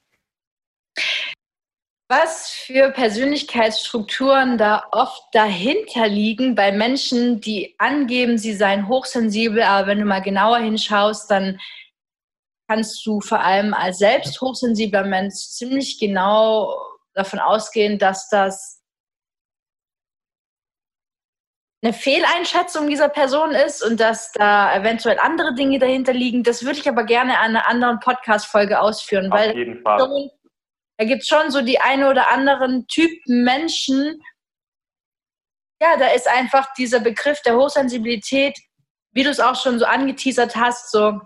Was 2.08 2.50
für 2.50 2.92
Persönlichkeitsstrukturen 2.92 4.58
da 4.58 4.84
oft 4.92 5.24
dahinter 5.32 6.06
liegen 6.06 6.54
bei 6.54 6.70
Menschen, 6.70 7.40
die 7.40 7.74
angeben, 7.78 8.38
sie 8.38 8.54
seien 8.54 8.86
hochsensibel, 8.86 9.62
aber 9.62 9.88
wenn 9.88 9.98
du 9.98 10.04
mal 10.04 10.22
genauer 10.22 10.58
hinschaust, 10.58 11.28
dann 11.30 11.58
kannst 12.68 13.04
du 13.06 13.20
vor 13.20 13.40
allem 13.40 13.74
als 13.74 13.98
selbst 13.98 14.40
hochsensibler 14.40 15.04
Mensch 15.04 15.34
ziemlich 15.34 15.98
genau 15.98 16.80
davon 17.12 17.40
ausgehen, 17.40 17.98
dass 17.98 18.28
das 18.28 18.75
eine 21.86 21.92
Fehleinschätzung 21.92 22.88
dieser 22.88 23.08
Person 23.08 23.52
ist 23.52 23.80
und 23.82 24.00
dass 24.00 24.32
da 24.32 24.74
eventuell 24.74 25.20
andere 25.20 25.54
Dinge 25.54 25.78
dahinter 25.78 26.12
liegen. 26.12 26.42
Das 26.42 26.64
würde 26.64 26.80
ich 26.80 26.88
aber 26.88 27.04
gerne 27.04 27.38
an 27.38 27.50
einer 27.50 27.68
anderen 27.68 28.00
Podcast-Folge 28.00 28.80
ausführen, 28.80 29.30
Auf 29.30 29.38
weil 29.38 29.56
jeden 29.56 29.82
Fall. 29.82 30.00
Schon, 30.00 30.30
da 30.98 31.04
gibt 31.04 31.22
es 31.22 31.28
schon 31.28 31.50
so 31.52 31.62
die 31.62 31.80
eine 31.80 32.10
oder 32.10 32.28
anderen 32.28 32.88
Typen 32.88 33.44
Menschen. 33.44 34.20
Ja, 35.80 35.96
da 35.96 36.08
ist 36.08 36.26
einfach 36.26 36.72
dieser 36.76 36.98
Begriff 36.98 37.40
der 37.42 37.56
Hochsensibilität, 37.56 38.58
wie 39.12 39.22
du 39.22 39.30
es 39.30 39.38
auch 39.38 39.54
schon 39.54 39.78
so 39.78 39.84
angeteasert 39.84 40.56
hast, 40.56 40.90
so 40.90 41.20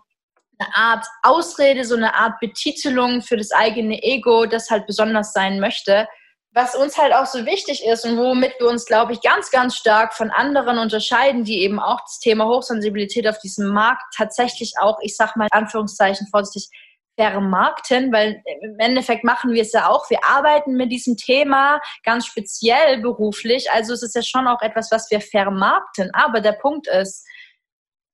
eine 0.59 0.75
Art 0.75 1.07
Ausrede, 1.23 1.87
so 1.87 1.97
eine 1.97 2.15
Art 2.15 2.39
Betitelung 2.39 3.23
für 3.23 3.39
das 3.39 3.51
eigene 3.51 4.03
Ego, 4.03 4.45
das 4.45 4.69
halt 4.69 4.87
besonders 4.87 5.33
sein 5.33 5.59
möchte. 5.59 6.07
Was 6.53 6.75
uns 6.75 6.99
halt 6.99 7.13
auch 7.13 7.27
so 7.27 7.47
wichtig 7.47 7.85
ist 7.87 8.05
und 8.05 8.19
womit 8.19 8.55
wir 8.59 8.69
uns, 8.69 8.85
glaube 8.85 9.13
ich, 9.13 9.21
ganz, 9.21 9.51
ganz 9.51 9.77
stark 9.77 10.15
von 10.15 10.31
anderen 10.31 10.79
unterscheiden, 10.79 11.45
die 11.45 11.63
eben 11.63 11.79
auch 11.79 12.01
das 12.01 12.19
Thema 12.19 12.47
Hochsensibilität 12.47 13.29
auf 13.29 13.39
diesem 13.39 13.69
Markt 13.69 14.03
tatsächlich 14.17 14.75
auch, 14.81 14.99
ich 15.01 15.17
sag 15.17 15.37
mal 15.37 15.49
in 15.53 15.59
Anführungszeichen 15.59 16.27
vorsichtig, 16.27 16.69
vermarkten, 17.17 18.13
weil 18.13 18.43
im 18.63 18.79
Endeffekt 18.79 19.25
machen 19.25 19.53
wir 19.53 19.63
es 19.63 19.73
ja 19.73 19.89
auch. 19.89 20.09
Wir 20.09 20.21
arbeiten 20.27 20.77
mit 20.77 20.91
diesem 20.91 21.17
Thema 21.17 21.81
ganz 22.03 22.27
speziell 22.27 23.01
beruflich. 23.01 23.71
Also 23.71 23.93
es 23.93 24.03
ist 24.03 24.15
ja 24.15 24.23
schon 24.23 24.49
auch 24.49 24.63
etwas, 24.63 24.91
was 24.91 25.11
wir 25.11 25.21
vermarkten. 25.21 26.11
Aber 26.15 26.41
der 26.41 26.53
Punkt 26.53 26.87
ist, 26.89 27.27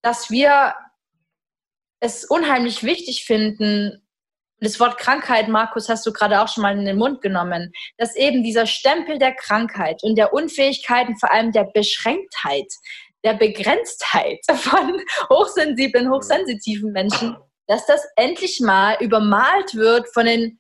dass 0.03 0.31
wir 0.31 0.75
es 2.01 2.25
unheimlich 2.25 2.83
wichtig 2.83 3.25
finden, 3.25 4.06
das 4.61 4.81
Wort 4.81 4.99
Krankheit, 4.99 5.49
Markus, 5.49 5.89
hast 5.89 6.07
du 6.07 6.13
gerade 6.13 6.41
auch 6.41 6.49
schon 6.49 6.63
mal 6.63 6.77
in 6.77 6.85
den 6.87 6.97
Mund 6.97 7.21
genommen, 7.21 7.73
dass 7.99 8.17
eben 8.17 8.43
dieser 8.43 8.67
Stempel 8.67 9.19
der 9.19 9.35
Krankheit 9.35 10.03
und 10.03 10.17
der 10.17 10.33
Unfähigkeit 10.33 11.09
und 11.09 11.21
vor 11.21 11.31
allem 11.31 11.53
der 11.53 11.65
Beschränktheit, 11.75 12.73
der 13.25 13.35
Begrenztheit 13.35 14.39
von 14.57 15.01
hochsensiblen, 15.31 16.11
hochsensitiven 16.11 16.93
Menschen, 16.93 17.37
dass 17.67 17.85
das 17.87 18.03
endlich 18.17 18.61
mal 18.61 18.97
übermalt 19.01 19.75
wird 19.75 20.07
von 20.15 20.25
den, 20.25 20.59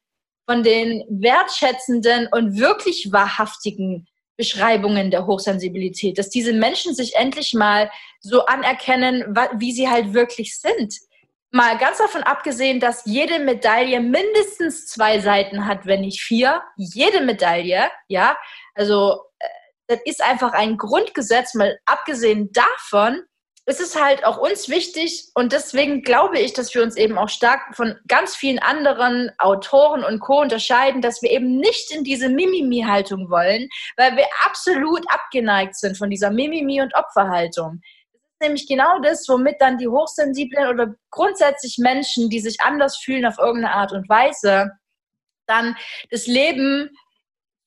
von 0.48 0.62
den 0.62 1.04
wertschätzenden 1.08 2.28
und 2.32 2.58
wirklich 2.58 3.10
wahrhaftigen 3.12 4.06
Beschreibungen 4.36 5.10
der 5.10 5.26
Hochsensibilität, 5.26 6.18
dass 6.18 6.28
diese 6.28 6.52
Menschen 6.52 6.94
sich 6.94 7.14
endlich 7.16 7.54
mal 7.54 7.90
so 8.20 8.44
anerkennen, 8.44 9.34
wie 9.54 9.72
sie 9.72 9.88
halt 9.88 10.12
wirklich 10.12 10.58
sind 10.58 10.92
Mal 11.56 11.78
ganz 11.78 11.96
davon 11.96 12.22
abgesehen, 12.22 12.80
dass 12.80 13.06
jede 13.06 13.38
Medaille 13.38 13.98
mindestens 14.00 14.88
zwei 14.88 15.20
Seiten 15.20 15.66
hat, 15.66 15.86
wenn 15.86 16.02
nicht 16.02 16.20
vier. 16.20 16.62
Jede 16.76 17.22
Medaille, 17.22 17.90
ja. 18.08 18.36
Also 18.74 19.22
äh, 19.38 19.46
das 19.86 20.00
ist 20.04 20.22
einfach 20.22 20.52
ein 20.52 20.76
Grundgesetz. 20.76 21.54
Mal 21.54 21.78
abgesehen 21.86 22.52
davon 22.52 23.22
ist 23.64 23.80
es 23.80 23.98
halt 23.98 24.22
auch 24.26 24.36
uns 24.36 24.68
wichtig 24.68 25.30
und 25.34 25.52
deswegen 25.52 26.02
glaube 26.02 26.38
ich, 26.38 26.52
dass 26.52 26.74
wir 26.74 26.82
uns 26.82 26.94
eben 26.94 27.16
auch 27.16 27.30
stark 27.30 27.74
von 27.74 27.96
ganz 28.06 28.36
vielen 28.36 28.58
anderen 28.58 29.30
Autoren 29.38 30.04
und 30.04 30.20
Co. 30.20 30.42
unterscheiden, 30.42 31.00
dass 31.00 31.22
wir 31.22 31.30
eben 31.30 31.56
nicht 31.56 31.90
in 31.90 32.04
diese 32.04 32.28
Mimimi-Haltung 32.28 33.30
wollen, 33.30 33.66
weil 33.96 34.14
wir 34.14 34.26
absolut 34.44 35.02
abgeneigt 35.10 35.74
sind 35.74 35.96
von 35.96 36.10
dieser 36.10 36.30
Mimimi- 36.30 36.82
und 36.82 36.94
Opferhaltung 36.94 37.80
nämlich 38.40 38.66
genau 38.66 38.98
das, 39.00 39.28
womit 39.28 39.56
dann 39.60 39.78
die 39.78 39.88
Hochsensiblen 39.88 40.68
oder 40.68 40.94
grundsätzlich 41.10 41.78
Menschen, 41.78 42.30
die 42.30 42.40
sich 42.40 42.60
anders 42.60 42.96
fühlen 42.98 43.26
auf 43.26 43.38
irgendeine 43.38 43.74
Art 43.74 43.92
und 43.92 44.08
Weise, 44.08 44.70
dann 45.46 45.76
das 46.10 46.26
Leben 46.26 46.90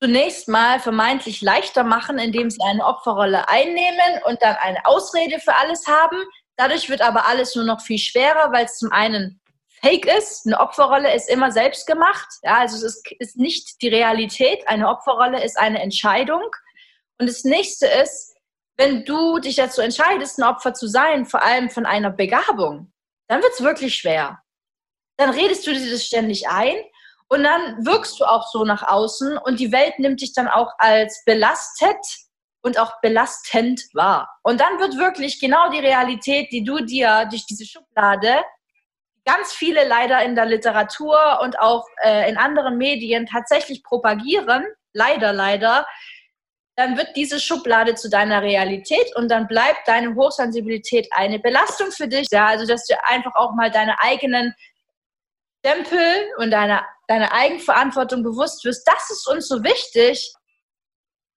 zunächst 0.01 0.47
mal 0.47 0.79
vermeintlich 0.79 1.41
leichter 1.41 1.84
machen, 1.84 2.19
indem 2.19 2.49
sie 2.49 2.62
eine 2.63 2.86
Opferrolle 2.86 3.49
einnehmen 3.49 4.23
und 4.25 4.41
dann 4.41 4.55
eine 4.55 4.86
Ausrede 4.86 5.39
für 5.39 5.55
alles 5.55 5.88
haben. 5.88 6.17
Dadurch 6.55 6.89
wird 6.89 7.01
aber 7.01 7.27
alles 7.27 7.55
nur 7.55 7.65
noch 7.65 7.82
viel 7.82 7.97
schwerer, 7.97 8.51
weil 8.51 8.65
es 8.65 8.77
zum 8.77 8.91
einen 8.91 9.41
fake 9.82 10.05
ist. 10.05 10.45
Eine 10.45 10.60
Opferrolle 10.60 11.13
ist 11.13 11.29
immer 11.29 11.51
selbst 11.51 11.88
gemacht. 11.88 12.27
Ja, 12.43 12.60
also 12.60 12.75
es 12.77 12.84
ist, 12.84 13.12
ist 13.19 13.38
nicht 13.38 13.82
die 13.82 13.89
Realität. 13.89 14.67
Eine 14.67 14.89
Opferrolle 14.89 15.43
ist 15.43 15.58
eine 15.58 15.82
Entscheidung. 15.82 16.43
Und 17.17 17.27
das 17.27 17.43
nächste 17.43 17.88
ist, 17.88 18.36
wenn 18.79 19.03
du 19.03 19.39
dich 19.39 19.57
dazu 19.57 19.81
entscheidest, 19.81 20.39
ein 20.39 20.45
Opfer 20.45 20.73
zu 20.73 20.87
sein, 20.87 21.25
vor 21.25 21.43
allem 21.43 21.69
von 21.69 21.85
einer 21.85 22.11
Begabung, 22.11 22.93
dann 23.27 23.43
wird 23.43 23.51
es 23.51 23.61
wirklich 23.61 23.93
schwer. 23.93 24.41
Dann 25.17 25.31
redest 25.31 25.67
du 25.67 25.73
dir 25.73 25.91
das 25.91 26.05
ständig 26.05 26.47
ein 26.47 26.77
Und 27.27 27.43
dann 27.43 27.85
wirkst 27.85 28.17
du 28.21 28.23
auch 28.23 28.47
so 28.47 28.63
nach 28.63 28.81
außen 28.81 29.37
und 29.37 29.59
die 29.59 29.73
Welt 29.73 29.99
nimmt 29.99 30.21
dich 30.21 30.33
dann 30.33 30.47
auch 30.47 30.71
als 30.77 31.23
belastet 31.25 31.97
und 32.61 32.79
auch 32.79 33.01
belastend 33.01 33.81
wahr. 33.93 34.29
Und 34.43 34.61
dann 34.61 34.79
wird 34.79 34.97
wirklich 34.97 35.41
genau 35.41 35.69
die 35.69 35.79
Realität, 35.79 36.49
die 36.53 36.63
du 36.63 36.79
dir 36.79 37.27
durch 37.29 37.45
diese 37.45 37.65
Schublade, 37.65 38.41
ganz 39.25 39.51
viele 39.51 39.85
leider 39.89 40.23
in 40.23 40.35
der 40.35 40.45
Literatur 40.45 41.41
und 41.43 41.59
auch 41.59 41.85
äh, 42.01 42.29
in 42.29 42.37
anderen 42.37 42.77
Medien 42.77 43.25
tatsächlich 43.25 43.83
propagieren, 43.83 44.65
leider, 44.93 45.33
leider, 45.33 45.85
dann 46.79 46.95
wird 46.97 47.13
diese 47.17 47.41
Schublade 47.41 47.95
zu 47.95 48.09
deiner 48.09 48.41
Realität 48.41 49.13
und 49.17 49.29
dann 49.29 49.47
bleibt 49.47 49.85
deine 49.85 50.15
Hochsensibilität 50.15 51.09
eine 51.11 51.37
Belastung 51.37 51.91
für 51.91 52.07
dich. 52.07 52.27
Ja, 52.31 52.45
also 52.45 52.65
dass 52.65 52.85
du 52.85 52.95
einfach 53.03 53.35
auch 53.35 53.53
mal 53.53 53.69
deine 53.69 54.01
eigenen 54.01 54.55
Stempel 55.59 55.99
und 56.37 56.51
deine, 56.51 56.85
deine 57.09 57.33
Eigenverantwortung 57.33 58.23
bewusst 58.23 58.63
wirst. 58.63 58.87
Das 58.87 59.09
ist 59.09 59.27
uns 59.27 59.49
so 59.49 59.61
wichtig, 59.61 60.31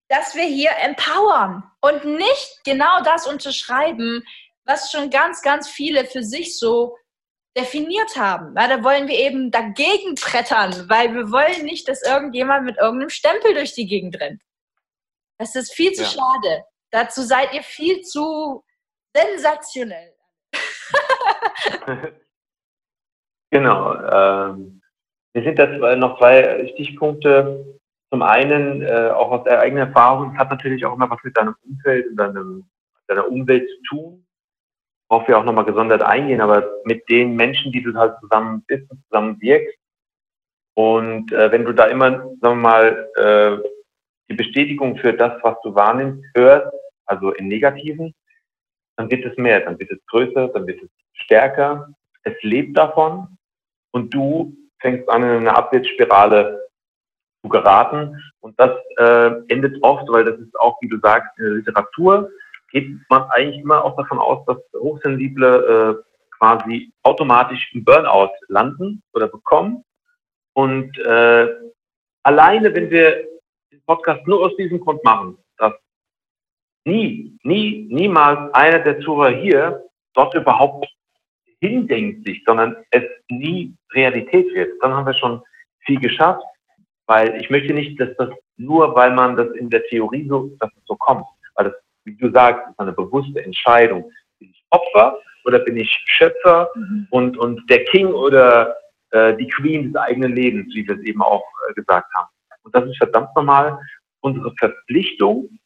dass 0.09 0.37
wir 0.37 0.45
hier 0.45 0.71
empowern 0.81 1.65
und 1.81 2.05
nicht 2.05 2.61
genau 2.65 3.03
das 3.03 3.27
unterschreiben, 3.27 4.23
was 4.65 4.93
schon 4.93 5.11
ganz, 5.11 5.43
ganz 5.43 5.69
viele 5.69 6.05
für 6.05 6.23
sich 6.23 6.57
so 6.57 6.97
definiert 7.59 8.15
haben. 8.15 8.55
Ja, 8.57 8.69
da 8.69 8.85
wollen 8.85 9.09
wir 9.09 9.19
eben 9.19 9.51
dagegen 9.51 10.15
brettern, 10.15 10.89
weil 10.89 11.13
wir 11.13 11.33
wollen 11.33 11.65
nicht, 11.65 11.89
dass 11.89 12.01
irgendjemand 12.03 12.65
mit 12.65 12.79
irgendeinem 12.79 13.11
Stempel 13.11 13.55
durch 13.55 13.75
die 13.75 13.89
Gegend 13.89 14.21
rennt. 14.21 14.41
Das 15.43 15.57
ist 15.57 15.75
viel 15.75 15.91
zu 15.91 16.05
ja. 16.05 16.09
schade. 16.09 16.65
Dazu 16.93 17.23
seid 17.23 17.53
ihr 17.53 17.65
viel 17.65 18.03
zu 18.03 18.63
sensationell. 19.13 20.15
genau. 23.51 23.95
Ähm, 23.95 24.81
mir 25.35 25.43
sind 25.43 25.59
das 25.59 25.99
noch 25.99 26.17
zwei 26.19 26.69
Stichpunkte. 26.75 27.81
Zum 28.13 28.23
einen, 28.23 28.83
äh, 28.83 29.11
auch 29.11 29.33
aus 29.33 29.43
der 29.43 29.59
eigenen 29.59 29.89
Erfahrung, 29.89 30.33
es 30.33 30.39
hat 30.39 30.51
natürlich 30.51 30.87
auch 30.87 30.95
immer 30.95 31.11
was 31.11 31.19
mit 31.25 31.37
deinem 31.37 31.57
Umfeld 31.65 32.07
und 32.07 32.17
deinem, 32.19 32.71
deiner 33.09 33.27
Umwelt 33.27 33.69
zu 33.69 33.83
tun. 33.89 34.27
Worauf 35.09 35.27
wir 35.27 35.39
auch 35.39 35.45
nochmal 35.45 35.65
gesondert 35.65 36.03
eingehen, 36.03 36.41
aber 36.41 36.71
mit 36.85 37.09
den 37.09 37.35
Menschen, 37.35 37.73
die 37.73 37.83
du 37.83 37.93
halt 37.95 38.17
zusammen 38.21 38.63
bist 38.69 38.89
und 38.93 39.03
zusammen 39.07 39.41
wirkst. 39.41 39.77
Und 40.75 41.33
äh, 41.33 41.51
wenn 41.51 41.65
du 41.65 41.73
da 41.73 41.87
immer, 41.87 42.11
sagen 42.11 42.39
wir 42.41 42.55
mal, 42.55 43.11
äh, 43.17 43.82
die 44.33 44.37
Bestätigung 44.37 44.97
für 44.97 45.13
das, 45.13 45.33
was 45.43 45.57
du 45.63 45.75
wahrnimmst, 45.75 46.25
hörst, 46.35 46.73
also 47.05 47.33
im 47.33 47.49
Negativen, 47.49 48.15
dann 48.97 49.11
wird 49.11 49.25
es 49.25 49.37
mehr, 49.37 49.61
dann 49.61 49.79
wird 49.79 49.91
es 49.91 49.99
größer, 50.07 50.49
dann 50.49 50.67
wird 50.67 50.83
es 50.83 50.91
stärker. 51.13 51.89
Es 52.23 52.35
lebt 52.43 52.77
davon 52.77 53.37
und 53.91 54.13
du 54.15 54.57
fängst 54.81 55.09
an, 55.09 55.23
in 55.23 55.29
eine 55.31 55.55
Abwärtsspirale 55.55 56.67
zu 57.43 57.49
geraten. 57.49 58.23
Und 58.41 58.59
das 58.59 58.71
äh, 58.97 59.33
endet 59.49 59.83
oft, 59.83 60.09
weil 60.09 60.25
das 60.25 60.39
ist 60.39 60.59
auch, 60.59 60.81
wie 60.81 60.89
du 60.89 60.99
sagst, 61.01 61.31
in 61.39 61.45
der 61.45 61.55
Literatur 61.55 62.31
geht 62.71 62.89
man 63.11 63.25
eigentlich 63.31 63.63
immer 63.63 63.85
auch 63.85 63.97
davon 63.97 64.19
aus, 64.19 64.45
dass 64.47 64.59
Hochsensible 64.75 66.01
äh, 66.01 66.13
quasi 66.39 66.93
automatisch 67.03 67.71
im 67.75 67.85
Burnout 67.85 68.31
landen 68.49 69.03
oder 69.13 69.29
bekommen. 69.29 69.85
Und 70.55 70.97
äh, 70.99 71.49
alleine, 72.23 72.75
wenn 72.75 72.91
wir 72.91 73.32
Podcast 73.93 74.27
nur 74.27 74.41
aus 74.47 74.57
diesem 74.57 74.81
Grund 74.81 75.05
machen, 75.05 75.37
dass 75.59 75.75
nie, 76.87 77.37
nie, 77.43 77.87
niemals 77.91 78.53
einer 78.55 78.79
der 78.79 79.01
Zuhörer 79.01 79.37
hier 79.37 79.85
dort 80.15 80.35
überhaupt 80.35 80.87
hindenkt 81.61 82.27
sich, 82.27 82.43
sondern 82.47 82.77
es 82.91 83.05
nie 83.29 83.75
Realität 83.93 84.47
wird. 84.55 84.71
Dann 84.81 84.95
haben 84.95 85.07
wir 85.07 85.15
schon 85.15 85.43
viel 85.81 86.01
geschafft, 86.01 86.43
weil 87.07 87.39
ich 87.41 87.51
möchte 87.51 87.75
nicht, 87.75 88.01
dass 88.01 88.17
das 88.17 88.31
nur, 88.57 88.95
weil 88.95 89.13
man 89.13 89.37
das 89.37 89.49
in 89.57 89.69
der 89.69 89.85
Theorie 89.85 90.27
so, 90.27 90.51
dass 90.59 90.71
es 90.71 90.83
so 90.87 90.97
kommt, 90.97 91.27
weil 91.55 91.67
das, 91.67 91.75
wie 92.05 92.17
du 92.17 92.31
sagst, 92.31 92.67
ist 92.71 92.81
eine 92.81 92.93
bewusste 92.93 93.45
Entscheidung. 93.45 94.11
Bin 94.39 94.51
ich 94.51 94.65
Opfer 94.71 95.19
oder 95.45 95.59
bin 95.59 95.77
ich 95.77 95.91
Schöpfer 96.07 96.71
mhm. 96.75 97.07
und, 97.11 97.37
und 97.37 97.71
der 97.71 97.85
King 97.85 98.07
oder 98.07 98.75
äh, 99.11 99.37
die 99.37 99.49
Queen 99.49 99.93
des 99.93 99.97
eigenen 100.01 100.35
Lebens, 100.35 100.75
wie 100.75 100.89
wir 100.89 100.97
es 100.97 101.03
eben 101.03 101.21
auch 101.21 101.45
äh, 101.69 101.75
gesagt 101.75 102.11
haben. 102.15 102.29
Und 102.63 102.75
das 102.75 102.89
ist 102.89 102.97
verdammt 102.99 103.35
normal 103.35 103.79
unsere 104.21 104.55
Verpflichtung 104.59 105.59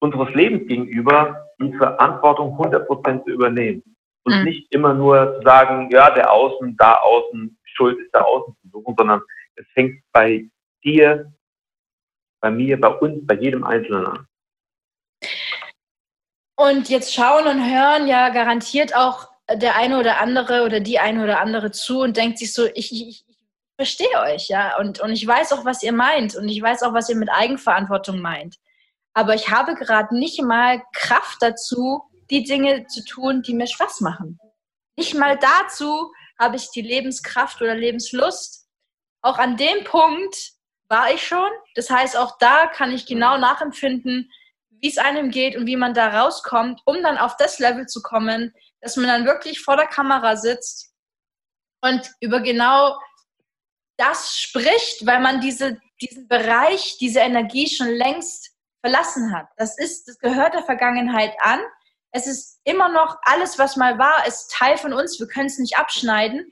unseres 0.00 0.32
Lebens 0.34 0.68
gegenüber, 0.68 1.48
die 1.60 1.72
Verantwortung 1.76 2.56
100% 2.56 3.24
zu 3.24 3.30
übernehmen. 3.30 3.82
Und 4.24 4.38
mhm. 4.38 4.44
nicht 4.44 4.72
immer 4.72 4.94
nur 4.94 5.36
zu 5.36 5.42
sagen, 5.42 5.90
ja, 5.90 6.10
der 6.10 6.30
Außen, 6.30 6.76
da 6.76 6.94
außen, 6.94 7.58
Schuld 7.64 7.98
ist 7.98 8.10
da 8.12 8.20
außen 8.20 8.54
zu 8.62 8.68
suchen, 8.70 8.94
sondern 8.96 9.22
es 9.56 9.66
fängt 9.74 10.02
bei 10.12 10.48
dir, 10.84 11.32
bei 12.40 12.50
mir, 12.50 12.80
bei 12.80 12.88
uns, 12.88 13.26
bei 13.26 13.34
jedem 13.34 13.64
Einzelnen 13.64 14.06
an. 14.06 14.26
Und 16.56 16.88
jetzt 16.88 17.14
schauen 17.14 17.46
und 17.46 17.64
hören 17.64 18.08
ja 18.08 18.30
garantiert 18.30 18.94
auch 18.94 19.28
der 19.50 19.76
eine 19.76 19.98
oder 19.98 20.20
andere 20.20 20.64
oder 20.64 20.80
die 20.80 20.98
eine 20.98 21.22
oder 21.22 21.40
andere 21.40 21.70
zu 21.70 22.00
und 22.00 22.16
denkt 22.16 22.38
sich 22.38 22.52
so, 22.52 22.66
ich, 22.74 22.92
ich, 22.92 23.24
verstehe 23.78 24.20
euch, 24.22 24.48
ja, 24.48 24.76
und, 24.78 24.98
und 24.98 25.12
ich 25.12 25.24
weiß 25.24 25.52
auch, 25.52 25.64
was 25.64 25.84
ihr 25.84 25.92
meint 25.92 26.34
und 26.34 26.48
ich 26.48 26.60
weiß 26.60 26.82
auch, 26.82 26.94
was 26.94 27.08
ihr 27.08 27.14
mit 27.14 27.30
Eigenverantwortung 27.30 28.20
meint. 28.20 28.56
Aber 29.14 29.34
ich 29.34 29.50
habe 29.50 29.76
gerade 29.76 30.18
nicht 30.18 30.42
mal 30.42 30.82
Kraft 30.92 31.38
dazu, 31.40 32.02
die 32.28 32.42
Dinge 32.42 32.86
zu 32.86 33.04
tun, 33.04 33.42
die 33.42 33.54
mir 33.54 33.68
Spaß 33.68 34.00
machen. 34.00 34.40
Nicht 34.96 35.14
mal 35.14 35.38
dazu 35.38 36.12
habe 36.40 36.56
ich 36.56 36.70
die 36.72 36.82
Lebenskraft 36.82 37.62
oder 37.62 37.76
Lebenslust. 37.76 38.66
Auch 39.22 39.38
an 39.38 39.56
dem 39.56 39.84
Punkt 39.84 40.36
war 40.88 41.12
ich 41.12 41.24
schon. 41.24 41.48
Das 41.76 41.88
heißt, 41.88 42.16
auch 42.16 42.36
da 42.38 42.66
kann 42.66 42.90
ich 42.90 43.06
genau 43.06 43.38
nachempfinden, 43.38 44.28
wie 44.70 44.88
es 44.88 44.98
einem 44.98 45.30
geht 45.30 45.56
und 45.56 45.66
wie 45.66 45.76
man 45.76 45.94
da 45.94 46.20
rauskommt, 46.20 46.80
um 46.84 47.00
dann 47.02 47.16
auf 47.16 47.36
das 47.36 47.60
Level 47.60 47.86
zu 47.86 48.02
kommen, 48.02 48.52
dass 48.80 48.96
man 48.96 49.06
dann 49.06 49.24
wirklich 49.24 49.60
vor 49.60 49.76
der 49.76 49.86
Kamera 49.86 50.36
sitzt 50.36 50.92
und 51.80 52.10
über 52.20 52.40
genau 52.40 52.98
das 53.98 54.38
spricht, 54.38 55.04
weil 55.04 55.20
man 55.20 55.40
diese, 55.40 55.78
diesen 56.00 56.28
Bereich, 56.28 56.96
diese 56.98 57.20
Energie 57.20 57.68
schon 57.68 57.88
längst 57.88 58.52
verlassen 58.80 59.34
hat. 59.34 59.48
Das 59.56 59.76
ist, 59.76 60.08
das 60.08 60.18
gehört 60.18 60.54
der 60.54 60.62
Vergangenheit 60.62 61.34
an. 61.40 61.60
Es 62.12 62.26
ist 62.26 62.60
immer 62.64 62.88
noch 62.88 63.18
alles, 63.22 63.58
was 63.58 63.76
mal 63.76 63.98
war, 63.98 64.26
ist 64.26 64.50
Teil 64.52 64.78
von 64.78 64.92
uns. 64.92 65.18
Wir 65.18 65.26
können 65.26 65.46
es 65.46 65.58
nicht 65.58 65.76
abschneiden. 65.76 66.50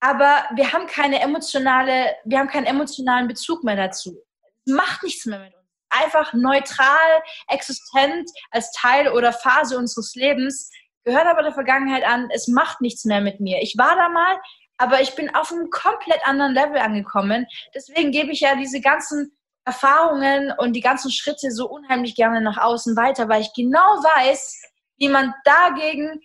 Aber 0.00 0.44
wir 0.54 0.72
haben 0.72 0.86
keine 0.86 1.20
emotionale, 1.20 2.16
wir 2.24 2.38
haben 2.38 2.48
keinen 2.48 2.66
emotionalen 2.66 3.28
Bezug 3.28 3.64
mehr 3.64 3.76
dazu. 3.76 4.16
Es 4.64 4.72
macht 4.72 5.02
nichts 5.02 5.26
mehr 5.26 5.40
mit 5.40 5.54
uns. 5.54 5.60
Einfach 5.90 6.32
neutral, 6.32 7.22
existent 7.48 8.30
als 8.52 8.70
Teil 8.72 9.08
oder 9.08 9.32
Phase 9.32 9.76
unseres 9.76 10.14
Lebens, 10.14 10.70
gehört 11.04 11.26
aber 11.26 11.42
der 11.42 11.52
Vergangenheit 11.52 12.04
an. 12.04 12.30
Es 12.32 12.46
macht 12.46 12.80
nichts 12.80 13.04
mehr 13.04 13.20
mit 13.20 13.40
mir. 13.40 13.60
Ich 13.60 13.76
war 13.76 13.96
da 13.96 14.08
mal, 14.08 14.40
aber 14.80 15.02
ich 15.02 15.14
bin 15.14 15.34
auf 15.34 15.52
einem 15.52 15.68
komplett 15.68 16.26
anderen 16.26 16.54
Level 16.54 16.78
angekommen. 16.78 17.46
Deswegen 17.74 18.12
gebe 18.12 18.32
ich 18.32 18.40
ja 18.40 18.56
diese 18.56 18.80
ganzen 18.80 19.36
Erfahrungen 19.66 20.52
und 20.56 20.72
die 20.72 20.80
ganzen 20.80 21.12
Schritte 21.12 21.50
so 21.50 21.68
unheimlich 21.68 22.14
gerne 22.14 22.40
nach 22.40 22.56
außen 22.56 22.96
weiter, 22.96 23.28
weil 23.28 23.42
ich 23.42 23.52
genau 23.54 23.78
weiß, 23.78 24.62
wie 24.96 25.08
man 25.08 25.34
dagegen 25.44 26.22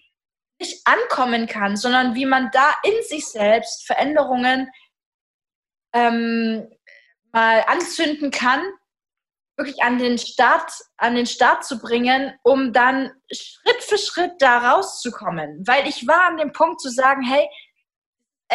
nicht 0.57 0.87
ankommen 0.87 1.47
kann, 1.47 1.75
sondern 1.75 2.15
wie 2.15 2.25
man 2.25 2.49
da 2.51 2.73
in 2.83 3.03
sich 3.03 3.27
selbst 3.27 3.85
Veränderungen 3.85 4.71
ähm, 5.93 6.65
mal 7.33 7.61
anzünden 7.67 8.31
kann, 8.31 8.63
wirklich 9.57 9.83
an 9.83 9.97
den 9.97 10.17
Start, 10.17 10.71
an 10.95 11.15
den 11.15 11.25
Start 11.25 11.65
zu 11.65 11.77
bringen, 11.77 12.33
um 12.41 12.71
dann 12.71 13.11
Schritt 13.29 13.83
für 13.83 13.97
Schritt 13.97 14.33
da 14.39 14.71
rauszukommen. 14.71 15.61
Weil 15.67 15.89
ich 15.89 16.07
war 16.07 16.27
an 16.27 16.37
dem 16.37 16.53
Punkt 16.53 16.79
zu 16.79 16.89
sagen, 16.89 17.21
hey, 17.21 17.49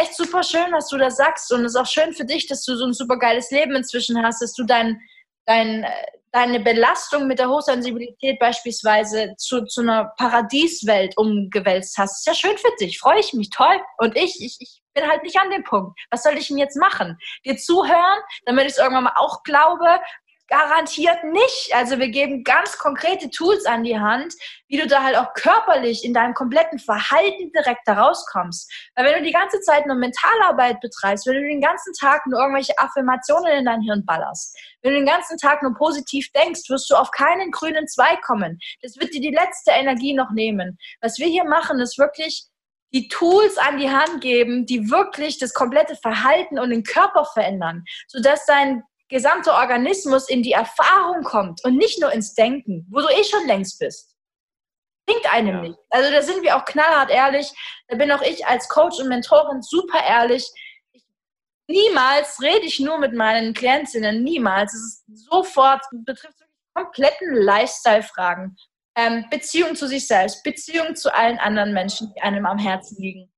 echt 0.00 0.16
super 0.16 0.42
schön, 0.42 0.72
was 0.72 0.88
du 0.88 0.96
da 0.96 1.10
sagst. 1.10 1.52
Und 1.52 1.64
es 1.64 1.74
ist 1.74 1.80
auch 1.80 1.86
schön 1.86 2.12
für 2.12 2.24
dich, 2.24 2.46
dass 2.46 2.64
du 2.64 2.76
so 2.76 2.86
ein 2.86 2.92
super 2.92 3.18
geiles 3.18 3.50
Leben 3.50 3.74
inzwischen 3.74 4.22
hast, 4.22 4.42
dass 4.42 4.54
du 4.54 4.64
dein, 4.64 5.00
dein, 5.46 5.86
deine 6.32 6.60
Belastung 6.60 7.26
mit 7.26 7.38
der 7.38 7.48
Hochsensibilität 7.48 8.38
beispielsweise 8.38 9.34
zu, 9.36 9.64
zu 9.64 9.82
einer 9.82 10.12
Paradieswelt 10.16 11.16
umgewälzt 11.16 11.98
hast. 11.98 12.20
Ist 12.20 12.26
ja 12.26 12.34
schön 12.34 12.58
für 12.58 12.74
dich, 12.80 12.98
freue 12.98 13.20
ich 13.20 13.32
mich, 13.32 13.50
toll. 13.50 13.80
Und 13.98 14.16
ich, 14.16 14.40
ich, 14.40 14.56
ich 14.60 14.82
bin 14.94 15.08
halt 15.08 15.22
nicht 15.22 15.38
an 15.38 15.50
dem 15.50 15.64
Punkt. 15.64 15.98
Was 16.10 16.22
soll 16.22 16.36
ich 16.36 16.48
denn 16.48 16.58
jetzt 16.58 16.76
machen? 16.76 17.16
Dir 17.44 17.56
zuhören, 17.56 18.20
damit 18.44 18.66
ich 18.66 18.72
es 18.72 18.78
irgendwann 18.78 19.04
mal 19.04 19.16
auch 19.16 19.42
glaube, 19.42 20.00
Garantiert 20.50 21.22
nicht. 21.22 21.70
Also 21.72 22.00
wir 22.00 22.08
geben 22.08 22.42
ganz 22.42 22.76
konkrete 22.76 23.30
Tools 23.30 23.66
an 23.66 23.84
die 23.84 24.00
Hand, 24.00 24.34
wie 24.66 24.78
du 24.78 24.88
da 24.88 25.04
halt 25.04 25.16
auch 25.16 25.32
körperlich 25.34 26.04
in 26.04 26.12
deinem 26.12 26.34
kompletten 26.34 26.80
Verhalten 26.80 27.52
direkt 27.52 27.82
da 27.86 27.92
rauskommst. 27.92 28.68
Weil 28.96 29.04
wenn 29.04 29.18
du 29.18 29.22
die 29.22 29.32
ganze 29.32 29.60
Zeit 29.60 29.86
nur 29.86 29.94
Mentalarbeit 29.94 30.80
betreibst, 30.80 31.26
wenn 31.26 31.34
du 31.34 31.48
den 31.48 31.60
ganzen 31.60 31.92
Tag 31.94 32.26
nur 32.26 32.40
irgendwelche 32.40 32.76
Affirmationen 32.78 33.58
in 33.58 33.64
dein 33.64 33.80
Hirn 33.82 34.04
ballerst, 34.04 34.58
wenn 34.82 34.92
du 34.92 34.98
den 34.98 35.06
ganzen 35.06 35.38
Tag 35.38 35.62
nur 35.62 35.74
positiv 35.74 36.32
denkst, 36.32 36.68
wirst 36.68 36.90
du 36.90 36.96
auf 36.96 37.12
keinen 37.12 37.52
grünen 37.52 37.86
Zweig 37.86 38.20
kommen. 38.22 38.58
Das 38.82 38.96
wird 38.96 39.14
dir 39.14 39.20
die 39.20 39.30
letzte 39.30 39.70
Energie 39.70 40.14
noch 40.14 40.32
nehmen. 40.32 40.78
Was 41.00 41.20
wir 41.20 41.28
hier 41.28 41.44
machen, 41.44 41.78
ist 41.78 41.96
wirklich 41.96 42.50
die 42.92 43.06
Tools 43.06 43.56
an 43.56 43.78
die 43.78 43.90
Hand 43.90 44.20
geben, 44.20 44.66
die 44.66 44.90
wirklich 44.90 45.38
das 45.38 45.54
komplette 45.54 45.94
Verhalten 45.94 46.58
und 46.58 46.70
den 46.70 46.82
Körper 46.82 47.24
verändern, 47.24 47.84
sodass 48.08 48.44
dein 48.46 48.82
gesamter 49.10 49.54
Organismus 49.54 50.28
in 50.28 50.42
die 50.42 50.52
Erfahrung 50.52 51.22
kommt 51.22 51.62
und 51.64 51.76
nicht 51.76 52.00
nur 52.00 52.12
ins 52.12 52.34
Denken, 52.34 52.86
wo 52.90 53.00
du 53.00 53.08
eh 53.08 53.24
schon 53.24 53.46
längst 53.46 53.78
bist. 53.78 54.16
Bringt 55.06 55.32
einem 55.32 55.56
ja. 55.56 55.60
nicht. 55.62 55.78
Also 55.90 56.10
da 56.10 56.22
sind 56.22 56.42
wir 56.42 56.56
auch 56.56 56.64
knallhart 56.64 57.10
ehrlich. 57.10 57.52
Da 57.88 57.96
bin 57.96 58.12
auch 58.12 58.22
ich 58.22 58.46
als 58.46 58.68
Coach 58.68 59.00
und 59.00 59.08
Mentorin 59.08 59.62
super 59.62 60.02
ehrlich. 60.02 60.48
Ich, 60.92 61.04
niemals 61.66 62.40
rede 62.40 62.64
ich 62.64 62.78
nur 62.78 62.98
mit 62.98 63.12
meinen 63.14 63.52
Klientinnen, 63.52 64.22
niemals. 64.22 64.72
Es 64.72 64.80
ist 64.80 65.28
sofort, 65.28 65.82
betrifft 66.04 66.40
kompletten 66.74 67.34
Lifestyle-Fragen. 67.34 68.56
Ähm, 68.96 69.24
Beziehung 69.30 69.76
zu 69.76 69.86
sich 69.86 70.06
selbst, 70.06 70.42
Beziehung 70.42 70.94
zu 70.94 71.14
allen 71.14 71.38
anderen 71.38 71.72
Menschen, 71.72 72.12
die 72.14 72.22
einem 72.22 72.46
am 72.46 72.58
Herzen 72.58 73.00
liegen. 73.00 73.32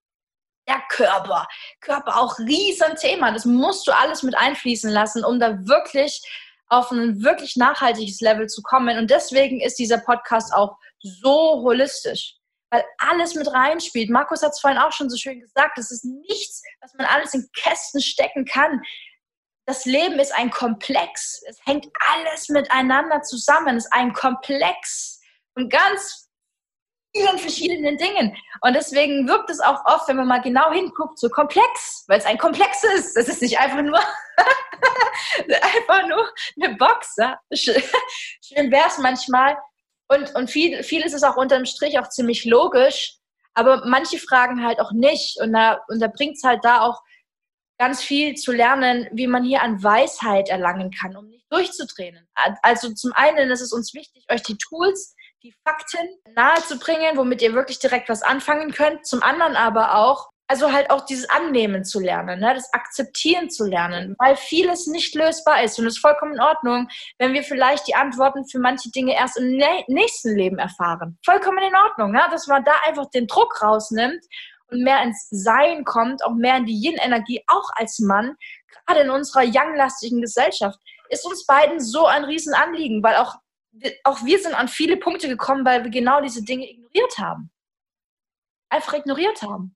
Der 0.68 0.80
Körper. 0.88 1.46
Körper 1.80 2.18
auch 2.20 2.38
riesen 2.38 2.94
Thema. 2.96 3.32
Das 3.32 3.44
musst 3.44 3.86
du 3.86 3.92
alles 3.92 4.22
mit 4.22 4.36
einfließen 4.36 4.90
lassen, 4.90 5.24
um 5.24 5.40
da 5.40 5.58
wirklich 5.66 6.22
auf 6.68 6.90
ein 6.90 7.22
wirklich 7.22 7.56
nachhaltiges 7.56 8.20
Level 8.20 8.46
zu 8.46 8.62
kommen. 8.62 8.96
Und 8.96 9.10
deswegen 9.10 9.60
ist 9.60 9.78
dieser 9.78 9.98
Podcast 9.98 10.54
auch 10.54 10.76
so 11.00 11.62
holistisch, 11.62 12.36
weil 12.70 12.84
alles 12.98 13.34
mit 13.34 13.52
reinspielt. 13.52 14.08
Markus 14.08 14.42
hat 14.42 14.52
es 14.52 14.60
vorhin 14.60 14.78
auch 14.80 14.92
schon 14.92 15.10
so 15.10 15.16
schön 15.16 15.40
gesagt, 15.40 15.76
es 15.78 15.90
ist 15.90 16.04
nichts, 16.04 16.62
was 16.80 16.94
man 16.94 17.06
alles 17.06 17.34
in 17.34 17.46
Kästen 17.54 18.00
stecken 18.00 18.46
kann. 18.46 18.80
Das 19.66 19.84
Leben 19.84 20.18
ist 20.18 20.34
ein 20.34 20.50
Komplex. 20.50 21.42
Es 21.46 21.58
hängt 21.66 21.86
alles 22.10 22.48
miteinander 22.48 23.20
zusammen. 23.22 23.76
Es 23.76 23.84
ist 23.84 23.92
ein 23.92 24.12
Komplex 24.12 25.20
und 25.54 25.70
ganz 25.70 26.21
vielen 27.14 27.38
verschiedenen 27.38 27.96
Dingen. 27.96 28.36
Und 28.62 28.74
deswegen 28.74 29.28
wirkt 29.28 29.50
es 29.50 29.60
auch 29.60 29.84
oft, 29.84 30.08
wenn 30.08 30.16
man 30.16 30.28
mal 30.28 30.40
genau 30.40 30.72
hinguckt, 30.72 31.18
so 31.18 31.28
komplex, 31.28 32.04
weil 32.08 32.18
es 32.18 32.24
ein 32.24 32.38
Komplex 32.38 32.82
ist. 32.96 33.16
Es 33.16 33.28
ist 33.28 33.42
nicht 33.42 33.58
einfach 33.58 33.82
nur, 33.82 33.98
einfach 35.62 36.08
nur 36.08 36.28
eine 36.60 36.74
Box. 36.76 37.14
Ja? 37.18 37.38
Schön 37.52 38.70
wäre 38.70 38.88
es 38.88 38.98
manchmal. 38.98 39.56
Und, 40.08 40.34
und 40.34 40.50
viel, 40.50 40.82
vieles 40.82 41.12
ist 41.12 41.22
auch 41.22 41.36
unterm 41.36 41.64
Strich 41.64 41.98
auch 41.98 42.08
ziemlich 42.08 42.44
logisch, 42.44 43.16
aber 43.54 43.86
manche 43.86 44.18
Fragen 44.18 44.64
halt 44.64 44.80
auch 44.80 44.92
nicht. 44.92 45.40
Und 45.40 45.52
da, 45.52 45.80
und 45.88 46.00
da 46.00 46.08
bringt 46.08 46.36
es 46.36 46.44
halt 46.44 46.64
da 46.64 46.82
auch 46.82 47.00
ganz 47.78 48.02
viel 48.02 48.34
zu 48.34 48.52
lernen, 48.52 49.08
wie 49.12 49.26
man 49.26 49.42
hier 49.42 49.62
an 49.62 49.82
Weisheit 49.82 50.48
erlangen 50.48 50.90
kann, 50.90 51.16
um 51.16 51.28
nicht 51.28 51.50
durchzudrehen. 51.50 52.28
Also 52.62 52.92
zum 52.94 53.12
einen 53.14 53.50
ist 53.50 53.60
es 53.60 53.72
uns 53.72 53.92
wichtig, 53.94 54.24
euch 54.30 54.42
die 54.42 54.56
Tools 54.56 55.14
die 55.42 55.54
Fakten 55.66 56.08
nahezubringen, 56.36 57.16
womit 57.16 57.42
ihr 57.42 57.52
wirklich 57.52 57.80
direkt 57.80 58.08
was 58.08 58.22
anfangen 58.22 58.70
könnt. 58.70 59.04
Zum 59.04 59.24
anderen 59.24 59.56
aber 59.56 59.96
auch, 59.96 60.30
also 60.46 60.72
halt 60.72 60.90
auch 60.90 61.04
dieses 61.04 61.28
Annehmen 61.30 61.84
zu 61.84 61.98
lernen, 61.98 62.38
ne? 62.38 62.54
das 62.54 62.72
Akzeptieren 62.72 63.50
zu 63.50 63.64
lernen, 63.64 64.14
weil 64.20 64.36
vieles 64.36 64.86
nicht 64.86 65.14
lösbar 65.16 65.64
ist 65.64 65.78
und 65.78 65.86
es 65.86 65.94
ist 65.94 66.00
vollkommen 66.00 66.34
in 66.34 66.40
Ordnung, 66.40 66.88
wenn 67.18 67.32
wir 67.32 67.42
vielleicht 67.42 67.88
die 67.88 67.94
Antworten 67.96 68.46
für 68.48 68.60
manche 68.60 68.90
Dinge 68.90 69.16
erst 69.16 69.36
im 69.36 69.56
nächsten 69.88 70.36
Leben 70.36 70.58
erfahren. 70.58 71.18
Vollkommen 71.24 71.58
in 71.58 71.74
Ordnung, 71.74 72.12
ne? 72.12 72.22
dass 72.30 72.46
man 72.46 72.64
da 72.64 72.72
einfach 72.86 73.06
den 73.10 73.26
Druck 73.26 73.62
rausnimmt 73.62 74.24
und 74.68 74.84
mehr 74.84 75.02
ins 75.02 75.26
Sein 75.30 75.84
kommt, 75.84 76.24
auch 76.24 76.34
mehr 76.34 76.58
in 76.58 76.66
die 76.66 76.80
Yin-Energie, 76.80 77.42
auch 77.48 77.68
als 77.74 77.98
Mann, 77.98 78.36
gerade 78.86 79.00
in 79.00 79.10
unserer 79.10 79.42
young-lastigen 79.42 80.20
Gesellschaft, 80.20 80.78
ist 81.08 81.26
uns 81.26 81.46
beiden 81.46 81.80
so 81.80 82.06
ein 82.06 82.24
Riesenanliegen, 82.24 83.02
weil 83.02 83.16
auch 83.16 83.34
auch 84.04 84.24
wir 84.24 84.38
sind 84.38 84.54
an 84.54 84.68
viele 84.68 84.96
Punkte 84.96 85.28
gekommen, 85.28 85.64
weil 85.64 85.84
wir 85.84 85.90
genau 85.90 86.20
diese 86.20 86.44
Dinge 86.44 86.68
ignoriert 86.70 87.18
haben. 87.18 87.50
Einfach 88.70 88.94
ignoriert 88.94 89.42
haben. 89.42 89.74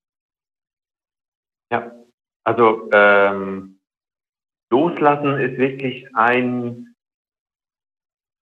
Ja, 1.71 1.93
also 2.45 2.89
ähm, 2.93 3.81
loslassen 4.71 5.41
ist 5.41 5.59
wirklich 5.59 6.07
ein, 6.15 6.95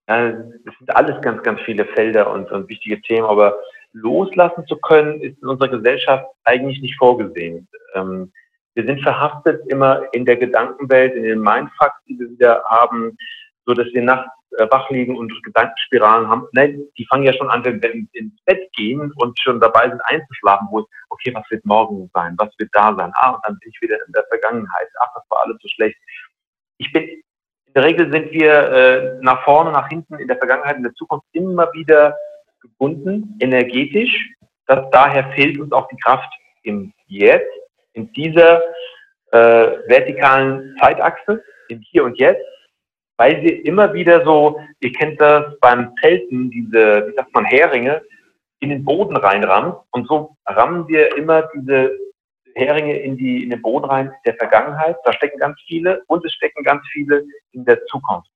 ja, 0.08 0.28
es 0.28 0.78
sind 0.78 0.94
alles 0.94 1.20
ganz, 1.22 1.42
ganz 1.42 1.60
viele 1.62 1.86
Felder 1.86 2.30
und, 2.30 2.50
und 2.52 2.68
wichtige 2.68 3.00
Themen, 3.02 3.26
aber 3.26 3.56
loslassen 3.92 4.66
zu 4.66 4.76
können, 4.76 5.20
ist 5.22 5.40
in 5.40 5.48
unserer 5.48 5.68
Gesellschaft 5.68 6.26
eigentlich 6.44 6.80
nicht 6.82 6.96
vorgesehen. 6.98 7.66
Ähm, 7.94 8.32
wir 8.74 8.84
sind 8.84 9.00
verhaftet 9.02 9.62
immer 9.68 10.02
in 10.12 10.24
der 10.24 10.36
Gedankenwelt, 10.36 11.14
in 11.14 11.22
den 11.22 11.40
Mindfucks, 11.40 12.02
die 12.08 12.18
wir 12.18 12.28
wieder 12.28 12.64
haben, 12.66 13.16
so 13.64 13.72
dass 13.72 13.86
wir 13.92 14.02
nachts 14.02 14.30
äh, 14.58 14.66
wach 14.70 14.90
liegen 14.90 15.16
und 15.16 15.32
Gedankenspiralen 15.44 16.28
haben. 16.28 16.46
Nein, 16.52 16.86
die 16.98 17.06
fangen 17.06 17.24
ja 17.24 17.32
schon 17.32 17.50
an, 17.50 17.64
wenn 17.64 17.82
wir 17.82 17.92
ins 17.92 18.34
Bett 18.44 18.72
gehen 18.72 19.12
und 19.16 19.38
schon 19.40 19.60
dabei 19.60 19.88
sind 19.88 20.00
einzuschlafen, 20.04 20.68
wo 20.70 20.80
es, 20.80 20.86
okay, 21.10 21.32
was 21.34 21.48
wird 21.50 21.64
morgen 21.64 22.10
sein? 22.14 22.34
Was 22.38 22.50
wird 22.58 22.70
da 22.72 22.94
sein? 22.94 23.12
Ah, 23.14 23.30
und 23.30 23.40
dann 23.44 23.58
bin 23.58 23.70
ich 23.70 23.80
wieder 23.80 23.96
in 24.06 24.12
der 24.12 24.24
Vergangenheit. 24.28 24.88
Ach, 25.00 25.08
das 25.14 25.24
war 25.30 25.42
alles 25.44 25.56
so 25.60 25.68
schlecht. 25.68 25.96
Ich 26.78 26.92
bin, 26.92 27.02
in 27.04 27.72
der 27.74 27.84
Regel 27.84 28.10
sind 28.12 28.30
wir 28.32 28.52
äh, 28.52 29.18
nach 29.20 29.42
vorne, 29.44 29.72
nach 29.72 29.88
hinten, 29.88 30.14
in 30.18 30.28
der 30.28 30.38
Vergangenheit, 30.38 30.76
in 30.76 30.84
der 30.84 30.94
Zukunft 30.94 31.26
immer 31.32 31.72
wieder 31.72 32.16
gebunden, 32.60 33.36
energetisch. 33.40 34.34
Das, 34.66 34.88
daher 34.90 35.32
fehlt 35.32 35.58
uns 35.58 35.72
auch 35.72 35.88
die 35.88 35.98
Kraft 35.98 36.32
im 36.62 36.92
Jetzt, 37.06 37.50
in 37.92 38.12
dieser 38.12 38.62
äh, 39.32 39.78
vertikalen 39.88 40.76
Zeitachse, 40.80 41.42
im 41.68 41.80
Hier 41.80 42.04
und 42.04 42.18
Jetzt 42.18 42.44
weil 43.16 43.42
wir 43.42 43.64
immer 43.64 43.92
wieder 43.94 44.24
so, 44.24 44.60
ihr 44.80 44.92
kennt 44.92 45.20
das 45.20 45.58
beim 45.60 45.94
Zelten, 46.00 46.50
diese, 46.50 47.08
wie 47.08 47.14
sagt 47.14 47.32
man, 47.34 47.44
Heringe, 47.44 48.02
in 48.60 48.70
den 48.70 48.84
Boden 48.84 49.16
reinrammen. 49.16 49.74
Und 49.90 50.08
so 50.08 50.36
rammen 50.46 50.88
wir 50.88 51.16
immer 51.16 51.48
diese 51.54 51.96
Heringe 52.54 52.98
in, 53.00 53.16
die, 53.16 53.44
in 53.44 53.50
den 53.50 53.62
Boden 53.62 53.84
rein 53.84 54.12
der 54.26 54.34
Vergangenheit. 54.34 54.96
Da 55.04 55.12
stecken 55.12 55.38
ganz 55.38 55.60
viele 55.66 56.02
und 56.06 56.24
es 56.24 56.32
stecken 56.32 56.62
ganz 56.64 56.82
viele 56.92 57.24
in 57.52 57.64
der 57.64 57.84
Zukunft. 57.86 58.28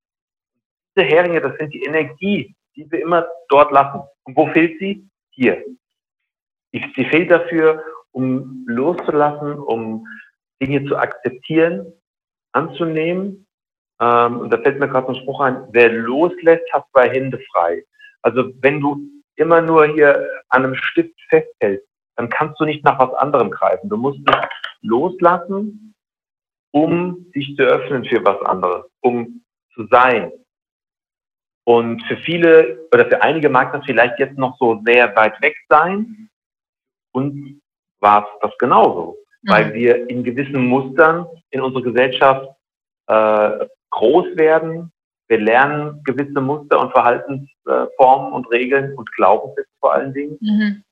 Diese 0.94 1.06
Heringe, 1.06 1.40
das 1.40 1.56
sind 1.58 1.72
die 1.72 1.82
Energie, 1.82 2.54
die 2.76 2.90
wir 2.90 3.00
immer 3.00 3.26
dort 3.48 3.72
lassen. 3.72 4.02
Und 4.24 4.36
wo 4.36 4.46
fehlt 4.48 4.78
sie? 4.78 5.08
Hier. 5.30 5.64
Sie 6.72 7.04
fehlt 7.06 7.30
dafür, 7.30 7.82
um 8.12 8.64
loszulassen, 8.66 9.58
um 9.58 10.06
Dinge 10.60 10.84
zu 10.84 10.96
akzeptieren, 10.96 11.92
anzunehmen 12.52 13.47
ähm, 14.00 14.40
und 14.40 14.50
da 14.52 14.58
fällt 14.58 14.78
mir 14.78 14.88
gerade 14.88 15.08
ein 15.08 15.16
Spruch 15.16 15.40
ein, 15.40 15.66
wer 15.72 15.90
loslässt, 15.90 16.72
hat 16.72 16.86
zwei 16.92 17.08
Hände 17.10 17.40
frei. 17.52 17.84
Also 18.22 18.50
wenn 18.60 18.80
du 18.80 19.00
immer 19.36 19.60
nur 19.60 19.86
hier 19.86 20.26
an 20.48 20.64
einem 20.64 20.74
Stift 20.74 21.18
festhältst, 21.28 21.86
dann 22.16 22.28
kannst 22.28 22.60
du 22.60 22.64
nicht 22.64 22.84
nach 22.84 22.98
was 22.98 23.14
anderem 23.14 23.50
greifen. 23.50 23.88
Du 23.88 23.96
musst 23.96 24.18
es 24.26 24.36
loslassen, 24.82 25.94
um 26.72 27.30
dich 27.32 27.54
zu 27.56 27.62
öffnen 27.62 28.04
für 28.04 28.24
was 28.24 28.40
anderes, 28.42 28.84
um 29.00 29.42
zu 29.74 29.86
sein. 29.86 30.32
Und 31.64 32.02
für 32.04 32.16
viele 32.18 32.88
oder 32.92 33.06
für 33.06 33.22
einige 33.22 33.48
mag 33.48 33.72
das 33.72 33.84
vielleicht 33.84 34.18
jetzt 34.18 34.38
noch 34.38 34.56
so 34.58 34.80
sehr 34.84 35.14
weit 35.16 35.40
weg 35.42 35.56
sein. 35.68 36.28
Und 37.12 37.60
war 38.00 38.24
es 38.24 38.40
das 38.40 38.58
genauso, 38.58 39.16
mhm. 39.42 39.50
weil 39.50 39.74
wir 39.74 40.08
in 40.08 40.24
gewissen 40.24 40.66
Mustern 40.66 41.26
in 41.50 41.60
unserer 41.60 41.82
Gesellschaft 41.82 42.48
äh, 43.06 43.66
groß 43.90 44.36
werden. 44.36 44.92
Wir 45.28 45.38
lernen 45.38 46.02
gewisse 46.04 46.40
Muster 46.40 46.80
und 46.80 46.92
Verhaltensformen 46.92 48.32
und 48.32 48.50
Regeln 48.50 48.94
und 48.96 49.10
Glaubenssätze 49.12 49.70
vor 49.80 49.94
allen 49.94 50.14
Dingen. 50.14 50.38
Mhm. 50.40 50.84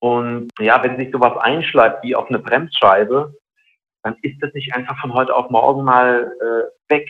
Und 0.00 0.48
ja, 0.60 0.82
wenn 0.84 0.98
sich 0.98 1.10
sowas 1.10 1.36
einschleift 1.38 2.02
wie 2.02 2.14
auf 2.14 2.28
eine 2.28 2.38
Bremsscheibe, 2.38 3.34
dann 4.02 4.16
ist 4.22 4.40
das 4.40 4.52
nicht 4.54 4.72
einfach 4.74 5.00
von 5.00 5.14
heute 5.14 5.34
auf 5.34 5.50
morgen 5.50 5.82
mal 5.82 6.32
äh, 6.40 6.92
weg. 6.92 7.08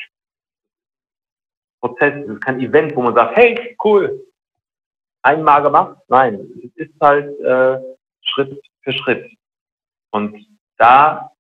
Prozess, 1.81 2.15
es 2.25 2.29
ist 2.29 2.41
kein 2.41 2.61
Event, 2.61 2.97
wo 2.97 3.03
man 3.03 3.15
sagt, 3.15 3.37
hey, 3.37 3.77
cool, 3.85 4.27
einmal 5.23 5.63
gemacht. 5.63 5.99
Nein, 6.09 6.41
es 6.65 6.87
ist 6.87 6.95
halt 7.01 7.39
äh, 7.41 7.79
Schritt 8.23 8.63
für 8.83 8.93
Schritt. 8.93 9.31
Und 10.11 10.47
da 10.79 11.33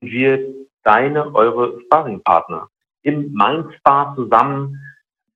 wird 0.00 0.54
deine, 0.82 1.34
eure 1.34 1.80
Sparringpartner 1.82 2.68
im 3.02 3.32
Mind-Spa 3.32 4.14
zusammen, 4.16 4.78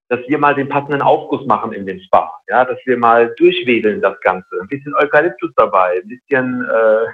dass 0.09 0.21
wir 0.29 0.39
mal 0.39 0.55
den 0.55 0.69
passenden 0.69 1.03
Aufguss 1.03 1.45
machen 1.47 1.73
in 1.73 1.85
den 1.85 2.01
Spa, 2.01 2.33
ja, 2.49 2.64
dass 2.64 2.79
wir 2.85 2.97
mal 2.97 3.35
durchwedeln 3.37 4.01
das 4.01 4.19
Ganze, 4.21 4.49
ein 4.61 4.69
bisschen 4.69 4.95
Eukalyptus 4.95 5.51
dabei, 5.57 6.01
ein 6.01 6.09
bisschen, 6.09 6.64
äh, 6.64 7.07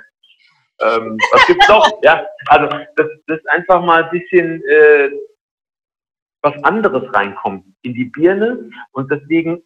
ähm, 0.84 1.18
was 1.32 1.46
gibt's 1.46 1.68
noch? 1.68 1.88
Ja, 2.02 2.26
also 2.46 2.68
dass, 2.96 3.06
dass 3.26 3.46
einfach 3.46 3.82
mal 3.82 4.04
ein 4.04 4.10
bisschen 4.10 4.62
äh, 4.64 5.10
was 6.42 6.54
anderes 6.64 7.12
reinkommt 7.14 7.64
in 7.82 7.94
die 7.94 8.06
Birne 8.06 8.70
und 8.92 9.10
deswegen 9.10 9.62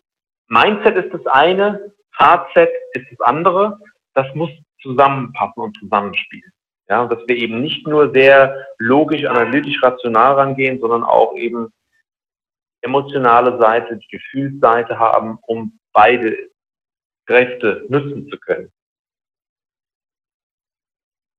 Mindset 0.49 0.97
ist 0.97 1.12
das 1.12 1.26
eine, 1.26 1.93
Hardset 2.12 2.70
ist 2.93 3.07
das 3.11 3.20
andere. 3.20 3.78
Das 4.14 4.26
muss 4.34 4.51
zusammenpassen 4.80 5.62
und 5.62 5.76
zusammenspielen. 5.78 6.53
Ja, 6.89 7.03
und 7.03 7.11
dass 7.11 7.26
wir 7.26 7.37
eben 7.37 7.61
nicht 7.61 7.87
nur 7.87 8.12
sehr 8.12 8.66
logisch, 8.78 9.24
analytisch, 9.24 9.82
rational 9.82 10.34
rangehen, 10.34 10.78
sondern 10.80 11.03
auch 11.03 11.34
eben 11.34 11.72
emotionale 12.82 13.59
Seite, 13.59 13.97
die 13.97 14.09
Gefühlsseite 14.09 14.99
haben, 14.99 15.39
um 15.43 15.78
beide 15.93 16.37
Kräfte 17.26 17.84
nutzen 17.89 18.28
zu 18.30 18.39
können. 18.39 18.70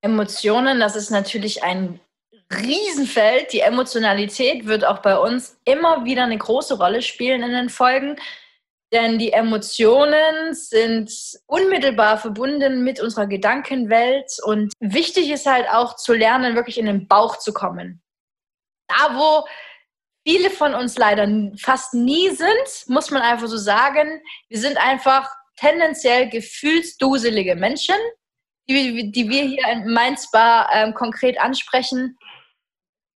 Emotionen, 0.01 0.79
das 0.79 0.95
ist 0.95 1.09
natürlich 1.09 1.63
ein 1.63 1.99
Riesenfeld. 2.53 3.53
Die 3.53 3.61
Emotionalität 3.61 4.67
wird 4.67 4.85
auch 4.85 4.99
bei 4.99 5.17
uns 5.17 5.59
immer 5.65 6.05
wieder 6.05 6.23
eine 6.23 6.37
große 6.37 6.77
Rolle 6.77 7.01
spielen 7.01 7.43
in 7.43 7.51
den 7.51 7.69
Folgen. 7.69 8.17
Denn 8.93 9.19
die 9.19 9.33
Emotionen 9.33 10.53
sind 10.53 11.11
unmittelbar 11.45 12.17
verbunden 12.17 12.83
mit 12.83 13.01
unserer 13.01 13.27
Gedankenwelt 13.27 14.31
und 14.43 14.71
wichtig 14.79 15.29
ist 15.29 15.45
halt 15.45 15.67
auch 15.69 15.97
zu 15.97 16.13
lernen, 16.13 16.55
wirklich 16.55 16.77
in 16.77 16.85
den 16.85 17.07
Bauch 17.07 17.37
zu 17.37 17.51
kommen. 17.51 18.01
Da, 18.87 19.15
wo 19.15 19.45
viele 20.25 20.49
von 20.49 20.73
uns 20.73 20.97
leider 20.97 21.27
fast 21.57 21.93
nie 21.93 22.29
sind, 22.29 22.87
muss 22.87 23.11
man 23.11 23.21
einfach 23.21 23.47
so 23.47 23.57
sagen, 23.57 24.21
wir 24.47 24.59
sind 24.59 24.77
einfach 24.77 25.29
tendenziell 25.57 26.29
gefühlsduselige 26.29 27.55
Menschen, 27.55 27.95
die, 28.69 29.11
die 29.11 29.29
wir 29.29 29.43
hier 29.43 29.67
in 29.67 29.91
Mainz 29.91 30.31
Bar 30.31 30.69
ähm, 30.71 30.93
konkret 30.93 31.39
ansprechen. 31.39 32.17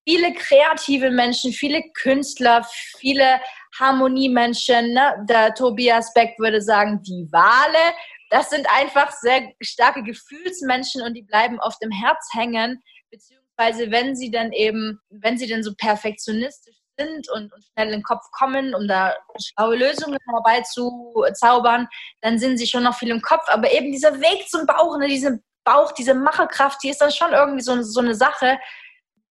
Viele 0.08 0.34
kreative 0.34 1.12
Menschen, 1.12 1.54
viele 1.54 1.84
Künstler, 1.94 2.66
viele 2.98 3.40
Harmoniemenschen. 3.80 4.94
Ne? 4.94 5.26
Der 5.30 5.54
Tobias 5.54 6.14
Beck 6.14 6.36
würde 6.38 6.62
sagen, 6.62 7.02
die 7.04 7.28
Wale. 7.32 7.96
Das 8.30 8.50
sind 8.50 8.68
einfach 8.72 9.12
sehr 9.12 9.52
starke 9.62 10.04
Gefühlsmenschen 10.04 11.02
und 11.02 11.14
die 11.14 11.24
bleiben 11.24 11.60
oft 11.60 11.82
im 11.84 11.92
Herz 11.92 12.30
hängen, 12.34 12.82
beziehungsweise 13.10 13.92
wenn 13.92 14.16
sie 14.16 14.32
dann 14.32 14.54
eben, 14.54 15.00
wenn 15.10 15.38
sie 15.38 15.48
dann 15.48 15.64
so 15.64 15.74
perfektionistisch 15.76 16.78
sind 16.98 17.30
und, 17.30 17.52
und 17.52 17.64
schnell 17.74 17.88
in 17.88 17.94
den 18.00 18.04
Kopf 18.04 18.24
kommen, 18.32 18.74
um 18.74 18.88
da 18.88 19.16
schlaue 19.38 19.76
Lösungen 19.76 20.20
herbeizuzaubern, 20.30 21.88
dann 22.22 22.40
sind 22.40 22.58
sie 22.58 22.68
schon 22.68 22.84
noch 22.84 22.98
viel 22.98 23.10
im 23.10 23.22
Kopf. 23.22 23.44
Aber 23.48 23.72
eben 23.72 23.92
dieser 23.92 24.20
Weg 24.22 24.48
zum 24.50 24.66
Bauch, 24.66 24.98
ne, 24.98 25.08
diese 25.08 25.40
Bauch, 25.64 25.92
diese 25.92 26.14
Macherkraft, 26.14 26.82
die 26.84 26.90
ist 26.90 27.02
dann 27.02 27.12
schon 27.12 27.34
irgendwie 27.34 27.62
so, 27.62 27.82
so 27.82 28.00
eine 28.00 28.16
Sache. 28.16 28.58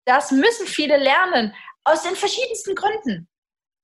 Das 0.05 0.31
müssen 0.31 0.67
viele 0.67 0.97
lernen, 0.97 1.53
aus 1.83 2.03
den 2.03 2.15
verschiedensten 2.15 2.75
Gründen. 2.75 3.27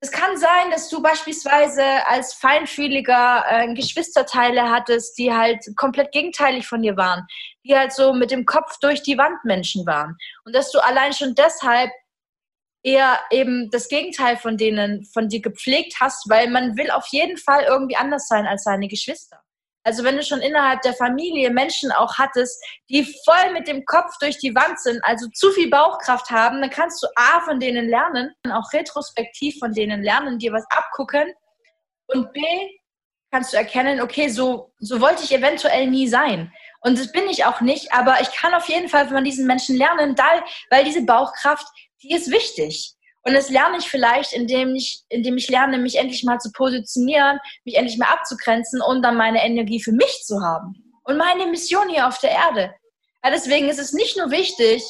Es 0.01 0.11
kann 0.11 0.37
sein, 0.37 0.71
dass 0.71 0.89
du 0.89 1.01
beispielsweise 1.01 1.83
als 2.07 2.33
Feinfühliger 2.33 3.45
äh, 3.47 3.73
Geschwisterteile 3.73 4.69
hattest, 4.69 5.17
die 5.17 5.33
halt 5.33 5.65
komplett 5.77 6.11
gegenteilig 6.11 6.67
von 6.67 6.81
dir 6.81 6.97
waren, 6.97 7.25
die 7.65 7.75
halt 7.75 7.93
so 7.93 8.13
mit 8.13 8.29
dem 8.29 8.45
Kopf 8.45 8.77
durch 8.81 9.01
die 9.01 9.17
Wand 9.17 9.43
Menschen 9.45 9.85
waren. 9.85 10.17
Und 10.43 10.53
dass 10.53 10.71
du 10.71 10.79
allein 10.79 11.13
schon 11.13 11.33
deshalb 11.33 11.91
eher 12.83 13.19
eben 13.31 13.71
das 13.71 13.87
Gegenteil 13.87 14.37
von 14.37 14.57
denen, 14.57 15.05
von 15.05 15.27
dir 15.27 15.41
gepflegt 15.41 15.95
hast, 15.99 16.29
weil 16.29 16.49
man 16.49 16.77
will 16.77 16.91
auf 16.91 17.07
jeden 17.07 17.37
Fall 17.37 17.63
irgendwie 17.63 17.95
anders 17.95 18.27
sein 18.27 18.45
als 18.45 18.63
seine 18.63 18.87
Geschwister. 18.87 19.44
Also 19.85 20.03
wenn 20.03 20.17
du 20.17 20.23
schon 20.23 20.41
innerhalb 20.41 20.81
der 20.81 20.93
Familie 20.93 21.51
Menschen 21.51 21.91
auch 21.91 22.17
hattest, 22.17 22.61
die 22.89 23.03
voll 23.23 23.53
mit 23.53 23.67
dem 23.67 23.85
Kopf 23.85 24.17
durch 24.19 24.39
die 24.39 24.53
Wand 24.55 24.79
sind, 24.79 24.99
also 25.03 25.27
zu 25.33 25.51
viel 25.51 25.69
Bauchkraft 25.69 26.31
haben, 26.31 26.59
dann 26.59 26.71
kannst 26.71 27.03
du 27.03 27.07
A 27.15 27.41
von 27.41 27.59
denen 27.59 27.87
lernen, 27.87 28.33
auch 28.51 28.73
retrospektiv 28.73 29.57
von 29.59 29.73
denen 29.73 30.01
lernen, 30.01 30.39
dir 30.39 30.51
was 30.51 30.65
abgucken 30.71 31.31
und 32.07 32.33
B 32.33 32.41
kannst 33.31 33.53
du 33.53 33.57
erkennen, 33.57 34.01
okay, 34.01 34.29
so, 34.29 34.71
so 34.79 35.01
wollte 35.01 35.23
ich 35.23 35.33
eventuell 35.33 35.87
nie 35.87 36.07
sein. 36.07 36.51
Und 36.81 36.97
das 36.97 37.11
bin 37.11 37.27
ich 37.27 37.45
auch 37.45 37.61
nicht, 37.61 37.93
aber 37.93 38.21
ich 38.21 38.31
kann 38.31 38.53
auf 38.53 38.69
jeden 38.69 38.87
Fall 38.89 39.07
von 39.09 39.23
diesen 39.23 39.45
Menschen 39.45 39.75
lernen, 39.77 40.15
weil 40.69 40.83
diese 40.83 41.05
Bauchkraft, 41.05 41.65
die 42.01 42.13
ist 42.15 42.31
wichtig. 42.31 42.93
Und 43.27 43.33
das 43.33 43.49
lerne 43.49 43.77
ich 43.79 43.89
vielleicht, 43.89 44.33
indem 44.33 44.75
ich, 44.75 45.03
indem 45.09 45.37
ich 45.37 45.49
lerne, 45.49 45.79
mich 45.79 45.97
endlich 45.97 46.23
mal 46.23 46.39
zu 46.39 46.51
positionieren, 46.51 47.39
mich 47.63 47.75
endlich 47.75 47.97
mal 47.97 48.13
abzugrenzen 48.13 48.81
und 48.81 49.01
dann 49.01 49.17
meine 49.17 49.43
Energie 49.43 49.81
für 49.81 49.91
mich 49.91 50.23
zu 50.23 50.41
haben. 50.41 50.75
Und 51.03 51.17
meine 51.17 51.47
Mission 51.47 51.89
hier 51.89 52.07
auf 52.07 52.19
der 52.19 52.31
Erde. 52.31 52.75
Ja, 53.23 53.31
deswegen 53.31 53.67
ist 53.67 53.79
es 53.79 53.93
nicht 53.93 54.15
nur 54.15 54.29
wichtig, 54.29 54.83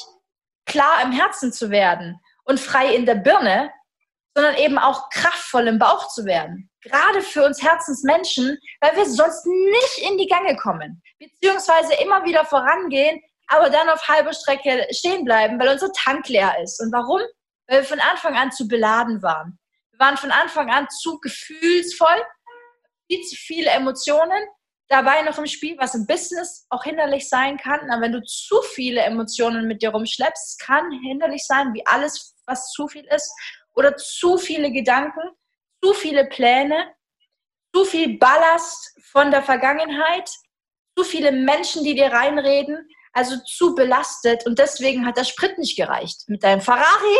klar 0.65 1.01
im 1.03 1.13
Herzen 1.13 1.53
zu 1.53 1.69
werden 1.69 2.19
und 2.43 2.59
frei 2.59 2.93
in 2.93 3.05
der 3.05 3.15
Birne, 3.15 3.71
sondern 4.35 4.55
eben 4.55 4.77
auch 4.77 5.09
kraftvoll 5.09 5.67
im 5.67 5.79
Bauch 5.79 6.09
zu 6.09 6.25
werden. 6.25 6.69
Gerade 6.81 7.21
für 7.21 7.45
uns 7.45 7.63
Herzensmenschen, 7.63 8.59
weil 8.81 8.97
wir 8.97 9.05
sonst 9.05 9.45
nicht 9.45 10.09
in 10.09 10.17
die 10.17 10.27
Gange 10.27 10.57
kommen, 10.57 11.01
beziehungsweise 11.19 11.93
immer 12.03 12.25
wieder 12.25 12.43
vorangehen, 12.43 13.21
aber 13.47 13.69
dann 13.69 13.89
auf 13.89 14.05
halber 14.07 14.33
Strecke 14.33 14.85
stehen 14.91 15.23
bleiben, 15.23 15.57
weil 15.57 15.69
unser 15.69 15.91
Tank 15.93 16.27
leer 16.27 16.53
ist. 16.61 16.81
Und 16.81 16.91
warum? 16.91 17.21
Weil 17.67 17.81
wir 17.81 17.85
von 17.85 17.99
Anfang 17.99 18.35
an 18.35 18.51
zu 18.51 18.67
beladen 18.67 19.21
waren. 19.21 19.59
Wir 19.91 19.99
waren 19.99 20.17
von 20.17 20.31
Anfang 20.31 20.69
an 20.69 20.87
zu 20.89 21.19
gefühlsvoll, 21.19 22.23
viel 23.07 23.21
zu 23.21 23.35
viele 23.35 23.69
Emotionen, 23.69 24.43
dabei 24.87 25.21
noch 25.23 25.37
im 25.37 25.47
Spiel, 25.47 25.77
was 25.77 25.95
im 25.95 26.05
Business 26.05 26.65
auch 26.69 26.83
hinderlich 26.83 27.29
sein 27.29 27.57
kann. 27.57 27.89
Aber 27.89 28.01
wenn 28.01 28.11
du 28.11 28.23
zu 28.23 28.61
viele 28.73 29.01
Emotionen 29.01 29.67
mit 29.67 29.81
dir 29.81 29.89
rumschleppst, 29.89 30.59
kann 30.59 30.91
hinderlich 30.91 31.45
sein, 31.45 31.73
wie 31.73 31.85
alles, 31.85 32.35
was 32.45 32.71
zu 32.71 32.87
viel 32.87 33.05
ist, 33.05 33.31
oder 33.73 33.95
zu 33.97 34.37
viele 34.37 34.71
Gedanken, 34.71 35.21
zu 35.83 35.93
viele 35.93 36.25
Pläne, 36.25 36.93
zu 37.75 37.85
viel 37.85 38.17
Ballast 38.17 38.97
von 39.11 39.31
der 39.31 39.43
Vergangenheit, 39.43 40.29
zu 40.97 41.03
viele 41.03 41.31
Menschen, 41.31 41.83
die 41.83 41.95
dir 41.95 42.11
reinreden, 42.11 42.87
also 43.11 43.37
zu 43.45 43.75
belastet 43.75 44.45
und 44.45 44.59
deswegen 44.59 45.05
hat 45.05 45.17
der 45.17 45.25
Sprit 45.25 45.57
nicht 45.57 45.75
gereicht. 45.75 46.23
Mit 46.27 46.43
deinem 46.43 46.61
Ferrari 46.61 47.17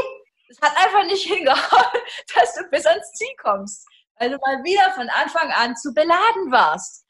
es 0.50 0.60
hat 0.62 0.76
einfach 0.78 1.04
nicht 1.06 1.28
hingehauen, 1.28 2.02
dass 2.34 2.54
du 2.56 2.64
bis 2.70 2.86
ans 2.86 3.12
Ziel 3.14 3.36
kommst, 3.42 3.88
weil 4.18 4.32
du 4.32 4.38
mal 4.38 4.64
wieder 4.64 4.92
von 4.94 5.10
Anfang 5.10 5.52
an 5.52 5.76
zu 5.76 5.94
beladen 5.94 6.52
warst. 6.52 7.06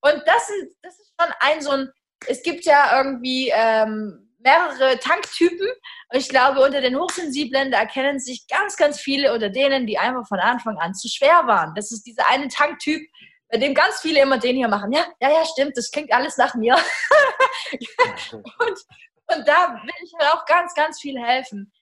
Und 0.00 0.22
das 0.26 0.50
ist, 0.50 0.76
das 0.82 0.98
ist 0.98 1.12
schon 1.18 1.32
ein 1.40 1.62
so 1.62 1.70
ein, 1.70 1.90
es 2.26 2.42
gibt 2.42 2.64
ja 2.64 2.98
irgendwie 2.98 3.50
ähm, 3.54 4.34
mehrere 4.38 4.98
Tanktypen. 4.98 5.66
Und 6.12 6.18
ich 6.18 6.28
glaube, 6.28 6.60
unter 6.60 6.80
den 6.80 6.98
Hochsensiblen, 6.98 7.70
da 7.70 7.78
erkennen 7.78 8.20
sich 8.20 8.46
ganz, 8.48 8.76
ganz 8.76 9.00
viele 9.00 9.32
unter 9.32 9.48
denen, 9.48 9.86
die 9.86 9.98
einfach 9.98 10.26
von 10.28 10.38
Anfang 10.38 10.78
an 10.78 10.94
zu 10.94 11.08
schwer 11.08 11.46
waren. 11.46 11.74
Das 11.74 11.90
ist 11.90 12.02
dieser 12.04 12.28
eine 12.28 12.48
Tanktyp, 12.48 13.00
bei 13.48 13.58
dem 13.58 13.74
ganz 13.74 14.00
viele 14.00 14.20
immer 14.20 14.38
den 14.38 14.56
hier 14.56 14.68
machen. 14.68 14.92
Ja, 14.92 15.06
ja, 15.20 15.30
ja, 15.30 15.44
stimmt, 15.46 15.76
das 15.76 15.90
klingt 15.90 16.12
alles 16.12 16.36
nach 16.36 16.54
mir. 16.54 16.74
und, 18.32 18.42
und 18.42 19.48
da 19.48 19.80
will 19.82 19.94
ich 20.02 20.12
halt 20.18 20.34
auch 20.34 20.44
ganz, 20.44 20.74
ganz 20.74 21.00
viel 21.00 21.18
helfen 21.18 21.72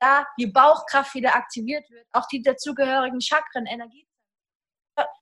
da 0.00 0.26
die 0.38 0.46
Bauchkraft 0.46 1.14
wieder 1.14 1.34
aktiviert 1.34 1.88
wird, 1.90 2.06
auch 2.12 2.26
die 2.26 2.42
dazugehörigen 2.42 3.20
Chakren, 3.20 3.66
Energie. 3.66 4.06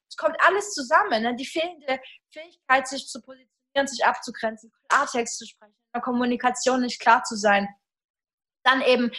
Es 0.09 0.17
kommt 0.17 0.37
alles 0.41 0.73
zusammen. 0.73 1.23
Ne? 1.23 1.37
Die 1.37 1.47
fehlende 1.47 2.01
Fähigkeit, 2.33 2.89
sich 2.89 3.07
zu 3.07 3.21
positionieren, 3.21 3.87
sich 3.87 4.05
abzugrenzen, 4.05 4.73
Klartext 4.89 5.39
zu 5.39 5.47
sprechen, 5.47 5.73
in 5.73 5.93
der 5.95 6.03
Kommunikation 6.03 6.81
nicht 6.81 7.01
klar 7.01 7.23
zu 7.25 7.37
sein. 7.37 7.69
Dann 8.65 8.81
eben 8.83 9.11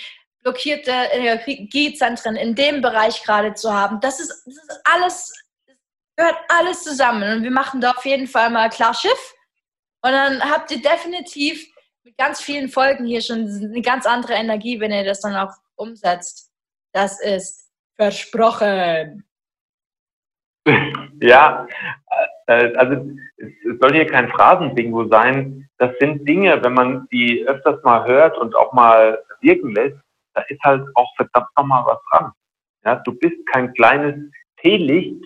blockierte 0.42 0.92
Energiezentren 0.92 2.36
in 2.36 2.56
dem 2.56 2.82
Bereich 2.82 3.24
gerade 3.24 3.54
zu 3.54 3.74
haben. 3.74 4.00
Das 4.00 4.20
ist, 4.20 4.30
das 4.46 4.56
ist 4.56 4.82
alles, 4.86 5.34
gehört 6.16 6.38
alles 6.48 6.84
zusammen. 6.84 7.38
Und 7.38 7.44
wir 7.44 7.52
machen 7.52 7.82
da 7.82 7.92
auf 7.92 8.06
jeden 8.06 8.28
Fall 8.28 8.50
mal 8.50 8.70
klar 8.70 8.94
Schiff. 8.94 9.36
Und 10.02 10.12
dann 10.12 10.42
habt 10.50 10.72
ihr 10.72 10.82
definitiv 10.82 11.68
mit 12.04 12.18
ganz 12.18 12.42
vielen 12.42 12.70
Folgen 12.70 13.06
hier 13.06 13.22
schon 13.22 13.48
eine 13.48 13.82
ganz 13.82 14.06
andere 14.06 14.34
Energie, 14.34 14.80
wenn 14.80 14.92
ihr 14.92 15.04
das 15.04 15.22
dann 15.22 15.36
auch 15.36 15.54
umsetzt. 15.76 16.52
Das 16.94 17.20
ist 17.22 17.70
versprochen. 17.96 19.24
Ja, 21.22 21.68
äh, 22.48 22.74
also 22.76 23.06
es 23.36 23.80
soll 23.82 23.92
hier 23.92 24.08
kein 24.08 24.30
Phrasendingo 24.30 25.10
sein. 25.10 25.70
Das 25.78 25.92
sind 26.00 26.26
Dinge, 26.26 26.64
wenn 26.64 26.74
man 26.74 27.08
die 27.12 27.46
öfters 27.46 27.84
mal 27.84 28.06
hört 28.06 28.38
und 28.38 28.56
auch 28.56 28.72
mal 28.72 29.22
wirken 29.42 29.76
lässt, 29.76 29.98
da 30.34 30.42
ist 30.48 30.62
halt 30.64 30.86
auch 30.96 31.14
verdammt 31.18 31.50
nochmal 31.58 31.84
was 31.86 32.00
dran. 32.10 32.32
Ja, 32.86 32.96
du 32.96 33.14
bist 33.14 33.46
kein 33.48 33.74
kleines 33.74 34.16
Teelicht, 34.62 35.22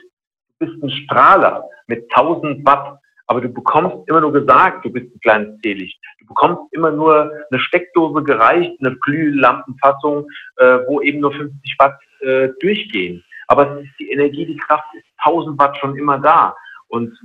du 0.59 0.65
bist 0.65 0.83
ein 0.83 0.89
Strahler 0.89 1.69
mit 1.87 2.11
1000 2.15 2.65
Watt 2.65 2.99
aber 3.27 3.41
du 3.41 3.49
bekommst 3.49 4.07
immer 4.07 4.21
nur 4.21 4.33
gesagt, 4.33 4.85
du 4.85 4.91
bist 4.91 5.13
ein 5.13 5.19
kleines 5.21 5.61
Teelicht. 5.61 5.99
Du 6.19 6.27
bekommst 6.27 6.61
immer 6.71 6.91
nur 6.91 7.31
eine 7.49 7.59
Steckdose 7.59 8.23
gereicht, 8.23 8.73
eine 8.79 8.95
Glühlampenfassung, 8.97 10.27
äh, 10.57 10.79
wo 10.87 11.01
eben 11.01 11.19
nur 11.21 11.31
50 11.31 11.75
Watt 11.79 11.97
äh, 12.21 12.49
durchgehen. 12.59 13.23
Aber 13.47 13.71
es 13.71 13.85
ist 13.85 13.99
die 13.99 14.11
Energie, 14.11 14.45
die 14.45 14.57
Kraft 14.57 14.85
ist 14.93 15.05
1000 15.23 15.59
Watt 15.59 15.77
schon 15.77 15.95
immer 15.97 16.19
da. 16.19 16.55
Und 16.87 17.17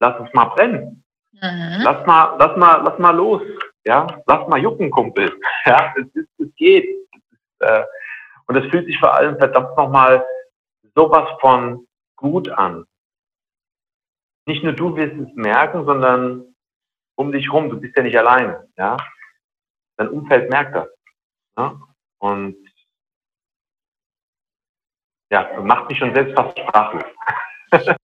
lass 0.00 0.20
es 0.26 0.32
mal 0.34 0.46
brennen. 0.46 1.04
Mhm. 1.32 1.82
Lass 1.82 2.06
mal, 2.06 2.36
lass 2.38 2.56
mal, 2.56 2.82
lass 2.84 2.98
mal 2.98 3.14
los. 3.14 3.42
Ja, 3.84 4.06
lass 4.26 4.48
mal 4.48 4.60
jucken, 4.60 4.90
Kumpel. 4.90 5.32
Ja, 5.66 5.94
es, 5.96 6.06
ist, 6.14 6.28
es 6.38 6.54
geht. 6.56 6.84
Es 6.84 7.20
ist, 7.32 7.60
äh, 7.60 7.84
und 8.46 8.56
es 8.56 8.70
fühlt 8.70 8.86
sich 8.86 8.98
vor 8.98 9.14
allem 9.14 9.36
verdammt 9.38 9.76
nochmal 9.76 10.24
sowas 10.94 11.28
von 11.40 11.86
gut 12.16 12.48
an 12.50 12.84
nicht 14.46 14.62
nur 14.62 14.72
du 14.72 14.96
wirst 14.96 15.16
es 15.16 15.34
merken, 15.34 15.84
sondern 15.84 16.54
um 17.16 17.32
dich 17.32 17.52
rum, 17.52 17.70
du 17.70 17.80
bist 17.80 17.96
ja 17.96 18.02
nicht 18.02 18.16
alleine, 18.16 18.68
ja. 18.76 18.96
Dein 19.96 20.08
Umfeld 20.08 20.50
merkt 20.50 20.74
das. 20.74 20.88
Ja? 21.56 21.80
Und 22.18 22.56
ja, 25.30 25.60
macht 25.60 25.88
mich 25.88 25.98
schon 25.98 26.14
selbst 26.14 26.34
fast 26.34 26.58
sprachlos. 26.58 27.04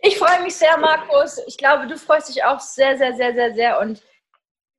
ich 0.00 0.18
freue 0.18 0.42
mich 0.42 0.56
sehr, 0.56 0.76
Markus. 0.78 1.38
Ich 1.46 1.56
glaube, 1.56 1.86
du 1.86 1.96
freust 1.96 2.28
dich 2.28 2.42
auch 2.44 2.60
sehr, 2.60 2.96
sehr, 2.98 3.14
sehr, 3.14 3.34
sehr, 3.34 3.54
sehr. 3.54 3.78
Und 3.80 4.02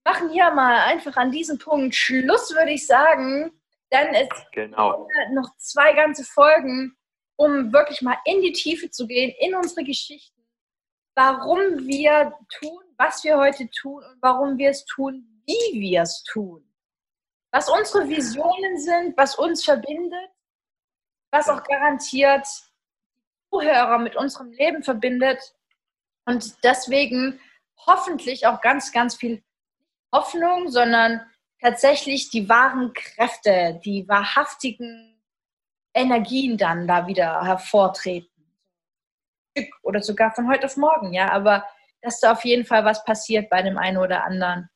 machen 0.05 0.29
hier 0.29 0.51
mal 0.51 0.79
einfach 0.81 1.15
an 1.17 1.31
diesem 1.31 1.57
Punkt 1.57 1.95
Schluss, 1.95 2.53
würde 2.55 2.71
ich 2.71 2.85
sagen. 2.85 3.51
Dann 3.91 4.13
ist 4.13 4.51
genau. 4.51 5.07
noch 5.33 5.49
zwei 5.57 5.93
ganze 5.93 6.23
Folgen, 6.23 6.95
um 7.39 7.71
wirklich 7.71 8.01
mal 8.01 8.17
in 8.25 8.41
die 8.41 8.51
Tiefe 8.51 8.91
zu 8.91 9.07
gehen, 9.07 9.33
in 9.39 9.55
unsere 9.55 9.85
Geschichten, 9.85 10.45
warum 11.15 11.87
wir 11.87 12.37
tun, 12.59 12.83
was 12.97 13.23
wir 13.23 13.37
heute 13.37 13.69
tun 13.69 14.03
und 14.03 14.21
warum 14.21 14.57
wir 14.57 14.71
es 14.71 14.83
tun, 14.83 15.25
wie 15.45 15.79
wir 15.79 16.01
es 16.01 16.21
tun. 16.23 16.69
Was 17.51 17.69
unsere 17.69 18.09
Visionen 18.09 18.77
sind, 18.77 19.17
was 19.17 19.35
uns 19.35 19.63
verbindet, 19.63 20.29
was 21.31 21.47
auch 21.47 21.63
garantiert 21.63 22.45
Zuhörer 23.49 23.97
mit 23.99 24.17
unserem 24.17 24.51
Leben 24.51 24.83
verbindet 24.83 25.39
und 26.25 26.61
deswegen 26.63 27.39
hoffentlich 27.87 28.47
auch 28.47 28.59
ganz, 28.59 28.91
ganz 28.91 29.15
viel 29.15 29.41
Hoffnung, 30.13 30.69
sondern 30.69 31.21
tatsächlich 31.61 32.29
die 32.31 32.49
wahren 32.49 32.91
Kräfte, 32.93 33.79
die 33.85 34.07
wahrhaftigen 34.09 35.18
Energien 35.93 36.57
dann 36.57 36.87
da 36.87 37.07
wieder 37.07 37.43
hervortreten. 37.43 38.29
Oder 39.83 40.01
sogar 40.01 40.31
von 40.31 40.49
heute 40.49 40.65
auf 40.65 40.77
morgen, 40.77 41.13
ja, 41.13 41.31
aber 41.31 41.65
dass 42.01 42.19
da 42.19 42.31
auf 42.31 42.45
jeden 42.45 42.65
Fall 42.65 42.85
was 42.85 43.03
passiert 43.03 43.49
bei 43.49 43.61
dem 43.61 43.77
einen 43.77 43.97
oder 43.97 44.23
anderen. 44.23 44.69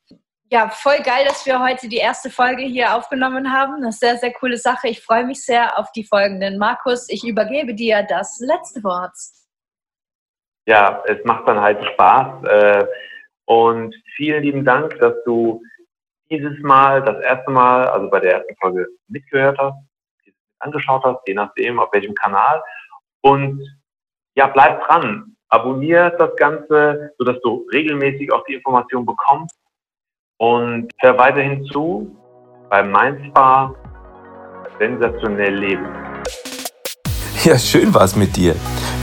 Ja, 0.51 0.69
voll 0.69 0.97
geil, 1.03 1.25
dass 1.25 1.45
wir 1.45 1.59
heute 1.61 1.87
die 1.87 1.97
erste 1.97 2.29
Folge 2.29 2.63
hier 2.63 2.95
aufgenommen 2.95 3.51
haben. 3.51 3.81
Das 3.81 3.95
ist 3.95 4.03
eine 4.03 4.11
sehr, 4.11 4.19
sehr 4.19 4.33
coole 4.33 4.57
Sache. 4.57 4.87
Ich 4.87 5.01
freue 5.01 5.25
mich 5.25 5.43
sehr 5.43 5.79
auf 5.79 5.91
die 5.93 6.03
folgenden. 6.03 6.57
Markus, 6.57 7.09
ich 7.09 7.23
übergebe 7.23 7.73
dir 7.73 8.03
das 8.03 8.39
letzte 8.39 8.83
Wort. 8.83 9.15
Ja, 10.67 11.01
es 11.07 11.23
macht 11.25 11.47
dann 11.47 11.59
halt 11.59 11.83
Spaß. 11.93 12.43
Äh, 12.43 12.85
und 13.45 13.95
vielen 14.15 14.43
lieben 14.43 14.63
Dank, 14.63 14.97
dass 14.99 15.15
du 15.25 15.61
dieses 16.29 16.59
Mal, 16.59 17.01
das 17.01 17.21
erste 17.23 17.51
Mal, 17.51 17.87
also 17.87 18.09
bei 18.09 18.19
der 18.19 18.33
ersten 18.33 18.55
Folge 18.57 18.87
mitgehört 19.07 19.57
hast, 19.57 19.77
angeschaut 20.63 21.03
hast, 21.03 21.27
je 21.27 21.33
nachdem, 21.33 21.79
auf 21.79 21.89
welchem 21.93 22.15
Kanal. 22.15 22.63
Und 23.21 23.61
ja, 24.35 24.47
bleib 24.47 24.85
dran. 24.87 25.35
Abonnier 25.49 26.09
das 26.17 26.35
Ganze, 26.35 27.11
sodass 27.17 27.39
du 27.41 27.67
regelmäßig 27.71 28.31
auch 28.31 28.43
die 28.45 28.55
Informationen 28.55 29.05
bekommst. 29.05 29.55
Und 30.37 30.89
hör 30.99 31.17
weiterhin 31.17 31.63
zu 31.65 32.15
beim 32.69 32.91
Mindspa 32.91 33.73
sensationell 34.79 35.55
leben. 35.55 35.85
Ja, 37.43 37.59
schön 37.59 37.93
war 37.93 38.03
es 38.03 38.15
mit 38.15 38.35
dir. 38.35 38.55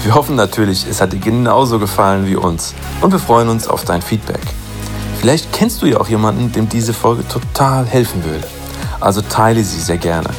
Wir 0.03 0.15
hoffen 0.15 0.35
natürlich, 0.35 0.87
es 0.89 1.01
hat 1.01 1.13
dir 1.13 1.21
genauso 1.21 1.79
gefallen 1.79 2.27
wie 2.27 2.37
uns. 2.37 2.75
Und 3.03 3.13
wir 3.13 3.19
freuen 3.19 3.49
uns 3.49 3.69
auf 3.69 3.85
dein 3.85 4.01
Feedback. 4.03 4.41
Vielleicht 5.21 5.53
kennst 5.53 5.83
du 5.83 5.87
ja 5.87 5.99
auch 5.99 6.09
jemanden, 6.09 6.51
dem 6.51 6.67
diese 6.69 6.95
Folge 6.95 7.29
total 7.29 7.85
helfen 7.85 8.25
würde. 8.25 8.47
Also 8.99 9.21
teile 9.21 9.63
sie 9.63 9.79
sehr 9.79 9.99
gerne. 9.99 10.31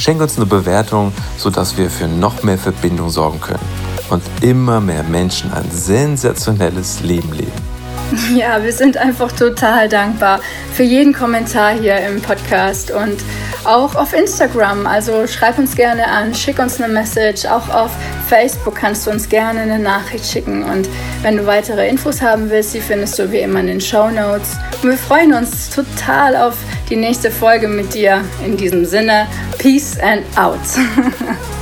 Schenk 0.00 0.22
uns 0.22 0.38
eine 0.38 0.46
Bewertung, 0.46 1.12
sodass 1.36 1.76
wir 1.76 1.90
für 1.90 2.08
noch 2.08 2.42
mehr 2.42 2.56
Verbindung 2.56 3.10
sorgen 3.10 3.38
können 3.38 3.60
und 4.08 4.22
immer 4.40 4.80
mehr 4.80 5.02
Menschen 5.02 5.52
ein 5.52 5.70
sensationelles 5.70 7.02
Leben 7.02 7.30
leben. 7.34 7.69
Ja, 8.34 8.62
wir 8.62 8.72
sind 8.72 8.96
einfach 8.96 9.32
total 9.32 9.88
dankbar 9.88 10.40
für 10.72 10.82
jeden 10.82 11.12
Kommentar 11.12 11.72
hier 11.72 11.96
im 11.98 12.20
Podcast 12.20 12.90
und 12.90 13.18
auch 13.64 13.94
auf 13.94 14.12
Instagram. 14.12 14.86
Also 14.86 15.26
schreib 15.26 15.58
uns 15.58 15.76
gerne 15.76 16.06
an, 16.06 16.34
schick 16.34 16.58
uns 16.58 16.80
eine 16.80 16.92
Message. 16.92 17.44
Auch 17.46 17.68
auf 17.68 17.90
Facebook 18.28 18.76
kannst 18.76 19.06
du 19.06 19.10
uns 19.10 19.28
gerne 19.28 19.60
eine 19.60 19.78
Nachricht 19.78 20.24
schicken. 20.24 20.62
Und 20.62 20.88
wenn 21.22 21.36
du 21.36 21.46
weitere 21.46 21.88
Infos 21.88 22.22
haben 22.22 22.50
willst, 22.50 22.74
die 22.74 22.80
findest 22.80 23.18
du 23.18 23.30
wie 23.30 23.40
immer 23.40 23.60
in 23.60 23.66
den 23.66 23.80
Show 23.80 24.08
Notes. 24.10 24.56
Und 24.82 24.90
wir 24.90 24.98
freuen 24.98 25.34
uns 25.34 25.70
total 25.70 26.36
auf 26.36 26.56
die 26.88 26.96
nächste 26.96 27.30
Folge 27.30 27.68
mit 27.68 27.94
dir. 27.94 28.24
In 28.44 28.56
diesem 28.56 28.84
Sinne, 28.84 29.26
Peace 29.58 29.98
and 30.00 30.22
out. 30.36 30.58